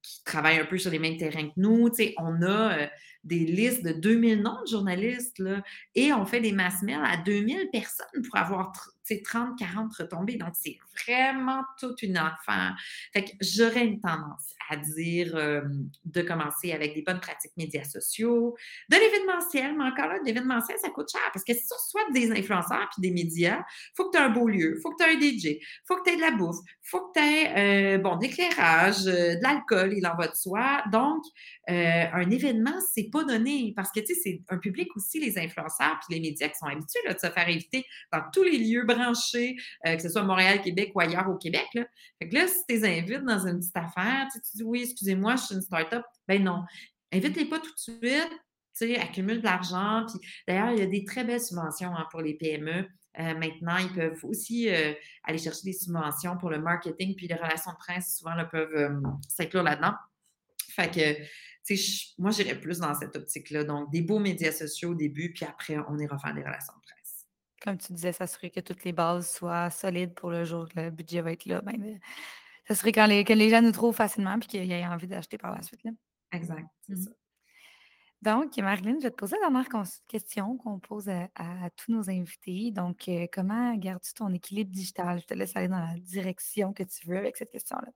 qui 0.02 0.24
travaillent 0.24 0.58
un 0.58 0.66
peu 0.66 0.78
sur 0.78 0.90
les 0.90 0.98
mêmes 0.98 1.18
terrains 1.18 1.48
que 1.48 1.54
nous. 1.56 1.90
on 2.18 2.42
a 2.42 2.88
des 3.26 3.40
listes 3.40 3.84
de 3.84 3.92
2000 3.92 4.42
noms 4.42 4.60
de 4.62 4.68
journalistes 4.68 5.38
là, 5.38 5.62
et 5.94 6.12
on 6.12 6.24
fait 6.24 6.40
des 6.40 6.52
mass 6.52 6.82
mails 6.82 7.04
à 7.04 7.16
2000 7.16 7.68
personnes 7.72 8.22
pour 8.22 8.36
avoir 8.36 8.72
30, 9.14 9.58
40 9.58 9.94
retombées. 9.94 10.36
Donc, 10.36 10.54
c'est 10.54 10.78
vraiment 11.04 11.62
toute 11.78 12.02
une 12.02 12.16
affaire. 12.16 12.76
Fait 13.12 13.24
que 13.24 13.30
j'aurais 13.40 13.86
une 13.86 14.00
tendance 14.00 14.54
à 14.68 14.76
dire 14.76 15.36
euh, 15.36 15.62
de 16.04 16.22
commencer 16.22 16.72
avec 16.72 16.94
des 16.94 17.02
bonnes 17.02 17.20
pratiques 17.20 17.56
médias 17.56 17.84
sociaux, 17.84 18.56
de 18.88 18.96
l'événementiel, 18.96 19.76
mais 19.76 19.84
encore 19.84 20.08
là, 20.08 20.18
l'événementiel, 20.24 20.76
ça 20.78 20.90
coûte 20.90 21.08
cher 21.10 21.20
parce 21.32 21.44
que 21.44 21.54
si 21.54 21.66
tu 21.66 21.74
reçois 21.74 22.10
des 22.12 22.32
influenceurs 22.32 22.88
puis 22.92 23.02
des 23.02 23.12
médias, 23.12 23.62
faut 23.94 24.10
que 24.10 24.16
tu 24.16 24.22
aies 24.22 24.26
un 24.26 24.30
beau 24.30 24.48
lieu, 24.48 24.78
faut 24.82 24.90
que 24.90 25.04
tu 25.04 25.08
aies 25.08 25.14
un 25.14 25.20
DJ, 25.20 25.62
faut 25.86 25.96
que 25.96 26.02
tu 26.04 26.10
aies 26.10 26.16
de 26.16 26.20
la 26.20 26.32
bouffe, 26.32 26.58
faut 26.82 27.00
que 27.00 27.18
tu 27.18 27.24
aies, 27.24 27.96
euh, 27.96 27.98
bon, 27.98 28.16
d'éclairage, 28.16 29.06
euh, 29.06 29.36
de 29.36 29.42
l'alcool, 29.42 29.94
il 29.96 30.06
en 30.06 30.16
va 30.16 30.28
de 30.28 30.34
soi. 30.34 30.82
Donc, 30.90 31.22
un 31.68 32.30
événement, 32.30 32.74
c'est 32.94 33.10
pas 33.10 33.24
donné 33.24 33.72
parce 33.74 33.90
que, 33.90 34.00
tu 34.00 34.14
sais, 34.14 34.20
c'est 34.22 34.42
un 34.48 34.58
public 34.58 34.88
aussi, 34.96 35.18
les 35.18 35.38
influenceurs 35.38 35.98
puis 36.00 36.14
les 36.14 36.20
médias 36.20 36.48
qui 36.48 36.56
sont 36.58 36.66
habitués 36.66 37.00
de 37.08 37.18
se 37.18 37.30
faire 37.30 37.48
éviter 37.48 37.84
dans 38.12 38.22
tous 38.32 38.42
les 38.42 38.58
lieux 38.58 38.84
branché, 38.84 39.56
euh, 39.86 39.96
que 39.96 40.02
ce 40.02 40.08
soit 40.08 40.22
Montréal, 40.22 40.62
Québec 40.62 40.92
ou 40.94 41.00
ailleurs 41.00 41.28
au 41.28 41.36
Québec. 41.36 41.66
Là. 41.74 41.84
Fait 42.18 42.28
que 42.28 42.34
là, 42.34 42.46
si 42.46 42.58
tu 42.68 42.74
les 42.74 42.84
invites 42.84 43.24
dans 43.24 43.46
une 43.46 43.58
petite 43.58 43.76
affaire, 43.76 44.28
tu 44.32 44.38
dis 44.54 44.62
oui, 44.62 44.82
excusez-moi, 44.82 45.36
je 45.36 45.42
suis 45.42 45.54
une 45.54 45.62
start-up. 45.62 46.04
Ben 46.28 46.42
non. 46.42 46.62
Invite-les 47.12 47.46
pas 47.46 47.58
tout 47.58 47.72
de 47.72 47.78
suite, 47.78 48.32
tu 48.76 48.94
accumule 48.96 49.38
de 49.38 49.44
l'argent. 49.44 50.04
Puis 50.08 50.28
d'ailleurs, 50.46 50.70
il 50.70 50.78
y 50.78 50.82
a 50.82 50.86
des 50.86 51.04
très 51.04 51.24
belles 51.24 51.40
subventions 51.40 51.94
hein, 51.94 52.06
pour 52.10 52.20
les 52.20 52.34
PME. 52.34 52.86
Euh, 53.18 53.34
maintenant, 53.34 53.78
ils 53.78 53.92
peuvent 53.92 54.24
aussi 54.24 54.68
euh, 54.68 54.92
aller 55.24 55.38
chercher 55.38 55.62
des 55.64 55.72
subventions 55.72 56.36
pour 56.36 56.50
le 56.50 56.60
marketing, 56.60 57.16
puis 57.16 57.26
les 57.26 57.34
relations 57.34 57.72
de 57.72 57.78
presse, 57.78 58.18
souvent, 58.18 58.34
là, 58.34 58.44
peuvent 58.44 59.00
s'inclure 59.26 59.62
là-dedans. 59.62 59.94
Fait 60.68 60.90
que 60.90 61.22
moi, 62.18 62.30
j'irais 62.30 62.60
plus 62.60 62.78
dans 62.78 62.94
cette 62.94 63.16
optique-là. 63.16 63.64
Donc, 63.64 63.90
des 63.90 64.02
beaux 64.02 64.18
médias 64.18 64.52
sociaux 64.52 64.90
au 64.90 64.94
début, 64.94 65.32
puis 65.32 65.44
après, 65.44 65.76
on 65.88 65.98
ira 65.98 66.18
faire 66.18 66.34
des 66.34 66.42
relations 66.42 66.74
de 66.74 66.82
presse. 66.82 67.26
Comme 67.62 67.78
tu 67.78 67.92
disais, 67.92 68.12
s'assurer 68.12 68.50
que 68.50 68.60
toutes 68.60 68.84
les 68.84 68.92
bases 68.92 69.30
soient 69.30 69.70
solides 69.70 70.14
pour 70.14 70.30
le 70.30 70.44
jour 70.44 70.68
que 70.68 70.80
le 70.80 70.90
budget 70.90 71.22
va 71.22 71.32
être 71.32 71.46
là. 71.46 71.60
Ben, 71.62 71.98
s'assurer 72.68 72.92
quand 72.92 73.06
les, 73.06 73.24
que 73.24 73.32
les 73.32 73.50
gens 73.50 73.62
nous 73.62 73.72
trouvent 73.72 73.94
facilement 73.94 74.38
puis 74.38 74.48
qu'ils 74.48 74.70
aient 74.70 74.86
envie 74.86 75.06
d'acheter 75.06 75.38
par 75.38 75.54
la 75.54 75.62
suite. 75.62 75.82
Là. 75.84 75.90
Exact, 76.32 76.66
c'est 76.82 76.94
mmh 76.94 77.02
ça. 77.02 77.10
Donc, 78.22 78.56
Marilyn, 78.56 78.96
je 78.98 79.04
vais 79.04 79.10
te 79.10 79.16
poser 79.16 79.36
la 79.36 79.50
dernière 79.50 79.68
question 80.08 80.56
qu'on 80.56 80.80
pose 80.80 81.08
à, 81.08 81.70
tous 81.76 81.92
nos 81.92 82.10
invités. 82.10 82.70
Donc, 82.72 83.08
euh, 83.08 83.26
comment 83.30 83.74
gardes-tu 83.76 84.14
ton 84.14 84.32
équilibre 84.32 84.70
digital? 84.70 85.20
Je 85.20 85.26
te 85.26 85.34
laisse 85.34 85.54
aller 85.54 85.68
dans 85.68 85.78
la 85.78 85.94
direction 85.98 86.72
que 86.72 86.82
tu 86.82 87.06
veux 87.06 87.18
avec 87.18 87.36
cette 87.36 87.50
question-là 87.50 87.88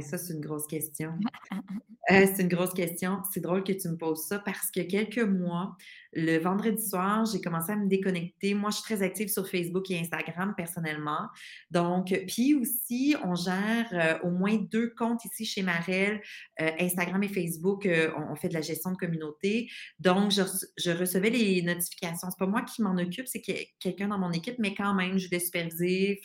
ça, 0.00 0.16
c'est 0.16 0.32
une 0.32 0.40
grosse 0.40 0.66
question. 0.66 1.12
Euh, 2.10 2.26
c'est 2.26 2.42
une 2.42 2.48
grosse 2.48 2.74
question. 2.74 3.22
C'est 3.32 3.38
drôle 3.38 3.62
que 3.62 3.72
tu 3.72 3.88
me 3.88 3.96
poses 3.96 4.24
ça 4.24 4.40
parce 4.40 4.72
que 4.72 4.80
quelques 4.80 5.20
mois, 5.20 5.76
le 6.12 6.38
vendredi 6.38 6.86
soir, 6.86 7.24
j'ai 7.24 7.40
commencé 7.40 7.72
à 7.72 7.76
me 7.76 7.88
déconnecter. 7.88 8.54
Moi, 8.54 8.70
je 8.70 8.76
suis 8.76 8.84
très 8.84 9.02
active 9.02 9.28
sur 9.28 9.48
Facebook 9.48 9.90
et 9.90 9.98
Instagram 9.98 10.54
personnellement. 10.56 11.28
Donc, 11.70 12.14
puis 12.26 12.54
aussi, 12.54 13.16
on 13.24 13.34
gère 13.34 13.88
euh, 13.92 14.18
au 14.26 14.30
moins 14.30 14.56
deux 14.56 14.90
comptes 14.90 15.24
ici 15.24 15.44
chez 15.44 15.62
Marel, 15.62 16.20
euh, 16.60 16.70
Instagram 16.80 17.22
et 17.22 17.28
Facebook. 17.28 17.88
on, 18.16 18.34
fait 18.36 18.48
de 18.48 18.54
la 18.54 18.60
gestion 18.60 18.92
de 18.92 18.96
communauté. 18.96 19.70
Donc, 19.98 20.32
je, 20.32 20.90
recevais 20.90 21.30
les 21.30 21.62
notifications. 21.62 22.28
C'est 22.30 22.38
pas 22.38 22.46
moi 22.46 22.62
qui 22.62 22.82
m'en 22.82 22.96
occupe, 22.96 23.26
c'est 23.26 23.42
quelqu'un 23.78 24.08
dans 24.08 24.18
mon 24.18 24.32
équipe, 24.32 24.56
mais 24.58 24.74
quand 24.74 24.94
même, 24.94 25.18
je 25.18 25.28
l'ai 25.30 25.40
supervisé. 25.40 26.20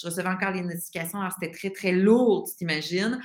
je 0.00 0.06
recevais 0.06 0.28
encore 0.28 0.52
les 0.52 0.62
notifications. 0.62 1.20
Alors, 1.20 1.32
c'était 1.32 1.52
très, 1.52 1.70
très 1.70 1.92
lourd, 1.92 2.48
tu 2.48 2.56
t'imagines? 2.56 3.20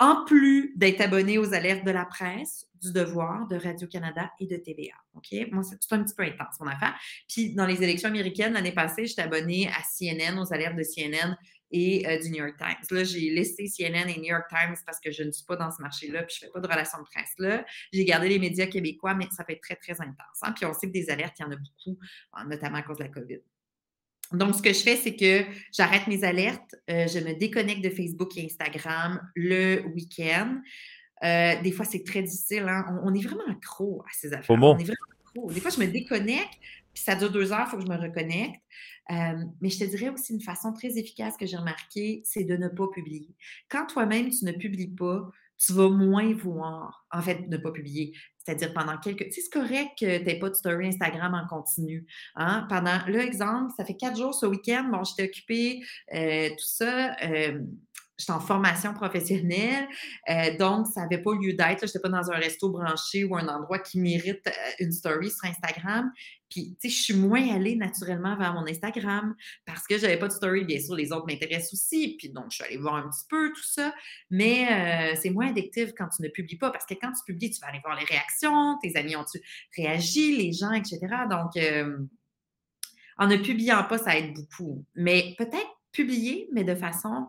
En 0.00 0.24
plus 0.24 0.72
d'être 0.76 1.00
abonné 1.00 1.38
aux 1.38 1.54
alertes 1.54 1.84
de 1.84 1.90
la 1.90 2.04
presse, 2.04 2.66
du 2.82 2.92
Devoir, 2.92 3.46
de 3.48 3.56
Radio-Canada 3.56 4.30
et 4.40 4.46
de 4.46 4.56
TVA. 4.56 4.94
OK? 5.14 5.32
Moi, 5.52 5.62
c'est 5.62 5.94
un 5.94 6.02
petit 6.02 6.14
peu 6.14 6.24
intense, 6.24 6.60
mon 6.60 6.66
affaire. 6.66 6.94
Puis, 7.28 7.54
dans 7.54 7.66
les 7.66 7.82
élections 7.82 8.08
américaines, 8.08 8.52
l'année 8.52 8.72
passée, 8.72 9.06
j'étais 9.06 9.22
abonné 9.22 9.68
à 9.68 9.82
CNN, 9.82 10.38
aux 10.38 10.52
alertes 10.52 10.76
de 10.76 10.82
CNN 10.82 11.36
et 11.70 12.06
euh, 12.06 12.18
du 12.18 12.30
New 12.30 12.44
York 12.44 12.56
Times. 12.58 12.86
Là, 12.90 13.04
j'ai 13.04 13.30
laissé 13.30 13.66
CNN 13.66 14.08
et 14.08 14.18
New 14.18 14.30
York 14.30 14.46
Times 14.48 14.76
parce 14.84 15.00
que 15.00 15.10
je 15.10 15.22
ne 15.22 15.30
suis 15.30 15.44
pas 15.44 15.56
dans 15.56 15.70
ce 15.70 15.80
marché-là, 15.80 16.24
puis 16.24 16.36
je 16.38 16.44
ne 16.44 16.48
fais 16.48 16.52
pas 16.52 16.60
de 16.60 16.66
relations 16.66 16.98
de 16.98 17.04
presse 17.04 17.32
là. 17.38 17.64
J'ai 17.92 18.04
gardé 18.04 18.28
les 18.28 18.38
médias 18.38 18.66
québécois, 18.66 19.14
mais 19.14 19.26
ça 19.30 19.44
peut 19.44 19.54
être 19.54 19.62
très, 19.62 19.76
très 19.76 20.00
intense. 20.00 20.38
Hein. 20.42 20.52
Puis 20.52 20.66
on 20.66 20.74
sait 20.74 20.88
que 20.88 20.92
des 20.92 21.10
alertes, 21.10 21.34
il 21.38 21.42
y 21.42 21.44
en 21.46 21.52
a 21.52 21.56
beaucoup, 21.56 21.98
notamment 22.46 22.78
à 22.78 22.82
cause 22.82 22.98
de 22.98 23.04
la 23.04 23.08
COVID. 23.08 23.40
Donc, 24.32 24.54
ce 24.54 24.62
que 24.62 24.72
je 24.72 24.80
fais, 24.80 24.96
c'est 24.96 25.14
que 25.14 25.44
j'arrête 25.72 26.06
mes 26.06 26.24
alertes, 26.24 26.74
euh, 26.90 27.06
je 27.06 27.18
me 27.18 27.38
déconnecte 27.38 27.84
de 27.84 27.90
Facebook 27.90 28.36
et 28.36 28.44
Instagram 28.44 29.20
le 29.34 29.82
week-end. 29.94 30.60
Euh, 31.22 31.60
des 31.62 31.72
fois, 31.72 31.84
c'est 31.84 32.04
très 32.04 32.22
difficile. 32.22 32.64
Hein. 32.68 33.00
On, 33.04 33.14
est 33.14 33.22
vraiment 33.22 33.46
accro 33.50 34.02
à 34.02 34.12
ces 34.12 34.32
affaires. 34.32 34.56
On 34.58 34.78
est 34.78 34.84
vraiment 34.84 34.96
accro. 35.24 35.52
Des 35.52 35.60
fois, 35.60 35.70
je 35.70 35.80
me 35.80 35.86
déconnecte, 35.86 36.54
puis 36.92 37.02
ça 37.02 37.14
dure 37.14 37.30
deux 37.30 37.52
heures, 37.52 37.64
il 37.66 37.70
faut 37.70 37.76
que 37.76 37.84
je 37.84 37.90
me 37.90 37.96
reconnecte. 37.96 38.60
Euh, 39.10 39.44
mais 39.60 39.68
je 39.68 39.78
te 39.78 39.84
dirais 39.84 40.08
aussi 40.08 40.32
une 40.32 40.40
façon 40.40 40.72
très 40.72 40.98
efficace 40.98 41.36
que 41.36 41.46
j'ai 41.46 41.56
remarqué, 41.56 42.22
c'est 42.24 42.44
de 42.44 42.56
ne 42.56 42.68
pas 42.68 42.88
publier. 42.88 43.34
Quand 43.68 43.86
toi-même, 43.86 44.30
tu 44.30 44.44
ne 44.44 44.52
publies 44.52 44.94
pas, 44.94 45.30
tu 45.58 45.72
vas 45.72 45.88
moins 45.88 46.32
voir, 46.34 47.06
en 47.12 47.20
fait, 47.20 47.46
ne 47.48 47.56
pas 47.56 47.70
publier. 47.70 48.14
C'est-à-dire 48.44 48.72
pendant 48.72 48.98
quelques. 48.98 49.32
C'est 49.32 49.48
correct 49.50 49.92
que 49.98 50.18
tu 50.18 50.24
n'aies 50.24 50.38
pas 50.38 50.50
de 50.50 50.54
story 50.54 50.88
Instagram 50.88 51.34
en 51.34 51.46
continu. 51.46 52.06
Hein? 52.36 52.66
Pendant 52.68 52.98
l'exemple, 53.06 53.72
ça 53.76 53.84
fait 53.84 53.96
quatre 53.96 54.18
jours 54.18 54.34
ce 54.34 54.46
week-end, 54.46 54.88
bon, 54.90 55.02
j'étais 55.04 55.24
occupée, 55.24 55.82
euh, 56.14 56.50
tout 56.50 56.56
ça. 56.58 57.16
Euh, 57.22 57.60
j'étais 58.16 58.32
en 58.32 58.40
formation 58.40 58.94
professionnelle, 58.94 59.88
euh, 60.28 60.56
donc 60.56 60.86
ça 60.86 61.02
n'avait 61.02 61.22
pas 61.22 61.32
lieu 61.34 61.52
d'être. 61.54 61.80
Je 61.80 61.86
n'étais 61.86 62.00
pas 62.00 62.08
dans 62.08 62.30
un 62.30 62.36
resto 62.36 62.70
branché 62.70 63.24
ou 63.24 63.36
un 63.36 63.48
endroit 63.48 63.78
qui 63.78 63.98
mérite 63.98 64.48
une 64.78 64.92
story 64.92 65.30
sur 65.30 65.44
Instagram. 65.44 66.12
Puis, 66.54 66.76
tu 66.80 66.88
sais, 66.88 66.96
je 66.96 67.02
suis 67.02 67.14
moins 67.14 67.52
allée 67.52 67.74
naturellement 67.74 68.36
vers 68.36 68.54
mon 68.54 68.64
Instagram 68.68 69.34
parce 69.66 69.88
que 69.88 69.98
je 69.98 70.02
n'avais 70.02 70.18
pas 70.18 70.28
de 70.28 70.32
story. 70.32 70.64
Bien 70.64 70.78
sûr, 70.78 70.94
les 70.94 71.10
autres 71.10 71.26
m'intéressent 71.26 71.72
aussi. 71.72 72.14
Puis, 72.16 72.28
donc, 72.28 72.46
je 72.50 72.56
suis 72.56 72.64
allée 72.64 72.76
voir 72.76 72.94
un 72.94 73.08
petit 73.08 73.24
peu 73.28 73.52
tout 73.52 73.64
ça. 73.64 73.92
Mais 74.30 74.68
euh, 74.70 75.18
c'est 75.20 75.30
moins 75.30 75.48
addictif 75.48 75.90
quand 75.98 76.08
tu 76.14 76.22
ne 76.22 76.28
publies 76.28 76.56
pas 76.56 76.70
parce 76.70 76.86
que 76.86 76.94
quand 76.94 77.10
tu 77.10 77.24
publies, 77.26 77.50
tu 77.50 77.60
vas 77.60 77.68
aller 77.68 77.80
voir 77.82 77.98
les 77.98 78.04
réactions, 78.04 78.78
tes 78.80 78.96
amis 78.96 79.16
ont-tu 79.16 79.40
réagi, 79.76 80.36
les 80.36 80.52
gens, 80.52 80.70
etc. 80.70 81.00
Donc, 81.28 81.56
euh, 81.56 81.98
en 83.18 83.26
ne 83.26 83.36
publiant 83.36 83.82
pas, 83.82 83.98
ça 83.98 84.16
aide 84.16 84.34
beaucoup. 84.34 84.84
Mais 84.94 85.34
peut-être 85.36 85.80
publier, 85.90 86.48
mais 86.52 86.62
de 86.62 86.76
façon 86.76 87.26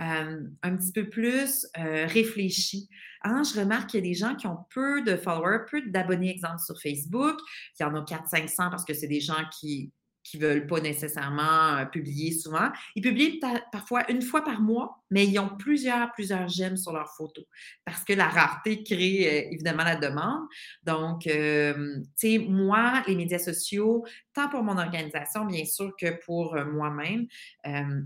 euh, 0.00 0.40
un 0.62 0.76
petit 0.76 0.92
peu 0.92 1.08
plus 1.08 1.66
euh, 1.78 2.06
réfléchi. 2.06 2.88
Hein, 3.22 3.42
je 3.42 3.58
remarque 3.58 3.90
qu'il 3.90 4.04
y 4.04 4.06
a 4.06 4.10
des 4.10 4.14
gens 4.14 4.34
qui 4.34 4.46
ont 4.46 4.58
peu 4.70 5.02
de 5.02 5.16
followers, 5.16 5.64
peu 5.70 5.82
d'abonnés, 5.88 6.30
exemple, 6.30 6.58
sur 6.58 6.80
Facebook. 6.80 7.38
Y 7.78 7.84
en 7.84 7.94
a 7.94 8.00
400-500 8.00 8.70
parce 8.70 8.84
que 8.84 8.92
c'est 8.92 9.06
des 9.06 9.20
gens 9.20 9.42
qui 9.58 9.92
qui 10.24 10.38
veulent 10.38 10.66
pas 10.66 10.80
nécessairement 10.80 11.76
euh, 11.76 11.84
publier 11.84 12.32
souvent. 12.32 12.70
Ils 12.96 13.02
publient 13.02 13.38
parfois 13.70 14.10
une 14.10 14.22
fois 14.22 14.42
par 14.42 14.60
mois, 14.60 15.04
mais 15.10 15.26
ils 15.26 15.38
ont 15.38 15.50
plusieurs, 15.50 16.10
plusieurs 16.12 16.48
j'aime 16.48 16.76
sur 16.76 16.92
leurs 16.92 17.10
photos 17.14 17.44
parce 17.84 18.02
que 18.04 18.14
la 18.14 18.28
rareté 18.28 18.82
crée 18.82 19.28
euh, 19.28 19.52
évidemment 19.52 19.84
la 19.84 19.96
demande. 19.96 20.42
Donc, 20.82 21.26
euh, 21.26 22.00
tu 22.18 22.38
sais, 22.38 22.38
moi, 22.38 23.02
les 23.06 23.14
médias 23.14 23.38
sociaux, 23.38 24.04
tant 24.32 24.48
pour 24.48 24.62
mon 24.62 24.78
organisation, 24.78 25.44
bien 25.44 25.64
sûr, 25.66 25.92
que 26.00 26.18
pour 26.24 26.56
moi-même, 26.56 27.26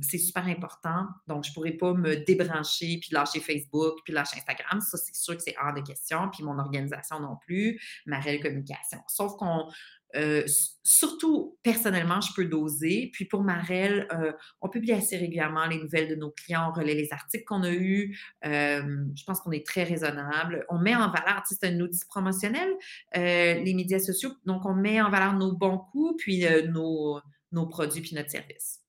c'est 0.03 0.19
super 0.19 0.47
important. 0.47 1.07
Donc, 1.27 1.45
je 1.45 1.51
ne 1.51 1.55
pourrais 1.55 1.73
pas 1.73 1.95
me 1.95 2.17
débrancher 2.17 2.99
puis 3.01 3.11
lâcher 3.13 3.41
Facebook 3.41 4.01
puis 4.05 4.13
lâcher 4.13 4.37
Instagram. 4.37 4.81
Ça, 4.81 4.99
c'est 4.99 5.15
sûr 5.15 5.37
que 5.37 5.43
c'est 5.43 5.55
hors 5.63 5.73
de 5.73 5.81
question. 5.81 6.29
Puis 6.31 6.43
mon 6.43 6.59
organisation 6.59 7.21
non 7.21 7.37
plus, 7.37 7.81
ma 8.07 8.19
réelle 8.19 8.41
communication. 8.41 8.99
Sauf 9.07 9.37
qu'on 9.37 9.69
euh, 10.17 10.45
surtout, 10.83 11.59
personnellement, 11.63 12.21
je 12.21 12.33
peux 12.35 12.47
doser. 12.47 13.11
Puis 13.13 13.27
pour 13.27 13.43
Marel, 13.43 14.07
euh, 14.13 14.33
on 14.61 14.69
publie 14.69 14.93
assez 14.93 15.17
régulièrement 15.17 15.67
les 15.67 15.79
nouvelles 15.79 16.09
de 16.09 16.15
nos 16.15 16.31
clients, 16.31 16.71
on 16.71 16.73
relaie 16.73 16.95
les 16.95 17.13
articles 17.13 17.45
qu'on 17.45 17.63
a 17.63 17.71
eus. 17.71 18.19
Euh, 18.45 19.05
je 19.15 19.25
pense 19.25 19.41
qu'on 19.41 19.53
est 19.53 19.67
très 19.67 19.85
raisonnable. 19.85 20.65
On 20.69 20.79
met 20.79 20.95
en 20.95 21.11
valeur, 21.11 21.43
c'est 21.47 21.65
un 21.65 21.79
outil 21.81 22.05
promotionnel, 22.09 22.69
les 23.15 23.75
médias 23.75 23.99
sociaux. 23.99 24.33
Donc, 24.45 24.65
on 24.65 24.75
met 24.75 25.01
en 25.01 25.11
valeur 25.11 25.35
nos 25.35 25.53
bons 25.53 25.79
coups, 25.79 26.23
puis 26.23 26.45
nos, 26.69 27.21
nos 27.53 27.67
produits, 27.67 28.01
puis 28.01 28.15
notre 28.15 28.31
service. 28.31 28.81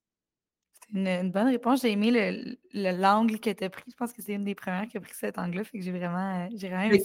C'est 0.92 1.20
une, 1.20 1.30
bonne 1.30 1.48
réponse. 1.48 1.82
J'ai 1.82 1.92
aimé 1.92 2.56
l'angle 2.72 3.38
que 3.38 3.50
tu 3.50 3.64
as 3.64 3.70
pris. 3.70 3.84
Je 3.88 3.94
pense 3.94 4.12
que 4.12 4.22
c'est 4.22 4.32
une 4.32 4.44
des 4.44 4.54
premières 4.54 4.88
qui 4.88 4.96
a 4.96 5.00
pris 5.00 5.14
cet 5.14 5.38
angle-là. 5.38 5.64
Fait 5.64 5.78
que 5.78 5.84
j'ai 5.84 5.92
vraiment, 5.92 6.48
j'ai 6.54 6.68
vraiment 6.68 6.92
aimé 6.92 7.02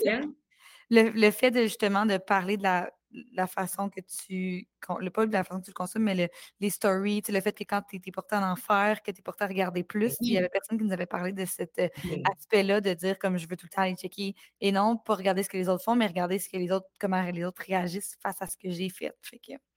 le, 0.90 1.10
le, 1.10 1.32
fait 1.32 1.52
de 1.52 1.64
justement 1.64 2.06
de 2.06 2.18
parler 2.18 2.58
de 2.58 2.64
la 2.64 2.92
la 3.34 3.48
façon 3.48 3.90
que 3.90 4.02
tu. 4.02 4.68
Le, 5.00 5.10
pas 5.10 5.26
la 5.26 5.44
façon 5.44 5.60
que 5.60 5.66
tu 5.66 5.72
le 5.72 5.76
consommes, 5.76 6.04
mais 6.04 6.30
les 6.60 6.70
stories, 6.70 7.24
le 7.28 7.42
fait 7.42 7.54
que 7.54 7.64
quand 7.64 7.82
tu 7.90 7.96
es, 7.96 8.12
porté 8.12 8.36
en 8.36 8.44
enfer, 8.44 9.02
que 9.02 9.12
tu 9.12 9.20
es 9.20 9.22
porté 9.22 9.44
à 9.44 9.48
regarder 9.48 9.84
plus. 9.84 10.16
Il 10.22 10.32
y 10.32 10.38
avait 10.38 10.50
personne 10.50 10.78
qui 10.78 10.84
nous 10.84 10.94
avait 10.94 11.06
parlé 11.06 11.34
de 11.34 11.46
cet 11.46 11.80
euh, 11.80 11.90
aspect-là, 12.32 12.82
de 12.82 12.94
dire 12.94 13.18
comme 13.18 13.38
je 13.38 13.48
veux 13.48 13.58
tout 13.58 13.66
le 13.66 13.76
temps 13.76 13.82
aller 13.82 13.96
checker. 13.96 14.36
Et 14.62 14.72
non, 14.72 14.98
pas 14.98 15.16
regarder 15.16 15.44
ce 15.44 15.50
que 15.50 15.58
les 15.58 15.70
autres 15.70 15.84
font, 15.84 15.96
mais 15.96 16.08
regarder 16.08 16.40
ce 16.40 16.50
que 16.50 16.58
les 16.58 16.72
autres, 16.72 16.88
comment 17.00 17.22
les 17.24 17.44
autres 17.44 17.64
réagissent 17.66 18.18
face 18.22 18.42
à 18.42 18.48
ce 18.48 18.58
que 18.58 18.70
j'ai 18.70 18.90
fait. 18.90 19.12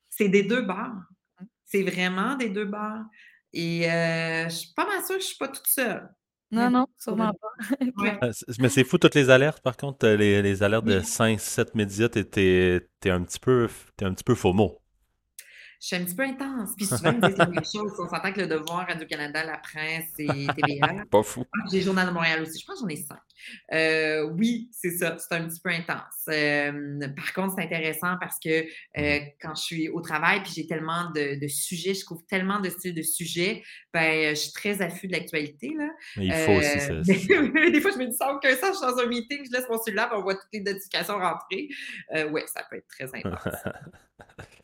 C'est 0.08 0.28
des 0.28 0.42
deux 0.42 0.62
barres. 0.62 1.08
Mmh. 1.40 1.44
C'est 1.64 1.82
vraiment 1.82 2.34
des 2.36 2.50
deux 2.50 2.64
barres. 2.64 3.06
Et 3.52 3.90
euh, 3.90 4.44
je 4.44 4.54
suis 4.54 4.72
pas 4.74 4.86
mal 4.86 5.04
sûre 5.04 5.16
que 5.16 5.22
je 5.22 5.26
suis 5.26 5.38
pas 5.38 5.48
toute 5.48 5.66
seule. 5.66 6.08
Non, 6.50 6.70
non, 6.70 6.86
sûrement 6.98 7.32
pas. 7.34 7.48
Euh, 8.22 8.32
mais 8.58 8.68
c'est 8.68 8.84
fou, 8.84 8.98
toutes 8.98 9.14
les 9.14 9.28
alertes, 9.30 9.60
par 9.62 9.76
contre, 9.76 10.06
les, 10.08 10.40
les 10.42 10.62
alertes 10.62 10.84
de 10.84 11.00
5-7 11.00 11.70
médias, 11.74 12.08
t'es 12.08 12.20
un 13.06 13.22
petit 13.22 13.38
peu, 13.40 13.68
es 14.00 14.04
un 14.04 14.14
petit 14.14 14.24
peu 14.24 14.34
faux 14.34 14.52
mot 14.52 14.80
je 15.80 15.86
suis 15.86 15.96
un 15.96 16.04
petit 16.04 16.14
peu 16.14 16.24
intense. 16.24 16.70
Puis 16.76 16.86
souvent, 16.86 17.12
ils 17.12 17.20
disent 17.20 17.36
la 17.36 17.46
même 17.46 17.64
chose. 17.64 17.92
On 17.98 18.08
s'entend 18.08 18.32
que 18.32 18.40
le 18.40 18.46
Devoir, 18.48 18.86
Radio-Canada, 18.88 19.44
La 19.44 19.58
Presse 19.58 20.12
et 20.18 20.26
TVA. 20.26 21.04
Pas 21.10 21.22
fou. 21.22 21.44
Ah, 21.54 21.66
j'ai 21.70 21.82
Journal 21.82 22.08
de 22.08 22.12
Montréal 22.12 22.42
aussi. 22.42 22.58
Je 22.58 22.66
pense 22.66 22.76
que 22.76 22.82
j'en 22.82 22.88
ai 22.88 22.96
cinq. 22.96 23.18
Euh, 23.72 24.22
oui, 24.36 24.68
c'est 24.72 24.90
ça. 24.90 25.16
C'est 25.18 25.34
un 25.36 25.46
petit 25.46 25.60
peu 25.60 25.70
intense. 25.70 26.26
Euh, 26.28 27.08
par 27.14 27.32
contre, 27.32 27.54
c'est 27.56 27.64
intéressant 27.64 28.16
parce 28.20 28.38
que 28.40 28.66
euh, 28.98 29.20
quand 29.40 29.54
je 29.54 29.62
suis 29.62 29.88
au 29.88 30.00
travail 30.00 30.42
puis 30.42 30.52
j'ai 30.52 30.66
tellement 30.66 31.10
de, 31.14 31.46
sujets, 31.46 31.94
je 31.94 32.04
couvre 32.04 32.26
tellement 32.28 32.58
de 32.58 32.70
styles 32.70 32.94
de 32.94 33.02
sujets, 33.02 33.62
ben, 33.94 34.30
je 34.30 34.40
suis 34.40 34.52
très 34.52 34.82
affût 34.82 35.06
de 35.06 35.12
l'actualité. 35.12 35.74
Là. 35.78 35.90
il 36.16 36.32
faut 36.32 36.52
aussi 36.52 36.80
ça. 36.80 36.94
des 37.70 37.80
fois, 37.80 37.92
je 37.92 37.98
me 37.98 38.06
dis 38.06 38.16
ça 38.16 38.34
aucun 38.34 38.50
sens. 38.56 38.70
Je 38.70 38.84
suis 38.84 38.96
dans 38.96 38.98
un 38.98 39.06
meeting, 39.06 39.46
je 39.46 39.56
laisse 39.56 39.68
mon 39.70 39.78
cellulaire 39.78 40.10
on 40.12 40.22
voit 40.22 40.34
toutes 40.34 40.48
les 40.52 40.60
notifications 40.60 41.18
rentrer. 41.18 41.68
oui, 42.32 42.42
ça 42.46 42.64
peut 42.68 42.76
être 42.76 42.88
très 42.88 43.04
intense. 43.14 43.54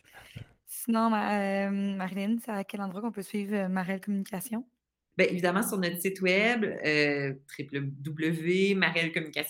Sinon, 0.84 1.12
euh, 1.14 1.70
Marilyn, 1.96 2.36
c'est 2.44 2.50
à 2.50 2.64
quel 2.64 2.82
endroit 2.82 3.00
qu'on 3.00 3.12
peut 3.12 3.22
suivre 3.22 3.54
euh, 3.54 3.68
Marelle 3.68 4.00
Communication? 4.00 4.66
Bien, 5.16 5.26
évidemment, 5.28 5.62
sur 5.62 5.78
notre 5.78 6.00
site 6.00 6.20
web, 6.20 6.64
euh, 6.64 7.34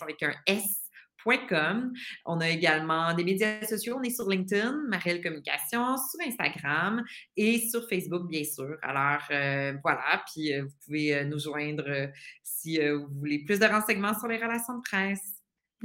avec 0.01 0.23
un 0.23 0.35
S.com. 0.47 1.93
On 2.27 2.41
a 2.41 2.49
également 2.49 3.15
des 3.15 3.25
médias 3.25 3.65
sociaux. 3.65 3.97
On 3.99 4.03
est 4.03 4.11
sur 4.11 4.29
LinkedIn, 4.29 4.85
Marielle 4.89 5.23
Communication, 5.23 5.97
sur 5.97 6.21
Instagram 6.27 7.03
et 7.37 7.59
sur 7.59 7.89
Facebook, 7.89 8.29
bien 8.29 8.45
sûr. 8.45 8.77
Alors, 8.83 9.23
euh, 9.31 9.75
voilà. 9.83 10.23
Puis, 10.33 10.53
vous 10.61 10.75
pouvez 10.85 11.25
nous 11.25 11.39
joindre 11.39 12.11
si 12.43 12.79
vous 12.79 13.09
voulez 13.19 13.45
plus 13.45 13.59
de 13.59 13.67
renseignements 13.67 14.17
sur 14.19 14.29
les 14.29 14.37
relations 14.37 14.77
de 14.77 14.83
presse. 14.83 15.35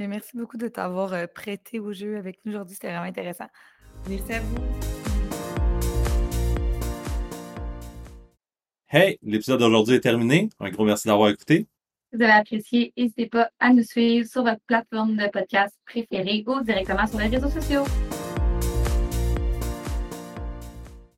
Mais 0.00 0.08
merci 0.08 0.34
beaucoup 0.34 0.56
de 0.56 0.66
t'avoir 0.66 1.12
euh, 1.12 1.26
prêté 1.26 1.78
au 1.78 1.92
jeu 1.92 2.16
avec 2.16 2.40
nous 2.46 2.52
aujourd'hui. 2.52 2.74
C'était 2.74 2.88
vraiment 2.88 3.04
intéressant. 3.04 3.48
Merci 4.08 4.32
à 4.32 4.40
vous. 4.40 4.99
Hey, 8.92 9.20
l'épisode 9.22 9.60
d'aujourd'hui 9.60 9.94
est 9.94 10.00
terminé. 10.00 10.48
Un 10.58 10.68
gros 10.70 10.84
merci 10.84 11.06
d'avoir 11.06 11.28
écouté. 11.28 11.68
Si 12.10 12.16
vous 12.16 12.22
avez 12.24 12.32
apprécié, 12.32 12.92
n'hésitez 12.96 13.26
pas 13.26 13.48
à 13.60 13.72
nous 13.72 13.84
suivre 13.84 14.28
sur 14.28 14.42
votre 14.42 14.58
plateforme 14.66 15.16
de 15.16 15.28
podcast 15.28 15.72
préférée 15.86 16.42
ou 16.44 16.60
directement 16.64 17.06
sur 17.06 17.20
les 17.20 17.28
réseaux 17.28 17.50
sociaux. 17.50 17.84